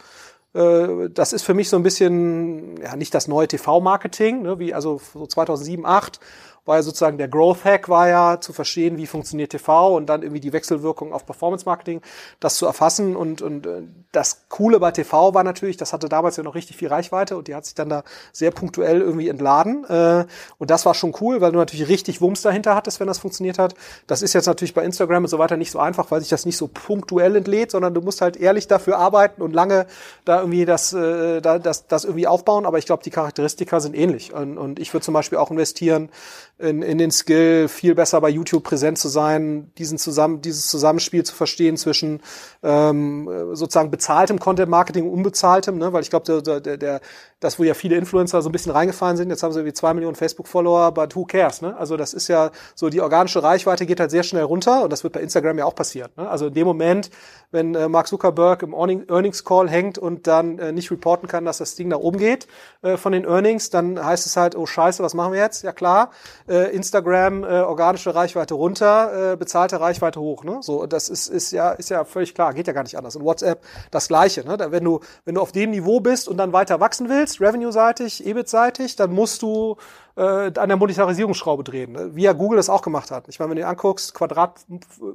äh, 0.53 1.09
das 1.09 1.33
ist 1.33 1.43
für 1.43 1.53
mich 1.53 1.69
so 1.69 1.77
ein 1.77 1.83
bisschen, 1.83 2.81
ja, 2.81 2.95
nicht 2.95 3.13
das 3.13 3.27
neue 3.27 3.47
TV-Marketing, 3.47 4.41
ne, 4.41 4.59
wie 4.59 4.73
also 4.73 4.99
so 5.13 5.25
2007, 5.25 5.83
2008, 5.83 6.19
war 6.65 6.77
ja 6.77 6.83
sozusagen 6.83 7.17
der 7.17 7.27
Growth 7.27 7.65
Hack 7.65 7.89
war 7.89 8.07
ja 8.07 8.39
zu 8.39 8.53
verstehen, 8.53 8.97
wie 8.97 9.07
funktioniert 9.07 9.51
TV 9.51 9.95
und 9.95 10.07
dann 10.07 10.21
irgendwie 10.21 10.39
die 10.39 10.53
Wechselwirkung 10.53 11.13
auf 11.13 11.25
Performance 11.25 11.65
Marketing, 11.65 12.01
das 12.39 12.55
zu 12.55 12.65
erfassen. 12.65 13.15
Und, 13.15 13.41
und 13.41 13.65
äh, 13.65 13.81
das 14.11 14.45
Coole 14.49 14.79
bei 14.79 14.91
TV 14.91 15.33
war 15.33 15.43
natürlich, 15.43 15.77
das 15.77 15.93
hatte 15.93 16.09
damals 16.09 16.37
ja 16.37 16.43
noch 16.43 16.55
richtig 16.55 16.77
viel 16.77 16.87
Reichweite 16.87 17.37
und 17.37 17.47
die 17.47 17.55
hat 17.55 17.65
sich 17.65 17.75
dann 17.75 17.89
da 17.89 18.03
sehr 18.31 18.51
punktuell 18.51 19.01
irgendwie 19.01 19.29
entladen. 19.29 19.85
Äh, 19.85 20.25
und 20.57 20.69
das 20.69 20.85
war 20.85 20.93
schon 20.93 21.15
cool, 21.21 21.41
weil 21.41 21.51
du 21.51 21.57
natürlich 21.57 21.87
richtig 21.87 22.21
Wumms 22.21 22.41
dahinter 22.41 22.75
hattest, 22.75 22.99
wenn 22.99 23.07
das 23.07 23.19
funktioniert 23.19 23.59
hat. 23.59 23.75
Das 24.07 24.21
ist 24.21 24.33
jetzt 24.33 24.45
natürlich 24.45 24.73
bei 24.73 24.83
Instagram 24.83 25.23
und 25.23 25.29
so 25.29 25.39
weiter 25.39 25.57
nicht 25.57 25.71
so 25.71 25.79
einfach, 25.79 26.11
weil 26.11 26.21
sich 26.21 26.29
das 26.29 26.45
nicht 26.45 26.57
so 26.57 26.67
punktuell 26.67 27.35
entlädt, 27.35 27.71
sondern 27.71 27.93
du 27.93 28.01
musst 28.01 28.21
halt 28.21 28.37
ehrlich 28.37 28.67
dafür 28.67 28.97
arbeiten 28.97 29.41
und 29.41 29.53
lange 29.53 29.87
da 30.25 30.39
irgendwie 30.39 30.65
das, 30.65 30.93
äh, 30.93 31.41
da, 31.41 31.59
das, 31.59 31.87
das 31.87 32.05
irgendwie 32.05 32.27
aufbauen, 32.27 32.65
aber 32.65 32.77
ich 32.77 32.85
glaube, 32.85 33.03
die 33.03 33.09
Charakteristika 33.09 33.79
sind 33.79 33.95
ähnlich. 33.95 34.33
Und, 34.33 34.57
und 34.57 34.79
ich 34.79 34.93
würde 34.93 35.03
zum 35.03 35.13
Beispiel 35.13 35.37
auch 35.37 35.51
investieren 35.51 36.09
in, 36.59 36.81
in 36.81 36.97
den 36.97 37.09
Skill, 37.09 37.69
viel 37.69 37.95
besser 37.95 38.19
bei 38.19 38.29
YouTube 38.29 38.63
präsent 38.63 38.97
zu 38.97 39.07
sein, 39.07 39.71
diesen 39.77 39.97
zusammen, 39.97 40.41
dieses 40.41 40.67
Zusammenspiel 40.67 41.23
zu 41.23 41.33
verstehen 41.33 41.77
zwischen 41.77 42.21
ähm, 42.63 43.29
sozusagen 43.53 43.89
bezahltem 43.91 44.39
Content 44.39 44.69
Marketing 44.69 45.05
und 45.05 45.13
unbezahltem, 45.13 45.77
ne? 45.77 45.93
weil 45.93 46.01
ich 46.01 46.09
glaube, 46.09 46.41
der, 46.41 46.59
der, 46.59 46.77
der, 46.77 47.01
das, 47.39 47.59
wo 47.59 47.63
ja 47.63 47.73
viele 47.73 47.95
Influencer 47.95 48.41
so 48.41 48.49
ein 48.49 48.51
bisschen 48.51 48.73
reingefallen 48.73 49.15
sind, 49.15 49.29
jetzt 49.29 49.41
haben 49.41 49.53
sie 49.53 49.59
irgendwie 49.59 49.73
zwei 49.73 49.93
Millionen 49.93 50.15
Facebook-Follower, 50.15 50.91
but 50.91 51.15
who 51.15 51.23
cares? 51.23 51.61
Ne? 51.61 51.75
Also 51.77 51.95
das 51.95 52.13
ist 52.13 52.27
ja 52.27 52.51
so, 52.75 52.89
die 52.89 52.99
organische 52.99 53.41
Reichweite 53.41 53.85
geht 53.85 54.01
halt 54.01 54.11
sehr 54.11 54.23
schnell 54.23 54.43
runter 54.43 54.83
und 54.83 54.91
das 54.91 55.03
wird 55.03 55.13
bei 55.13 55.21
Instagram 55.21 55.57
ja 55.57 55.65
auch 55.65 55.75
passieren. 55.75 56.11
Ne? 56.17 56.27
Also 56.27 56.47
in 56.47 56.53
dem 56.53 56.67
Moment, 56.67 57.09
wenn 57.51 57.73
äh, 57.73 57.87
Mark 57.87 58.07
Zuckerberg 58.07 58.63
im 58.63 58.73
Earnings 58.73 59.45
Call 59.45 59.69
hängt 59.69 59.97
und 59.97 60.27
dann 60.27 60.59
äh, 60.59 60.73
nicht 60.73 60.91
reporten 60.91 61.29
kann, 61.29 61.45
dass 61.45 61.59
das 61.59 61.75
Ding 61.75 61.87
nach 61.87 61.99
oben 61.99 62.19
geht 62.19 62.47
äh, 62.81 62.97
von 62.97 63.13
den 63.13 63.23
Earnings, 63.23 63.69
dann 63.69 64.03
heißt 64.03 64.25
es 64.25 64.35
halt, 64.35 64.57
oh 64.57 64.65
scheiße, 64.65 65.01
was 65.01 65.13
machen 65.13 65.31
wir 65.31 65.39
jetzt? 65.39 65.63
Ja 65.63 65.71
klar, 65.71 66.11
äh, 66.49 66.75
Instagram 66.75 67.43
äh, 67.43 67.61
organische 67.61 68.13
Reichweite 68.15 68.55
runter, 68.55 69.33
äh, 69.33 69.37
bezahlte 69.37 69.79
Reichweite 69.79 70.19
hoch. 70.19 70.43
Ne? 70.43 70.57
So, 70.61 70.85
das 70.85 71.09
ist, 71.09 71.27
ist 71.27 71.51
ja 71.51 71.71
ist 71.71 71.89
ja 71.89 72.03
völlig 72.03 72.33
klar, 72.33 72.53
geht 72.53 72.67
ja 72.67 72.73
gar 72.73 72.83
nicht 72.83 72.97
anders. 72.97 73.15
Und 73.15 73.23
WhatsApp 73.23 73.63
das 73.91 74.07
gleiche. 74.07 74.45
Ne? 74.45 74.57
Da, 74.57 74.71
wenn 74.71 74.83
du 74.83 74.99
wenn 75.25 75.35
du 75.35 75.41
auf 75.41 75.51
dem 75.51 75.71
Niveau 75.71 75.99
bist 75.99 76.27
und 76.27 76.37
dann 76.37 76.51
weiter 76.53 76.79
wachsen 76.79 77.09
willst, 77.09 77.39
Revenue-seitig, 77.39 78.25
EBIT-seitig, 78.25 78.95
dann 78.95 79.13
musst 79.13 79.41
du 79.41 79.77
äh, 80.19 80.51
an 80.59 80.67
der 80.67 80.75
Monetarisierungsschraube 80.75 81.63
drehen, 81.63 81.93
ne? 81.93 82.13
wie 82.13 82.23
ja 82.23 82.33
Google 82.33 82.57
das 82.57 82.69
auch 82.69 82.81
gemacht 82.81 83.09
hat. 83.09 83.29
Ich 83.29 83.39
meine, 83.39 83.51
wenn 83.51 83.55
du 83.57 83.63
dir 83.63 83.69
anguckst, 83.69 84.13
Quadrat, 84.13 84.59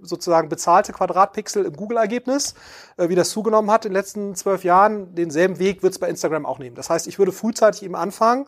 sozusagen 0.00 0.48
bezahlte 0.48 0.92
Quadratpixel 0.92 1.66
im 1.66 1.74
Google-Ergebnis, 1.74 2.54
äh, 2.96 3.10
wie 3.10 3.14
das 3.14 3.28
zugenommen 3.28 3.70
hat 3.70 3.84
in 3.84 3.90
den 3.90 3.96
letzten 3.96 4.34
zwölf 4.34 4.64
Jahren, 4.64 5.14
denselben 5.14 5.58
Weg 5.58 5.82
wird 5.82 5.92
es 5.92 5.98
bei 5.98 6.08
Instagram 6.08 6.46
auch 6.46 6.58
nehmen. 6.58 6.74
Das 6.74 6.88
heißt, 6.88 7.06
ich 7.06 7.18
würde 7.18 7.32
frühzeitig 7.32 7.82
eben 7.82 7.96
anfangen, 7.96 8.46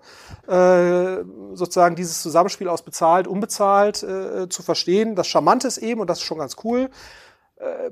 äh, 0.48 1.24
sozusagen 1.52 1.94
dieses 1.94 2.22
Zusammenspiel 2.22 2.68
aus 2.68 2.75
bezahlt, 2.82 3.26
unbezahlt 3.26 4.02
äh, 4.02 4.48
zu 4.48 4.62
verstehen. 4.62 5.14
Das 5.14 5.26
Charmante 5.26 5.68
ist 5.68 5.78
eben, 5.78 6.00
und 6.00 6.08
das 6.08 6.18
ist 6.18 6.24
schon 6.24 6.38
ganz 6.38 6.56
cool, 6.64 6.90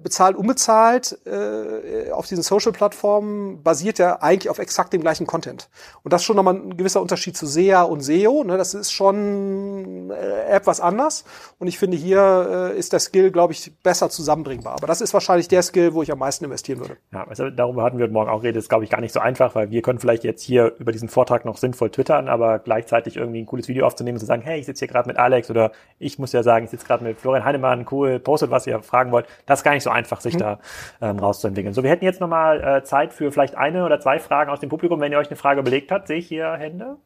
bezahlt, 0.03 0.37
unbezahlt 0.37 1.19
äh, 1.27 2.11
auf 2.11 2.27
diesen 2.27 2.43
Social-Plattformen 2.43 3.63
basiert 3.63 3.99
ja 3.99 4.21
eigentlich 4.21 4.51
auf 4.51 4.59
exakt 4.59 4.93
dem 4.93 5.01
gleichen 5.01 5.27
Content. 5.27 5.71
Und 6.03 6.13
das 6.13 6.21
ist 6.21 6.27
schon 6.27 6.37
nochmal 6.37 6.55
ein 6.55 6.77
gewisser 6.77 7.01
Unterschied 7.01 7.37
zu 7.37 7.47
SEA 7.47 7.83
und 7.83 8.03
SEO. 8.03 8.45
Ne? 8.45 8.59
Das 8.59 8.75
ist 8.75 8.93
schon 8.93 10.11
äh, 10.11 10.45
etwas 10.51 10.81
anders. 10.81 11.25
Und 11.59 11.69
ich 11.69 11.79
finde, 11.79 11.97
hier 11.97 12.73
äh, 12.75 12.79
ist 12.79 12.93
der 12.93 13.01
Skill, 13.01 13.31
glaube 13.31 13.55
ich, 13.55 13.73
besser 13.83 14.11
zusammenbringbar. 14.11 14.75
Aber 14.75 14.87
das 14.87 15.01
ist 15.01 15.15
wahrscheinlich 15.15 15.49
der 15.49 15.63
Skill, 15.63 15.95
wo 15.95 16.03
ich 16.03 16.13
am 16.13 16.19
meisten 16.19 16.45
investieren 16.45 16.81
würde. 16.81 16.99
Ja, 17.13 17.27
also 17.27 17.49
darüber 17.49 17.85
hatten 17.85 17.99
wir 17.99 18.09
morgen 18.09 18.31
auch. 18.31 18.43
Das 18.43 18.55
ist, 18.57 18.69
glaube 18.69 18.85
ich, 18.85 18.91
gar 18.91 19.01
nicht 19.01 19.15
so 19.15 19.21
einfach, 19.21 19.55
weil 19.55 19.71
wir 19.71 19.81
können 19.81 19.99
vielleicht 19.99 20.25
jetzt 20.25 20.43
hier 20.43 20.75
über 20.79 20.93
diesen 20.93 21.09
Vortrag 21.09 21.47
noch 21.47 21.57
sinnvoll 21.57 21.91
twittern, 21.91 22.29
aber 22.29 22.59
gleichzeitig 22.59 23.17
irgendwie 23.17 23.41
ein 23.41 23.47
cooles 23.47 23.69
Video 23.69 23.87
aufzunehmen 23.87 24.17
und 24.17 24.21
zu 24.21 24.27
sagen, 24.27 24.43
hey, 24.43 24.61
ich 24.61 24.67
sitze 24.67 24.81
hier 24.81 24.89
gerade 24.89 25.09
mit 25.09 25.17
Alex 25.17 25.51
oder 25.51 25.73
ich 25.99 26.19
muss 26.19 26.33
ja 26.33 26.43
sagen, 26.43 26.67
ich 26.67 26.71
sitze 26.71 26.87
gerade 26.87 27.03
mit 27.03 27.19
Florian 27.19 27.45
Heinemann, 27.45 27.87
cool, 27.91 28.19
postet, 28.19 28.51
was 28.51 28.67
ihr 28.67 28.83
fragen 28.83 29.11
wollt. 29.11 29.27
Das 29.47 29.54
ist 29.55 29.65
gar 29.65 29.73
nicht 29.73 29.83
so 29.83 29.91
einfach, 29.91 30.21
sich 30.21 30.35
mhm. 30.35 30.39
da 30.39 30.59
ähm, 31.01 31.19
rauszuentwickeln. 31.19 31.75
So, 31.75 31.83
wir 31.83 31.91
hätten 31.91 32.05
jetzt 32.05 32.21
nochmal 32.21 32.63
äh, 32.63 32.85
Zeit 32.85 33.13
für 33.13 33.33
vielleicht 33.33 33.57
eine 33.57 33.85
oder 33.85 34.01
zwei 34.01 34.19
Fragen 34.19 34.51
aus 34.51 34.61
dem 34.61 34.69
Publikum. 34.69 35.01
Wenn 35.01 35.13
ihr 35.13 35.19
euch 35.19 35.29
eine 35.29 35.37
Frage 35.37 35.61
überlegt 35.61 35.91
habt, 35.91 36.09
sehe 36.09 36.19
ich 36.19 36.29
hier 36.29 36.53
Hände. 36.53 36.97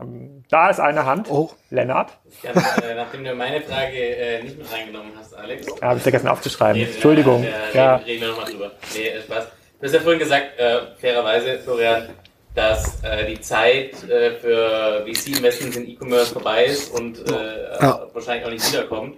Ähm, 0.00 0.44
da 0.48 0.70
ist 0.70 0.80
eine 0.80 1.06
Hand. 1.06 1.30
Oh. 1.30 1.50
Lennart. 1.70 2.18
Kann, 2.42 2.56
äh, 2.56 2.94
nachdem 2.94 3.24
du 3.24 3.34
meine 3.34 3.60
Frage 3.60 3.96
äh, 3.96 4.42
nicht 4.42 4.58
mit 4.58 4.72
reingenommen 4.72 5.12
hast, 5.18 5.34
Alex. 5.34 5.66
Ja, 5.66 5.88
habe 5.88 5.96
ich 5.96 6.02
vergessen 6.02 6.28
aufzuschreiben. 6.28 6.80
Nee, 6.80 6.88
Entschuldigung. 6.88 7.44
Ja, 7.44 7.50
ja. 7.74 7.96
Reden, 7.96 8.22
wir 8.22 8.28
nochmal 8.28 8.50
drüber. 8.50 8.72
Nee, 8.94 9.08
äh, 9.08 9.22
Spaß. 9.22 9.46
Du 9.80 9.86
hast 9.86 9.94
ja 9.94 10.00
vorhin 10.00 10.20
gesagt, 10.20 10.58
äh, 10.58 10.78
fairerweise, 11.00 11.58
Florian, 11.58 12.08
dass 12.54 13.02
äh, 13.02 13.26
die 13.26 13.40
Zeit 13.40 14.02
äh, 14.08 14.32
für 14.32 15.04
VC-Investments 15.06 15.76
in 15.76 15.88
E-Commerce 15.88 16.32
vorbei 16.32 16.66
ist 16.66 16.92
und 16.94 17.18
äh, 17.30 17.80
ja. 17.80 18.06
wahrscheinlich 18.12 18.46
auch 18.46 18.50
nicht 18.50 18.72
wiederkommt. 18.72 19.16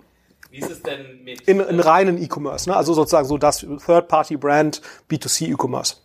Wie 0.54 0.60
ist 0.60 0.70
es 0.70 0.82
denn 0.82 1.24
mit. 1.24 1.40
In, 1.42 1.58
in 1.58 1.80
reinen 1.80 2.22
E-Commerce, 2.22 2.70
ne? 2.70 2.76
Also 2.76 2.94
sozusagen 2.94 3.26
so 3.26 3.38
das 3.38 3.58
Third-Party-Brand 3.58 4.82
B2C 5.10 5.52
E-Commerce. 5.52 5.96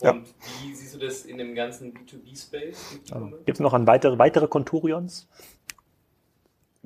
Und 0.00 0.06
ja. 0.06 0.14
wie 0.62 0.74
siehst 0.74 0.94
du 0.94 0.98
das 1.00 1.24
in 1.24 1.38
dem 1.38 1.56
ganzen 1.56 1.92
B2B-Space? 1.92 3.00
Also, 3.10 3.26
Gibt 3.44 3.56
es 3.56 3.60
noch 3.60 3.72
an 3.72 3.88
weitere, 3.88 4.16
weitere 4.16 4.46
Conturions? 4.46 5.26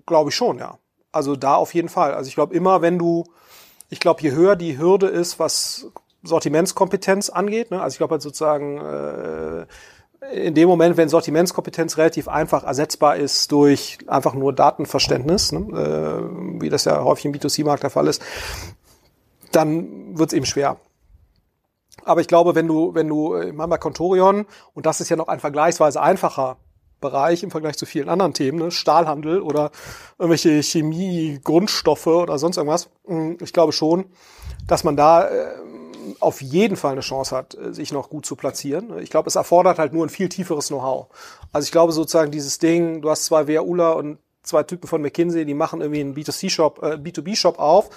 Glaube 0.06 0.30
ich 0.30 0.34
schon, 0.34 0.56
ja. 0.56 0.78
Also 1.12 1.36
da 1.36 1.56
auf 1.56 1.74
jeden 1.74 1.90
Fall. 1.90 2.14
Also 2.14 2.28
ich 2.28 2.34
glaube 2.34 2.54
immer, 2.54 2.80
wenn 2.80 2.98
du, 2.98 3.24
ich 3.90 4.00
glaube, 4.00 4.22
je 4.22 4.30
höher 4.30 4.56
die 4.56 4.78
Hürde 4.78 5.08
ist, 5.08 5.38
was 5.38 5.90
Sortimentskompetenz 6.22 7.28
angeht, 7.28 7.70
ne? 7.70 7.82
also 7.82 7.94
ich 7.94 7.98
glaube 7.98 8.12
halt 8.12 8.22
sozusagen, 8.22 8.78
äh, 8.78 9.66
in 10.32 10.54
dem 10.54 10.68
Moment, 10.68 10.96
wenn 10.96 11.08
Sortimentskompetenz 11.08 11.96
relativ 11.96 12.28
einfach 12.28 12.64
ersetzbar 12.64 13.16
ist 13.16 13.50
durch 13.52 13.98
einfach 14.06 14.34
nur 14.34 14.52
Datenverständnis, 14.52 15.52
ne, 15.52 15.60
äh, 15.60 16.60
wie 16.60 16.68
das 16.68 16.84
ja 16.84 17.02
häufig 17.02 17.24
im 17.24 17.32
B2C-Markt 17.32 17.82
der 17.82 17.90
Fall 17.90 18.06
ist, 18.06 18.22
dann 19.52 20.18
wird 20.18 20.30
es 20.30 20.36
eben 20.36 20.46
schwer. 20.46 20.76
Aber 22.04 22.20
ich 22.20 22.28
glaube, 22.28 22.54
wenn 22.54 22.66
du, 22.66 22.94
wenn 22.94 23.08
du, 23.08 23.36
ich 23.36 23.52
meine 23.52 23.68
bei 23.68 23.78
Contorion, 23.78 24.46
und 24.74 24.86
das 24.86 25.00
ist 25.00 25.08
ja 25.08 25.16
noch 25.16 25.28
ein 25.28 25.40
vergleichsweise 25.40 26.00
einfacher 26.00 26.58
Bereich 27.00 27.42
im 27.42 27.50
Vergleich 27.50 27.78
zu 27.78 27.86
vielen 27.86 28.10
anderen 28.10 28.34
Themen, 28.34 28.58
ne, 28.58 28.70
Stahlhandel 28.70 29.40
oder 29.40 29.70
irgendwelche 30.18 30.62
Chemie, 30.62 31.40
Grundstoffe 31.42 32.06
oder 32.06 32.38
sonst 32.38 32.58
irgendwas, 32.58 32.90
hm, 33.06 33.38
ich 33.40 33.52
glaube 33.54 33.72
schon, 33.72 34.04
dass 34.66 34.84
man 34.84 34.96
da 34.96 35.26
äh, 35.28 35.54
auf 36.20 36.42
jeden 36.42 36.76
Fall 36.76 36.92
eine 36.92 37.00
Chance 37.00 37.36
hat, 37.36 37.54
äh, 37.54 37.72
sich 37.72 37.92
noch 37.92 38.10
gut 38.10 38.26
zu 38.26 38.36
platzieren. 38.36 38.98
Ich 38.98 39.10
glaube, 39.10 39.28
es 39.28 39.36
erfordert 39.36 39.78
halt 39.78 39.92
nur 39.92 40.04
ein 40.04 40.10
viel 40.10 40.28
tieferes 40.28 40.68
Know-how. 40.68 41.06
Also 41.52 41.64
ich 41.66 41.72
glaube 41.72 41.92
sozusagen 41.92 42.30
dieses 42.30 42.58
Ding, 42.58 43.02
du 43.02 43.10
hast 43.10 43.24
zwei 43.26 43.46
WUler 43.46 43.96
und 43.96 44.18
zwei 44.42 44.62
Typen 44.62 44.88
von 44.88 45.02
McKinsey, 45.02 45.44
die 45.44 45.54
machen 45.54 45.80
irgendwie 45.80 46.00
einen 46.00 46.14
B2C-Shop, 46.14 46.82
äh, 46.82 46.94
B2B-Shop 46.94 47.58
auf. 47.58 47.90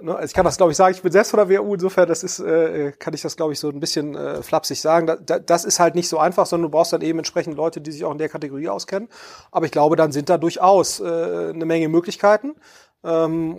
Ne, 0.00 0.14
also 0.14 0.26
ich 0.26 0.34
kann 0.34 0.44
das, 0.44 0.58
glaube 0.58 0.72
ich, 0.72 0.76
sagen, 0.76 0.94
ich 0.94 1.02
bin 1.02 1.12
selbst 1.12 1.30
von 1.30 1.38
der 1.38 1.48
WU, 1.48 1.74
insofern 1.74 2.06
das 2.06 2.22
ist, 2.22 2.38
äh, 2.40 2.92
kann 2.92 3.14
ich 3.14 3.22
das, 3.22 3.36
glaube 3.36 3.54
ich, 3.54 3.60
so 3.60 3.70
ein 3.70 3.80
bisschen 3.80 4.14
äh, 4.14 4.42
flapsig 4.42 4.80
sagen. 4.80 5.06
Da, 5.06 5.38
das 5.38 5.64
ist 5.64 5.80
halt 5.80 5.94
nicht 5.94 6.08
so 6.08 6.18
einfach, 6.18 6.46
sondern 6.46 6.70
du 6.70 6.76
brauchst 6.76 6.92
dann 6.92 7.00
eben 7.00 7.18
entsprechend 7.18 7.56
Leute, 7.56 7.80
die 7.80 7.92
sich 7.92 8.04
auch 8.04 8.12
in 8.12 8.18
der 8.18 8.28
Kategorie 8.28 8.68
auskennen. 8.68 9.08
Aber 9.50 9.64
ich 9.64 9.72
glaube, 9.72 9.96
dann 9.96 10.12
sind 10.12 10.28
da 10.28 10.36
durchaus 10.36 11.00
äh, 11.00 11.04
eine 11.04 11.64
Menge 11.64 11.88
Möglichkeiten. 11.88 12.56
Ähm, 13.04 13.58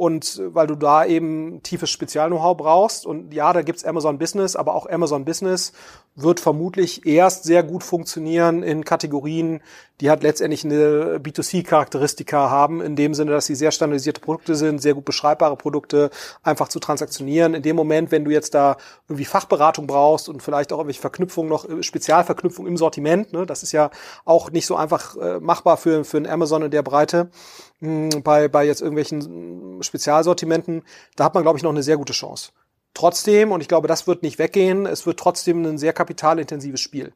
und 0.00 0.40
weil 0.54 0.66
du 0.66 0.76
da 0.76 1.04
eben 1.04 1.62
tiefes 1.62 1.90
Spezial-Know-how 1.90 2.56
brauchst. 2.56 3.04
Und 3.04 3.34
ja, 3.34 3.52
da 3.52 3.60
gibt's 3.60 3.84
Amazon 3.84 4.16
Business, 4.16 4.56
aber 4.56 4.74
auch 4.74 4.88
Amazon 4.88 5.26
Business 5.26 5.74
wird 6.16 6.40
vermutlich 6.40 7.06
erst 7.06 7.44
sehr 7.44 7.62
gut 7.62 7.84
funktionieren 7.84 8.62
in 8.62 8.82
Kategorien, 8.84 9.60
die 10.00 10.08
halt 10.08 10.22
letztendlich 10.22 10.64
eine 10.64 11.18
B2C-Charakteristika 11.18 12.48
haben, 12.48 12.80
in 12.80 12.96
dem 12.96 13.12
Sinne, 13.12 13.32
dass 13.32 13.44
sie 13.44 13.54
sehr 13.54 13.70
standardisierte 13.70 14.22
Produkte 14.22 14.54
sind, 14.54 14.80
sehr 14.80 14.94
gut 14.94 15.04
beschreibbare 15.04 15.56
Produkte, 15.56 16.08
einfach 16.42 16.68
zu 16.68 16.80
transaktionieren. 16.80 17.52
In 17.52 17.62
dem 17.62 17.76
Moment, 17.76 18.10
wenn 18.10 18.24
du 18.24 18.30
jetzt 18.30 18.54
da 18.54 18.78
irgendwie 19.06 19.26
Fachberatung 19.26 19.86
brauchst 19.86 20.30
und 20.30 20.42
vielleicht 20.42 20.72
auch 20.72 20.78
irgendwelche 20.78 21.02
Verknüpfungen 21.02 21.50
noch, 21.50 21.68
äh, 21.68 21.82
Spezialverknüpfungen 21.82 22.70
im 22.70 22.78
Sortiment, 22.78 23.34
ne, 23.34 23.44
das 23.44 23.62
ist 23.62 23.72
ja 23.72 23.90
auch 24.24 24.50
nicht 24.50 24.64
so 24.64 24.76
einfach 24.76 25.16
äh, 25.16 25.40
machbar 25.40 25.76
für, 25.76 26.04
für 26.04 26.16
ein 26.16 26.26
Amazon 26.26 26.62
in 26.62 26.70
der 26.70 26.82
Breite 26.82 27.30
hm, 27.80 28.10
bei, 28.22 28.48
bei 28.48 28.64
jetzt 28.64 28.82
irgendwelchen 28.82 29.82
Spezialsortimenten, 29.90 30.82
da 31.16 31.24
hat 31.24 31.34
man, 31.34 31.42
glaube 31.42 31.58
ich, 31.58 31.64
noch 31.64 31.70
eine 31.70 31.82
sehr 31.82 31.96
gute 31.96 32.12
Chance. 32.12 32.52
Trotzdem, 32.94 33.50
und 33.52 33.60
ich 33.60 33.68
glaube, 33.68 33.88
das 33.88 34.06
wird 34.06 34.22
nicht 34.22 34.38
weggehen, 34.38 34.86
es 34.86 35.04
wird 35.04 35.18
trotzdem 35.18 35.64
ein 35.64 35.78
sehr 35.78 35.92
kapitalintensives 35.92 36.80
Spiel. 36.80 37.12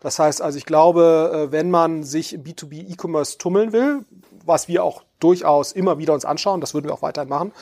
Das 0.00 0.18
heißt 0.18 0.42
also, 0.42 0.58
ich 0.58 0.66
glaube, 0.66 1.48
äh, 1.48 1.52
wenn 1.52 1.70
man 1.70 2.04
sich 2.04 2.34
im 2.34 2.42
B2B 2.42 2.92
E-Commerce 2.92 3.38
tummeln 3.38 3.72
will, 3.72 4.04
was 4.44 4.68
wir 4.68 4.84
auch 4.84 5.02
durchaus 5.20 5.72
immer 5.72 5.98
wieder 5.98 6.14
uns 6.14 6.24
anschauen, 6.24 6.60
das 6.60 6.74
würden 6.74 6.86
wir 6.86 6.94
auch 6.94 7.02
weiterhin 7.02 7.28
machen, 7.28 7.52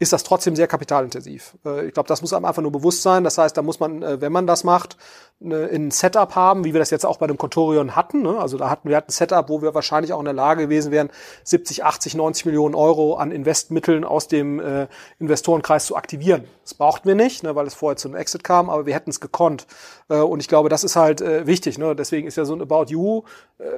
ist 0.00 0.12
das 0.12 0.22
trotzdem 0.22 0.54
sehr 0.54 0.68
kapitalintensiv. 0.68 1.56
Äh, 1.64 1.86
ich 1.86 1.94
glaube, 1.94 2.08
das 2.08 2.22
muss 2.22 2.32
einem 2.32 2.44
einfach 2.44 2.62
nur 2.62 2.70
bewusst 2.70 3.02
sein. 3.02 3.24
Das 3.24 3.36
heißt, 3.36 3.56
da 3.56 3.62
muss 3.62 3.80
man, 3.80 4.02
äh, 4.02 4.20
wenn 4.20 4.32
man 4.32 4.46
das 4.46 4.64
macht, 4.64 4.96
ein 5.40 5.92
Setup 5.92 6.34
haben, 6.34 6.64
wie 6.64 6.72
wir 6.72 6.80
das 6.80 6.90
jetzt 6.90 7.06
auch 7.06 7.18
bei 7.18 7.28
dem 7.28 7.38
Contorion 7.38 7.94
hatten. 7.94 8.22
Ne? 8.22 8.38
Also 8.40 8.58
da 8.58 8.70
hatten 8.70 8.88
wir 8.88 8.96
ein 8.96 9.04
Setup, 9.06 9.48
wo 9.48 9.62
wir 9.62 9.72
wahrscheinlich 9.72 10.12
auch 10.12 10.18
in 10.18 10.24
der 10.24 10.34
Lage 10.34 10.64
gewesen 10.64 10.90
wären, 10.90 11.10
70, 11.44 11.84
80, 11.84 12.16
90 12.16 12.46
Millionen 12.46 12.74
Euro 12.74 13.14
an 13.14 13.30
Investmitteln 13.30 14.04
aus 14.04 14.26
dem 14.26 14.58
äh, 14.58 14.88
Investorenkreis 15.20 15.86
zu 15.86 15.94
aktivieren. 15.94 16.44
Das 16.64 16.74
brauchten 16.74 17.06
wir 17.06 17.14
nicht, 17.14 17.44
ne, 17.44 17.54
weil 17.54 17.68
es 17.68 17.74
vorher 17.74 17.96
zu 17.96 18.08
einem 18.08 18.16
Exit 18.16 18.42
kam, 18.42 18.68
aber 18.68 18.84
wir 18.84 18.94
hätten 18.94 19.10
es 19.10 19.20
gekonnt. 19.20 19.66
und 20.08 20.40
ich 20.40 20.48
glaube, 20.48 20.68
das 20.68 20.84
ist 20.84 20.96
halt 20.96 21.20
wichtig. 21.20 21.78
Ne? 21.78 21.94
Deswegen 21.94 22.26
ist 22.26 22.36
ja 22.36 22.44
so 22.44 22.54
ein 22.54 22.60
About 22.60 22.86
You, 22.88 23.22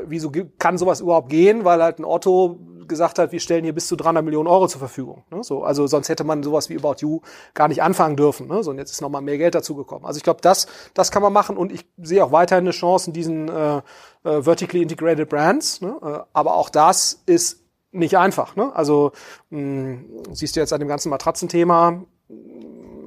wieso 0.06 0.32
kann 0.58 0.78
sowas 0.78 1.00
überhaupt 1.00 1.28
gehen? 1.28 1.64
Weil 1.64 1.82
halt 1.82 1.98
ein 1.98 2.04
Otto 2.04 2.58
gesagt 2.90 3.18
hat, 3.18 3.32
wir 3.32 3.40
stellen 3.40 3.64
hier 3.64 3.72
bis 3.72 3.86
zu 3.86 3.96
300 3.96 4.22
Millionen 4.22 4.46
Euro 4.46 4.68
zur 4.68 4.80
Verfügung. 4.80 5.24
Ne? 5.30 5.42
So, 5.42 5.64
also 5.64 5.86
sonst 5.86 6.10
hätte 6.10 6.24
man 6.24 6.42
sowas 6.42 6.68
wie 6.68 6.76
About 6.76 6.96
You 6.98 7.20
gar 7.54 7.68
nicht 7.68 7.82
anfangen 7.82 8.16
dürfen. 8.16 8.46
Ne? 8.46 8.62
So, 8.62 8.70
und 8.70 8.76
jetzt 8.76 8.90
ist 8.90 9.00
nochmal 9.00 9.22
mehr 9.22 9.38
Geld 9.38 9.54
dazugekommen. 9.54 10.04
Also 10.04 10.18
ich 10.18 10.22
glaube, 10.22 10.40
das, 10.42 10.66
das 10.92 11.10
kann 11.10 11.22
man 11.22 11.32
machen 11.32 11.56
und 11.56 11.72
ich 11.72 11.86
sehe 11.96 12.22
auch 12.22 12.32
weiterhin 12.32 12.64
eine 12.64 12.72
Chance 12.72 13.08
in 13.08 13.12
diesen 13.14 13.48
äh, 13.48 13.78
äh, 14.24 14.42
vertically 14.42 14.82
integrated 14.82 15.30
Brands. 15.30 15.80
Ne? 15.80 15.96
Äh, 16.02 16.18
aber 16.34 16.54
auch 16.54 16.68
das 16.68 17.22
ist 17.24 17.64
nicht 17.92 18.18
einfach. 18.18 18.56
Ne? 18.56 18.70
Also 18.74 19.12
mh, 19.48 20.00
siehst 20.32 20.56
du 20.56 20.60
jetzt 20.60 20.74
an 20.74 20.80
dem 20.80 20.88
ganzen 20.88 21.08
Matratzenthema, 21.08 22.04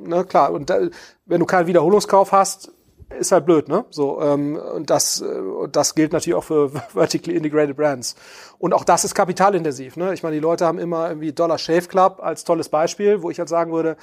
ne, 0.08 0.26
klar, 0.26 0.52
und 0.52 0.70
da, 0.70 0.80
wenn 1.26 1.40
du 1.40 1.46
keinen 1.46 1.68
Wiederholungskauf 1.68 2.32
hast, 2.32 2.72
ist 3.20 3.32
halt 3.32 3.46
blöd, 3.46 3.68
ne? 3.68 3.86
So 3.90 4.22
ähm, 4.22 4.56
und 4.56 4.90
das 4.90 5.22
äh, 5.22 5.42
das 5.72 5.96
gilt 5.96 6.14
natürlich 6.14 6.36
auch 6.36 6.44
für 6.44 6.70
vertically 6.94 7.36
integrated 7.36 7.76
Brands. 7.76 8.16
Und 8.60 8.74
auch 8.74 8.84
das 8.84 9.04
ist 9.06 9.16
kapitalintensiv, 9.16 9.98
ne? 9.98 10.14
Ich 10.14 10.24
meine, 10.24 10.36
die 10.36 10.42
Leute 10.42 10.66
haben 10.66 10.80
immer 10.80 11.10
irgendwie 11.10 11.34
Dollar 11.34 11.58
Shave 11.58 11.88
Club 11.88 12.20
als 12.22 12.44
tolles 12.44 12.70
Beispiel, 12.70 13.22
wo 13.22 13.30
ich 13.30 13.40
halt 13.40 13.50
sagen 13.50 13.72
würde, 13.72 13.98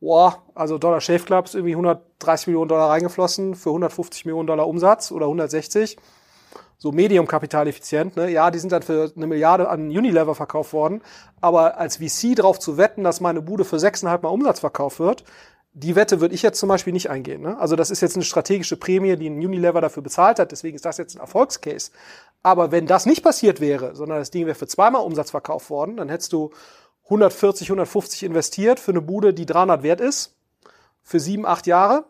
boah, 0.00 0.42
also 0.54 0.78
Dollar 0.78 1.00
Shave 1.00 1.24
Club 1.24 1.46
ist 1.46 1.54
irgendwie 1.54 1.74
130 1.74 2.48
Millionen 2.48 2.68
Dollar 2.68 2.90
reingeflossen 2.90 3.54
für 3.54 3.70
150 3.70 4.24
Millionen 4.24 4.46
Dollar 4.46 4.66
Umsatz 4.66 5.12
oder 5.12 5.26
160 5.26 5.96
so 6.82 6.90
medium 6.90 7.28
kapitaleffizient, 7.28 8.16
ne? 8.16 8.28
Ja, 8.28 8.50
die 8.50 8.58
sind 8.58 8.72
dann 8.72 8.82
für 8.82 9.12
eine 9.14 9.28
Milliarde 9.28 9.68
an 9.68 9.86
Unilever 9.86 10.34
verkauft 10.34 10.72
worden, 10.72 11.00
aber 11.40 11.78
als 11.78 11.98
VC 11.98 12.34
drauf 12.34 12.58
zu 12.58 12.76
wetten, 12.76 13.04
dass 13.04 13.20
meine 13.20 13.40
Bude 13.40 13.64
für 13.64 13.78
sechseinhalb 13.78 14.24
Mal 14.24 14.30
Umsatz 14.30 14.58
verkauft 14.58 14.98
wird, 14.98 15.22
die 15.74 15.96
Wette 15.96 16.20
würde 16.20 16.34
ich 16.34 16.42
jetzt 16.42 16.58
zum 16.58 16.68
Beispiel 16.68 16.92
nicht 16.92 17.08
eingehen. 17.10 17.42
Ne? 17.42 17.58
Also 17.58 17.76
das 17.76 17.90
ist 17.90 18.00
jetzt 18.00 18.16
eine 18.16 18.24
strategische 18.24 18.76
Prämie, 18.76 19.16
die 19.16 19.28
ein 19.28 19.38
Unilever 19.38 19.80
dafür 19.80 20.02
bezahlt 20.02 20.38
hat, 20.38 20.52
deswegen 20.52 20.76
ist 20.76 20.84
das 20.84 20.98
jetzt 20.98 21.16
ein 21.16 21.20
Erfolgscase. 21.20 21.90
Aber 22.42 22.72
wenn 22.72 22.86
das 22.86 23.06
nicht 23.06 23.22
passiert 23.22 23.60
wäre, 23.60 23.94
sondern 23.94 24.18
das 24.18 24.30
Ding 24.30 24.46
wäre 24.46 24.54
für 24.54 24.66
zweimal 24.66 25.02
Umsatz 25.02 25.30
verkauft 25.30 25.70
worden, 25.70 25.96
dann 25.96 26.08
hättest 26.08 26.32
du 26.32 26.50
140, 27.04 27.68
150 27.68 28.22
investiert 28.24 28.80
für 28.80 28.92
eine 28.92 29.00
Bude, 29.00 29.32
die 29.34 29.46
300 29.46 29.82
wert 29.82 30.00
ist, 30.00 30.34
für 31.02 31.20
sieben, 31.20 31.46
acht 31.46 31.66
Jahre. 31.66 32.04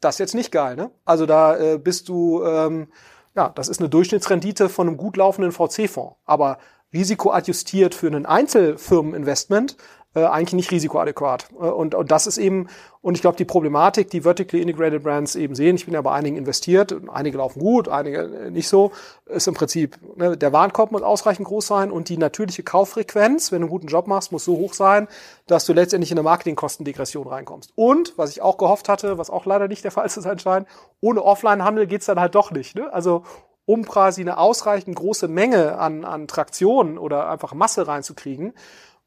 Das 0.00 0.14
ist 0.14 0.20
jetzt 0.20 0.34
nicht 0.34 0.50
geil, 0.50 0.76
ne? 0.76 0.90
Also 1.04 1.26
da 1.26 1.58
äh, 1.58 1.78
bist 1.78 2.08
du 2.08 2.42
ähm, 2.42 2.88
ja, 3.34 3.48
das 3.50 3.68
ist 3.68 3.80
eine 3.80 3.88
Durchschnittsrendite 3.88 4.68
von 4.68 4.88
einem 4.88 4.96
gut 4.96 5.16
laufenden 5.16 5.52
VC-Fonds. 5.52 6.16
Aber 6.24 6.58
risikoadjustiert 6.92 7.94
für 7.94 8.08
ein 8.08 8.26
Einzelfirmeninvestment 8.26 9.76
äh, 10.14 10.24
eigentlich 10.24 10.54
nicht 10.54 10.70
risikoadäquat. 10.72 11.48
Äh, 11.52 11.66
und, 11.66 11.94
und 11.94 12.10
das 12.10 12.26
ist 12.26 12.38
eben, 12.38 12.68
und 13.00 13.14
ich 13.14 13.20
glaube, 13.20 13.36
die 13.36 13.44
Problematik, 13.44 14.10
die 14.10 14.22
Vertically 14.22 14.60
Integrated 14.60 15.02
Brands 15.02 15.36
eben 15.36 15.54
sehen, 15.54 15.76
ich 15.76 15.84
bin 15.84 15.94
ja 15.94 16.02
bei 16.02 16.12
einigen 16.12 16.36
investiert, 16.36 16.94
einige 17.12 17.38
laufen 17.38 17.60
gut, 17.60 17.88
einige 17.88 18.50
nicht 18.50 18.68
so, 18.68 18.92
ist 19.26 19.46
im 19.46 19.54
Prinzip, 19.54 19.98
ne, 20.16 20.36
der 20.36 20.52
Warenkorb 20.52 20.90
muss 20.90 21.02
ausreichend 21.02 21.46
groß 21.46 21.66
sein 21.66 21.90
und 21.90 22.08
die 22.08 22.18
natürliche 22.18 22.62
Kauffrequenz, 22.62 23.52
wenn 23.52 23.60
du 23.60 23.66
einen 23.66 23.70
guten 23.70 23.86
Job 23.86 24.06
machst, 24.08 24.32
muss 24.32 24.44
so 24.44 24.56
hoch 24.56 24.74
sein, 24.74 25.06
dass 25.46 25.64
du 25.64 25.72
letztendlich 25.72 26.10
in 26.10 26.18
eine 26.18 26.24
Marketingkostendegression 26.24 27.28
reinkommst. 27.28 27.72
Und, 27.76 28.14
was 28.16 28.30
ich 28.30 28.42
auch 28.42 28.58
gehofft 28.58 28.88
hatte, 28.88 29.16
was 29.16 29.30
auch 29.30 29.46
leider 29.46 29.68
nicht 29.68 29.84
der 29.84 29.92
Fall 29.92 30.10
zu 30.10 30.20
sein 30.20 30.38
scheint, 30.38 30.66
ohne 31.00 31.22
Offline-Handel 31.22 31.86
geht's 31.86 32.06
dann 32.06 32.18
halt 32.18 32.34
doch 32.34 32.50
nicht. 32.50 32.74
Ne? 32.74 32.92
Also 32.92 33.22
um 33.64 33.86
quasi 33.86 34.22
eine 34.22 34.38
ausreichend 34.38 34.96
große 34.96 35.28
Menge 35.28 35.78
an, 35.78 36.04
an 36.04 36.26
Traktion 36.26 36.98
oder 36.98 37.28
einfach 37.30 37.54
Masse 37.54 37.86
reinzukriegen, 37.86 38.52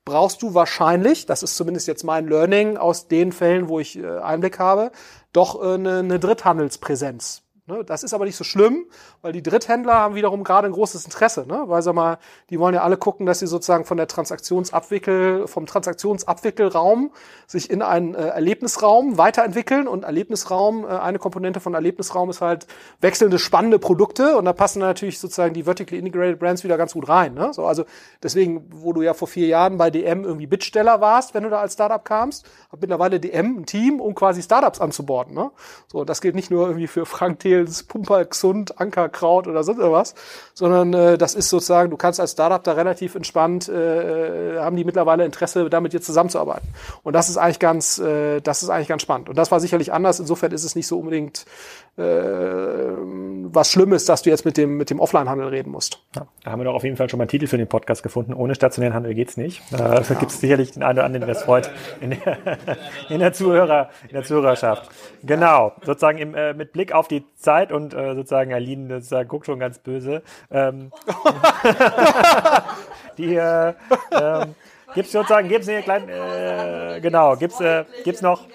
brauchst 0.05 0.41
du 0.41 0.53
wahrscheinlich, 0.53 1.25
das 1.25 1.43
ist 1.43 1.55
zumindest 1.55 1.87
jetzt 1.87 2.03
mein 2.03 2.27
Learning 2.27 2.77
aus 2.77 3.07
den 3.07 3.31
Fällen, 3.31 3.69
wo 3.69 3.79
ich 3.79 3.97
äh, 3.97 4.19
Einblick 4.19 4.59
habe, 4.59 4.91
doch 5.31 5.61
äh, 5.61 5.75
eine, 5.75 5.99
eine 5.99 6.19
Dritthandelspräsenz. 6.19 7.42
Ne? 7.65 7.81
Das 7.85 8.03
ist 8.03 8.13
aber 8.13 8.25
nicht 8.25 8.35
so 8.35 8.43
schlimm, 8.43 8.87
weil 9.21 9.31
die 9.31 9.41
Dritthändler 9.41 9.93
haben 9.93 10.15
wiederum 10.15 10.43
gerade 10.43 10.67
ein 10.67 10.73
großes 10.73 11.05
Interesse, 11.05 11.45
ne? 11.47 11.63
weil 11.67 11.81
sag 11.81 11.95
mal, 11.95 12.17
die 12.49 12.59
wollen 12.59 12.75
ja 12.75 12.81
alle 12.81 12.97
gucken, 12.97 13.25
dass 13.25 13.39
sie 13.39 13.47
sozusagen 13.47 13.85
von 13.85 13.95
der 13.95 14.07
Transaktionsabwickel, 14.07 15.47
vom 15.47 15.65
Transaktionsabwickelraum 15.65 17.11
sich 17.47 17.69
in 17.69 17.81
einen 17.81 18.15
äh, 18.15 18.27
Erlebnisraum 18.27 19.17
weiterentwickeln 19.17 19.87
und 19.87 20.03
Erlebnisraum, 20.03 20.83
äh, 20.83 20.87
eine 20.87 21.19
Komponente 21.19 21.61
von 21.61 21.73
Erlebnisraum 21.73 22.29
ist 22.29 22.41
halt 22.41 22.67
wechselnde 22.99 23.39
spannende 23.39 23.79
Produkte 23.79 24.35
und 24.37 24.43
da 24.43 24.51
passen 24.51 24.79
natürlich 24.79 25.19
sozusagen 25.19 25.53
die 25.53 25.63
vertically 25.63 25.99
integrated 25.99 26.39
Brands 26.39 26.65
wieder 26.65 26.75
ganz 26.75 26.91
gut 26.91 27.07
rein. 27.07 27.33
Ne? 27.33 27.53
So, 27.53 27.65
also 27.65 27.85
deswegen, 28.21 28.65
wo 28.73 28.91
du 28.91 29.03
ja 29.03 29.13
vor 29.13 29.29
vier 29.29 29.47
Jahren 29.47 29.77
bei 29.77 29.89
DM 29.89 30.25
irgendwie 30.25 30.47
Bittsteller 30.47 30.99
warst, 30.99 31.33
wenn 31.33 31.43
du 31.43 31.49
da 31.49 31.61
als 31.61 31.73
Startup 31.73 32.03
kamst, 32.03 32.45
hat 32.73 32.81
mittlerweile 32.81 33.21
DM 33.21 33.59
ein 33.59 33.65
Team, 33.65 34.01
um 34.01 34.15
quasi 34.15 34.41
Startups 34.41 34.81
anzuborden. 34.81 35.33
Ne? 35.33 35.49
So, 35.87 36.03
das 36.03 36.19
gilt 36.19 36.35
nicht 36.35 36.51
nur 36.51 36.67
irgendwie 36.67 36.87
für 36.87 37.05
Frank 37.05 37.39
T 37.39 37.52
Mehlens, 37.53 37.83
Pumperxund, 37.83 38.79
Ankerkraut 38.79 39.47
oder 39.47 39.63
sonst 39.63 39.79
irgendwas, 39.79 40.15
sondern 40.53 40.93
äh, 40.93 41.17
das 41.17 41.35
ist 41.35 41.49
sozusagen, 41.49 41.89
du 41.89 41.97
kannst 41.97 42.19
als 42.19 42.31
Startup 42.31 42.63
da 42.63 42.73
relativ 42.73 43.15
entspannt, 43.15 43.69
äh, 43.69 44.59
haben 44.59 44.75
die 44.75 44.83
mittlerweile 44.83 45.25
Interesse, 45.25 45.69
da 45.69 45.79
mit 45.79 45.93
dir 45.93 46.01
zusammenzuarbeiten. 46.01 46.67
Und 47.03 47.13
das 47.13 47.29
ist 47.29 47.37
eigentlich 47.37 47.59
ganz, 47.59 47.99
äh, 47.99 48.41
das 48.41 48.63
ist 48.63 48.69
eigentlich 48.69 48.87
ganz 48.87 49.01
spannend. 49.01 49.29
Und 49.29 49.37
das 49.37 49.51
war 49.51 49.59
sicherlich 49.59 49.93
anders. 49.93 50.19
Insofern 50.19 50.51
ist 50.51 50.63
es 50.63 50.75
nicht 50.75 50.87
so 50.87 50.99
unbedingt 50.99 51.45
äh, 51.92 51.92
was 51.95 53.71
Schlimmes, 53.71 54.05
dass 54.05 54.23
du 54.23 54.31
jetzt 54.31 54.45
mit 54.45 54.57
dem, 54.57 54.77
mit 54.77 54.89
dem 54.89 54.99
Offline-Handel 54.99 55.47
reden 55.47 55.71
musst. 55.71 56.03
Ja, 56.15 56.25
da 56.43 56.51
haben 56.51 56.59
wir 56.59 56.65
doch 56.65 56.73
auf 56.73 56.83
jeden 56.83 56.97
Fall 56.97 57.07
schon 57.07 57.19
mal 57.19 57.23
einen 57.23 57.29
Titel 57.29 57.45
für 57.45 57.57
den 57.57 57.67
Podcast 57.67 58.01
gefunden. 58.01 58.33
Ohne 58.33 58.55
stationären 58.55 58.95
Handel 58.95 59.13
geht's 59.13 59.37
nicht. 59.37 59.61
Äh, 59.71 59.77
da 59.77 60.01
ja. 60.01 60.15
gibt 60.15 60.31
es 60.31 60.39
sicherlich 60.39 60.71
den 60.71 60.81
einen 60.81 60.97
oder 60.97 61.05
anderen, 61.05 61.27
der 61.27 61.35
das 61.35 61.43
freut 61.43 61.69
in 62.01 62.11
der, 62.11 62.37
in 63.09 63.19
der, 63.19 63.33
Zuhörer, 63.33 63.89
in 64.07 64.15
der 64.15 64.23
Zuhörerschaft. 64.23 64.89
Genau, 65.21 65.73
sozusagen 65.83 66.17
im, 66.17 66.33
äh, 66.33 66.53
mit 66.53 66.73
Blick 66.73 66.93
auf 66.93 67.07
die 67.07 67.25
Zeit 67.35 67.71
und 67.71 67.93
äh, 67.93 68.15
sozusagen 68.15 68.53
Aline 68.53 68.95
sozusagen 68.95 69.29
guckt 69.29 69.45
schon 69.45 69.59
ganz 69.59 69.77
böse. 69.77 70.23
Ähm, 70.49 70.91
die 73.19 73.35
äh, 73.35 73.73
ähm, 74.11 74.55
gibt's 74.95 75.11
sozusagen, 75.11 75.47
gibt's 75.47 75.67
hier 75.67 75.81
kleinen, 75.81 76.09
äh, 76.09 76.99
genau, 77.01 77.35
gibt's, 77.35 77.61
äh, 77.61 77.85
gibt's 78.03 78.23
noch 78.23 78.47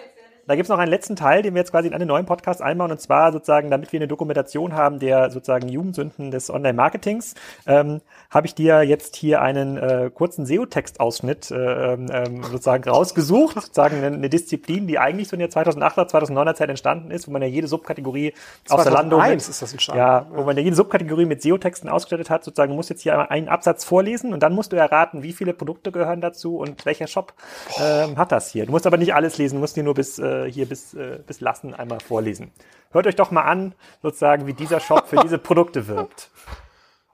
da 0.49 0.57
gibt 0.57 0.65
es 0.65 0.71
noch 0.71 0.79
einen 0.79 0.91
letzten 0.91 1.15
Teil, 1.15 1.43
den 1.43 1.53
wir 1.55 1.61
jetzt 1.61 1.73
quasi 1.73 1.89
in 1.89 1.95
einen 1.95 2.09
neuen 2.09 2.25
Podcast 2.25 2.63
einbauen, 2.63 2.91
und 2.91 3.01
zwar 3.03 3.33
sozusagen, 3.33 3.71
damit 3.71 3.93
wir 3.93 3.99
eine 3.99 4.09
Dokumentation 4.09 4.73
haben 4.73 4.99
der 4.99 5.31
sozusagen 5.31 5.69
Jugendsünden 5.69 6.31
des 6.31 6.49
Online-Marketings, 6.49 7.35
ähm, 7.67 8.01
habe 8.31 8.47
ich 8.47 8.55
dir 8.55 8.83
jetzt 8.83 9.15
hier 9.17 9.43
einen 9.43 9.77
äh, 9.77 10.11
kurzen 10.13 10.47
SEO-Textausschnitt 10.47 11.51
äh, 11.51 11.93
ähm, 11.93 12.43
sozusagen 12.45 12.89
rausgesucht, 12.89 13.57
sozusagen 13.57 13.99
eine, 13.99 14.07
eine, 14.07 14.31
Disziplin, 14.31 14.87
die 14.87 14.99
eigentlich 14.99 15.29
so 15.29 15.37
in 15.37 15.41
der 15.41 15.51
2008er, 15.51 16.09
2009er 16.11 16.55
Zeit 16.55 16.71
entstanden 16.71 17.11
ist, 17.11 17.29
wo 17.29 17.33
man 17.33 17.43
ja 17.43 17.49
jede 17.49 17.69
Subkategorie 17.69 18.33
auf 18.71 18.83
Zalando 18.83 19.21
mit, 19.21 19.37
ist 19.37 19.61
das 19.61 19.73
entstanden. 19.73 19.99
Ja, 19.99 20.27
wo 20.31 20.45
man 20.45 20.57
ja 20.57 20.63
jede 20.63 20.77
Subkategorie 20.77 21.27
mit 21.27 21.43
SEO-Texten 21.43 21.91
ausgestattet 21.91 22.31
hat, 22.31 22.45
sozusagen, 22.45 22.71
du 22.71 22.77
musst 22.77 22.89
jetzt 22.89 23.03
hier 23.03 23.31
einen 23.31 23.49
Absatz 23.49 23.85
vorlesen 23.85 24.33
und 24.33 24.43
dann 24.43 24.55
musst 24.55 24.73
du 24.73 24.77
erraten, 24.77 25.23
wie 25.23 25.35
viele 25.35 25.53
Produkte 25.53 25.93
gehören 25.93 26.23
dazu 26.23 26.57
und 26.57 26.87
welcher 26.87 27.07
Shop 27.07 27.35
ähm, 27.79 28.17
hat 28.17 28.33
das 28.33 28.51
hier. 28.51 28.65
Du 28.65 28.73
musst 28.73 28.87
aber 28.87 28.97
nicht 28.97 29.15
alles 29.15 29.37
lesen, 29.37 29.57
du 29.57 29.61
musst 29.61 29.77
dir 29.77 29.83
nur 29.83 29.93
bis 29.93 30.19
äh, 30.19 30.38
hier 30.47 30.67
bis, 30.67 30.95
äh, 30.95 31.21
bis 31.27 31.41
Lassen 31.41 31.75
einmal 31.75 32.01
vorlesen. 32.01 32.53
Hört 32.91 33.07
euch 33.07 33.17
doch 33.17 33.31
mal 33.31 33.43
an, 33.43 33.75
sozusagen, 34.03 34.47
wie 34.47 34.55
dieser 34.55 34.81
Shop 34.81 35.09
für 35.09 35.17
diese 35.17 35.39
Produkte 35.39 35.87
wirbt. 35.87 36.31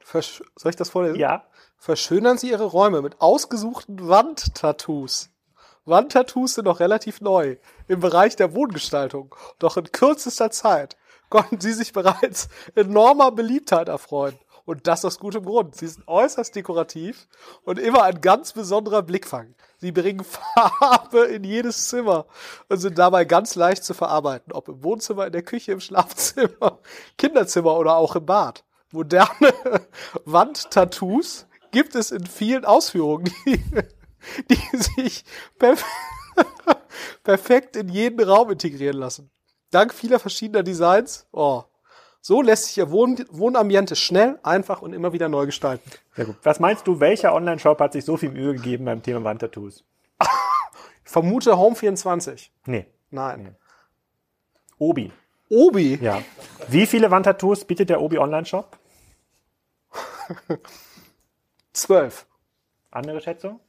Versch 0.00 0.42
Soll 0.56 0.70
ich 0.70 0.76
das 0.76 0.90
vorlesen? 0.90 1.18
Ja. 1.18 1.44
Verschönern 1.76 2.38
Sie 2.38 2.50
Ihre 2.50 2.64
Räume 2.64 3.02
mit 3.02 3.20
ausgesuchten 3.20 4.08
Wandtattoos. 4.08 5.30
Wandtattoos 5.84 6.54
sind 6.54 6.64
noch 6.64 6.80
relativ 6.80 7.20
neu 7.20 7.56
im 7.88 8.00
Bereich 8.00 8.36
der 8.36 8.54
Wohngestaltung. 8.54 9.34
Doch 9.58 9.76
in 9.76 9.90
kürzester 9.92 10.50
Zeit 10.50 10.96
konnten 11.28 11.60
sie 11.60 11.72
sich 11.72 11.92
bereits 11.92 12.48
enormer 12.74 13.32
Beliebtheit 13.32 13.88
erfreuen. 13.88 14.38
Und 14.64 14.86
das 14.86 15.04
aus 15.04 15.18
gutem 15.18 15.44
Grund. 15.44 15.76
Sie 15.76 15.86
sind 15.86 16.08
äußerst 16.08 16.56
dekorativ 16.56 17.28
und 17.64 17.78
immer 17.78 18.02
ein 18.02 18.20
ganz 18.20 18.52
besonderer 18.52 19.02
Blickfang. 19.02 19.54
Sie 19.76 19.92
bringen 19.92 20.24
Farbe 20.54 21.24
in 21.24 21.44
jedes 21.44 21.88
Zimmer 21.88 22.26
und 22.68 22.78
sind 22.78 22.98
dabei 22.98 23.24
ganz 23.24 23.54
leicht 23.54 23.84
zu 23.84 23.92
verarbeiten. 23.92 24.52
Ob 24.52 24.68
im 24.68 24.82
Wohnzimmer, 24.82 25.26
in 25.26 25.32
der 25.32 25.42
Küche, 25.42 25.72
im 25.72 25.80
Schlafzimmer, 25.80 26.78
Kinderzimmer 27.18 27.76
oder 27.76 27.96
auch 27.96 28.16
im 28.16 28.24
Bad. 28.24 28.64
Moderne 28.90 29.52
Wandtattoos 30.24 31.46
gibt 31.70 31.94
es 31.94 32.10
in 32.10 32.24
vielen 32.26 32.64
Ausführungen, 32.64 33.30
die, 33.44 33.62
die 34.50 34.76
sich 34.76 35.24
perf 35.58 35.84
perfekt 37.22 37.76
in 37.76 37.88
jeden 37.88 38.20
Raum 38.22 38.50
integrieren 38.50 38.96
lassen. 38.96 39.30
Dank 39.70 39.92
vieler 39.92 40.18
verschiedener 40.18 40.62
Designs, 40.62 41.26
oh, 41.32 41.64
so 42.24 42.40
lässt 42.40 42.64
sich 42.64 42.78
Ihr 42.78 42.90
Wohn 42.90 43.22
Wohnambiente 43.32 43.96
schnell, 43.96 44.38
einfach 44.42 44.80
und 44.80 44.94
immer 44.94 45.12
wieder 45.12 45.28
neu 45.28 45.44
gestalten. 45.44 45.90
Sehr 46.16 46.24
gut. 46.24 46.36
Was 46.42 46.58
meinst 46.58 46.86
du, 46.86 46.98
welcher 46.98 47.34
Online-Shop 47.34 47.78
hat 47.78 47.92
sich 47.92 48.06
so 48.06 48.16
viel 48.16 48.30
Mühe 48.30 48.54
gegeben 48.54 48.86
beim 48.86 49.02
Thema 49.02 49.22
Wandtattoos? 49.24 49.84
ich 50.22 50.26
vermute 51.04 51.52
Home24. 51.52 52.48
Nee. 52.64 52.86
Nein. 53.10 53.42
Nee. 53.42 53.52
Obi. 54.78 55.12
Obi? 55.50 55.98
Ja. 56.00 56.22
Wie 56.68 56.86
viele 56.86 57.10
Wandtattoos 57.10 57.66
bietet 57.66 57.90
der 57.90 58.00
Obi 58.00 58.16
Online-Shop? 58.16 58.78
Zwölf. 61.74 62.26
Andere 62.90 63.20
Schätzung? 63.20 63.60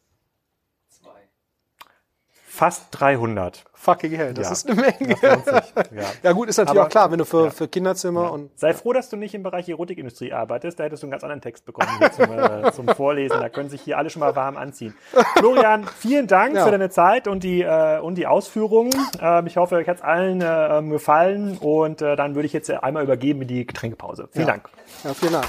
Fast 2.55 2.87
300. 2.91 3.65
Fucking 3.73 4.13
hell, 4.13 4.33
das 4.33 4.47
ja. 4.47 4.53
ist 4.53 4.69
eine 4.69 4.79
Menge. 4.79 5.17
Ja. 5.21 6.03
ja. 6.23 6.31
gut, 6.31 6.47
ist 6.47 6.55
natürlich 6.55 6.79
Aber, 6.79 6.87
auch 6.87 6.89
klar, 6.89 7.11
wenn 7.11 7.17
du 7.17 7.25
für, 7.25 7.45
ja. 7.45 7.49
für 7.49 7.67
Kinderzimmer 7.67 8.31
und... 8.31 8.57
Sei 8.57 8.73
froh, 8.73 8.93
dass 8.93 9.09
du 9.09 9.17
nicht 9.17 9.35
im 9.35 9.43
Bereich 9.43 9.67
Erotikindustrie 9.67 10.31
arbeitest, 10.31 10.79
da 10.79 10.85
hättest 10.85 11.03
du 11.03 11.07
einen 11.07 11.11
ganz 11.11 11.23
anderen 11.25 11.41
Text 11.41 11.65
bekommen 11.65 11.89
zum, 12.15 12.31
äh, 12.31 12.71
zum, 12.75 12.87
Vorlesen. 12.87 13.41
Da 13.41 13.49
können 13.49 13.69
sich 13.69 13.81
hier 13.81 13.97
alle 13.97 14.09
schon 14.09 14.21
mal 14.21 14.37
warm 14.37 14.55
anziehen. 14.55 14.95
Florian, 15.37 15.85
vielen 15.99 16.27
Dank 16.27 16.57
für 16.57 16.71
deine 16.71 16.89
Zeit 16.89 17.27
und 17.27 17.43
die, 17.43 17.61
äh, 17.61 17.99
und 17.99 18.15
die 18.15 18.25
Ausführungen. 18.25 18.95
Ähm, 19.21 19.47
ich 19.47 19.57
hoffe, 19.57 19.75
euch 19.75 19.89
hat 19.89 19.97
es 19.97 20.01
allen 20.01 20.39
äh, 20.41 20.81
gefallen 20.89 21.57
und 21.57 22.01
äh, 22.01 22.15
dann 22.15 22.35
würde 22.35 22.45
ich 22.45 22.53
jetzt 22.53 22.71
einmal 22.71 23.03
übergeben 23.03 23.41
in 23.41 23.49
die 23.49 23.65
Getränkepause. 23.65 24.29
Vielen 24.31 24.47
Dank. 24.47 24.69
Ja, 25.03 25.13
vielen 25.13 25.33
Dank. 25.33 25.45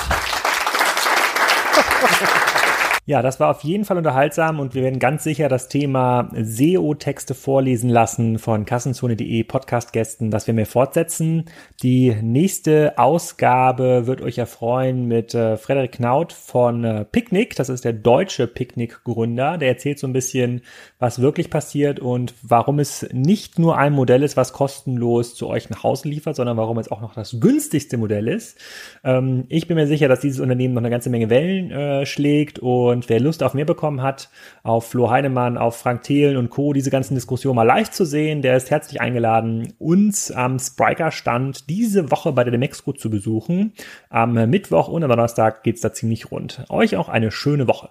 Ja, 3.09 3.23
das 3.23 3.39
war 3.39 3.51
auf 3.51 3.63
jeden 3.63 3.85
Fall 3.85 3.99
unterhaltsam 3.99 4.59
und 4.59 4.75
wir 4.75 4.83
werden 4.83 4.99
ganz 4.99 5.23
sicher 5.23 5.49
das 5.49 5.69
Thema 5.69 6.29
SEO-Texte 6.35 7.35
vorlesen 7.35 7.89
lassen 7.89 8.41
von 8.41 8.65
kassenzone.de 8.65 9.45
Podcast-Gästen. 9.45 10.33
Das 10.33 10.49
wir 10.49 10.67
fortsetzen. 10.67 11.45
Die 11.85 12.17
nächste 12.21 12.99
Ausgabe 12.99 14.09
wird 14.09 14.23
euch 14.23 14.39
erfreuen 14.39 15.07
mit 15.07 15.35
äh, 15.35 15.57
Frederik 15.57 15.93
Knaut 15.93 16.33
von 16.33 16.83
äh, 16.83 17.05
Picknick. 17.05 17.55
Das 17.55 17.69
ist 17.69 17.85
der 17.85 17.93
deutsche 17.93 18.49
Picknick-Gründer. 18.49 19.57
Der 19.57 19.69
erzählt 19.69 20.01
so 20.01 20.09
ein 20.09 20.13
bisschen, 20.13 20.63
was 20.99 21.23
wirklich 21.23 21.49
passiert 21.49 22.01
und 22.01 22.35
warum 22.43 22.81
es 22.81 23.07
nicht 23.13 23.57
nur 23.57 23.79
ein 23.79 23.93
Modell 23.93 24.25
ist, 24.25 24.37
was 24.37 24.53
kostenlos 24.53 25.37
zu 25.37 25.47
euch 25.47 25.71
nach 25.71 25.85
Hause 25.85 26.09
liefert, 26.09 26.35
sondern 26.35 26.57
warum 26.57 26.79
es 26.79 26.91
auch 26.91 27.03
noch 27.03 27.15
das 27.15 27.39
günstigste 27.39 27.99
Modell 27.99 28.27
ist. 28.27 28.59
Ähm, 29.05 29.45
ich 29.49 29.69
bin 29.69 29.77
mir 29.77 29.87
sicher, 29.87 30.09
dass 30.09 30.19
dieses 30.19 30.41
Unternehmen 30.41 30.75
noch 30.75 30.83
eine 30.83 30.91
ganze 30.91 31.09
Menge 31.11 31.31
Wellen 31.31 31.71
äh, 31.71 32.05
schlägt 32.05 32.59
und 32.59 32.96
und 32.97 33.09
wer 33.11 33.21
Lust 33.21 33.43
auf 33.43 33.53
mehr 33.53 33.67
bekommen 33.67 34.03
hat, 34.03 34.31
auf 34.63 34.89
Flo 34.89 35.11
Heinemann, 35.11 35.59
auf 35.59 35.77
Frank 35.77 36.03
Thelen 36.03 36.37
und 36.37 36.49
Co., 36.51 36.73
diese 36.73 36.91
ganzen 36.91 37.15
Diskussionen 37.15 37.57
mal 37.57 37.63
live 37.63 37.91
zu 37.91 38.07
sehen, 38.07 38.41
der 38.41 38.57
ist 38.57 38.71
herzlich 38.71 39.01
eingeladen, 39.01 39.75
uns 39.79 40.31
am 40.31 40.59
Spriker-Stand 40.59 41.69
diese 41.69 42.11
Woche 42.11 42.33
bei 42.33 42.43
der 42.43 42.53
Demexco 42.53 42.93
zu 42.93 43.11
besuchen. 43.11 43.75
Am 44.09 44.33
Mittwoch 44.33 44.89
und 44.89 45.05
am 45.05 45.11
Donnerstag 45.11 45.63
geht's 45.63 45.83
da 45.83 45.93
ziemlich 45.93 46.31
rund. 46.31 46.65
Euch 46.71 46.97
auch 46.97 47.11
eine 47.11 47.31
schöne 47.31 47.69
Woche. 47.69 47.91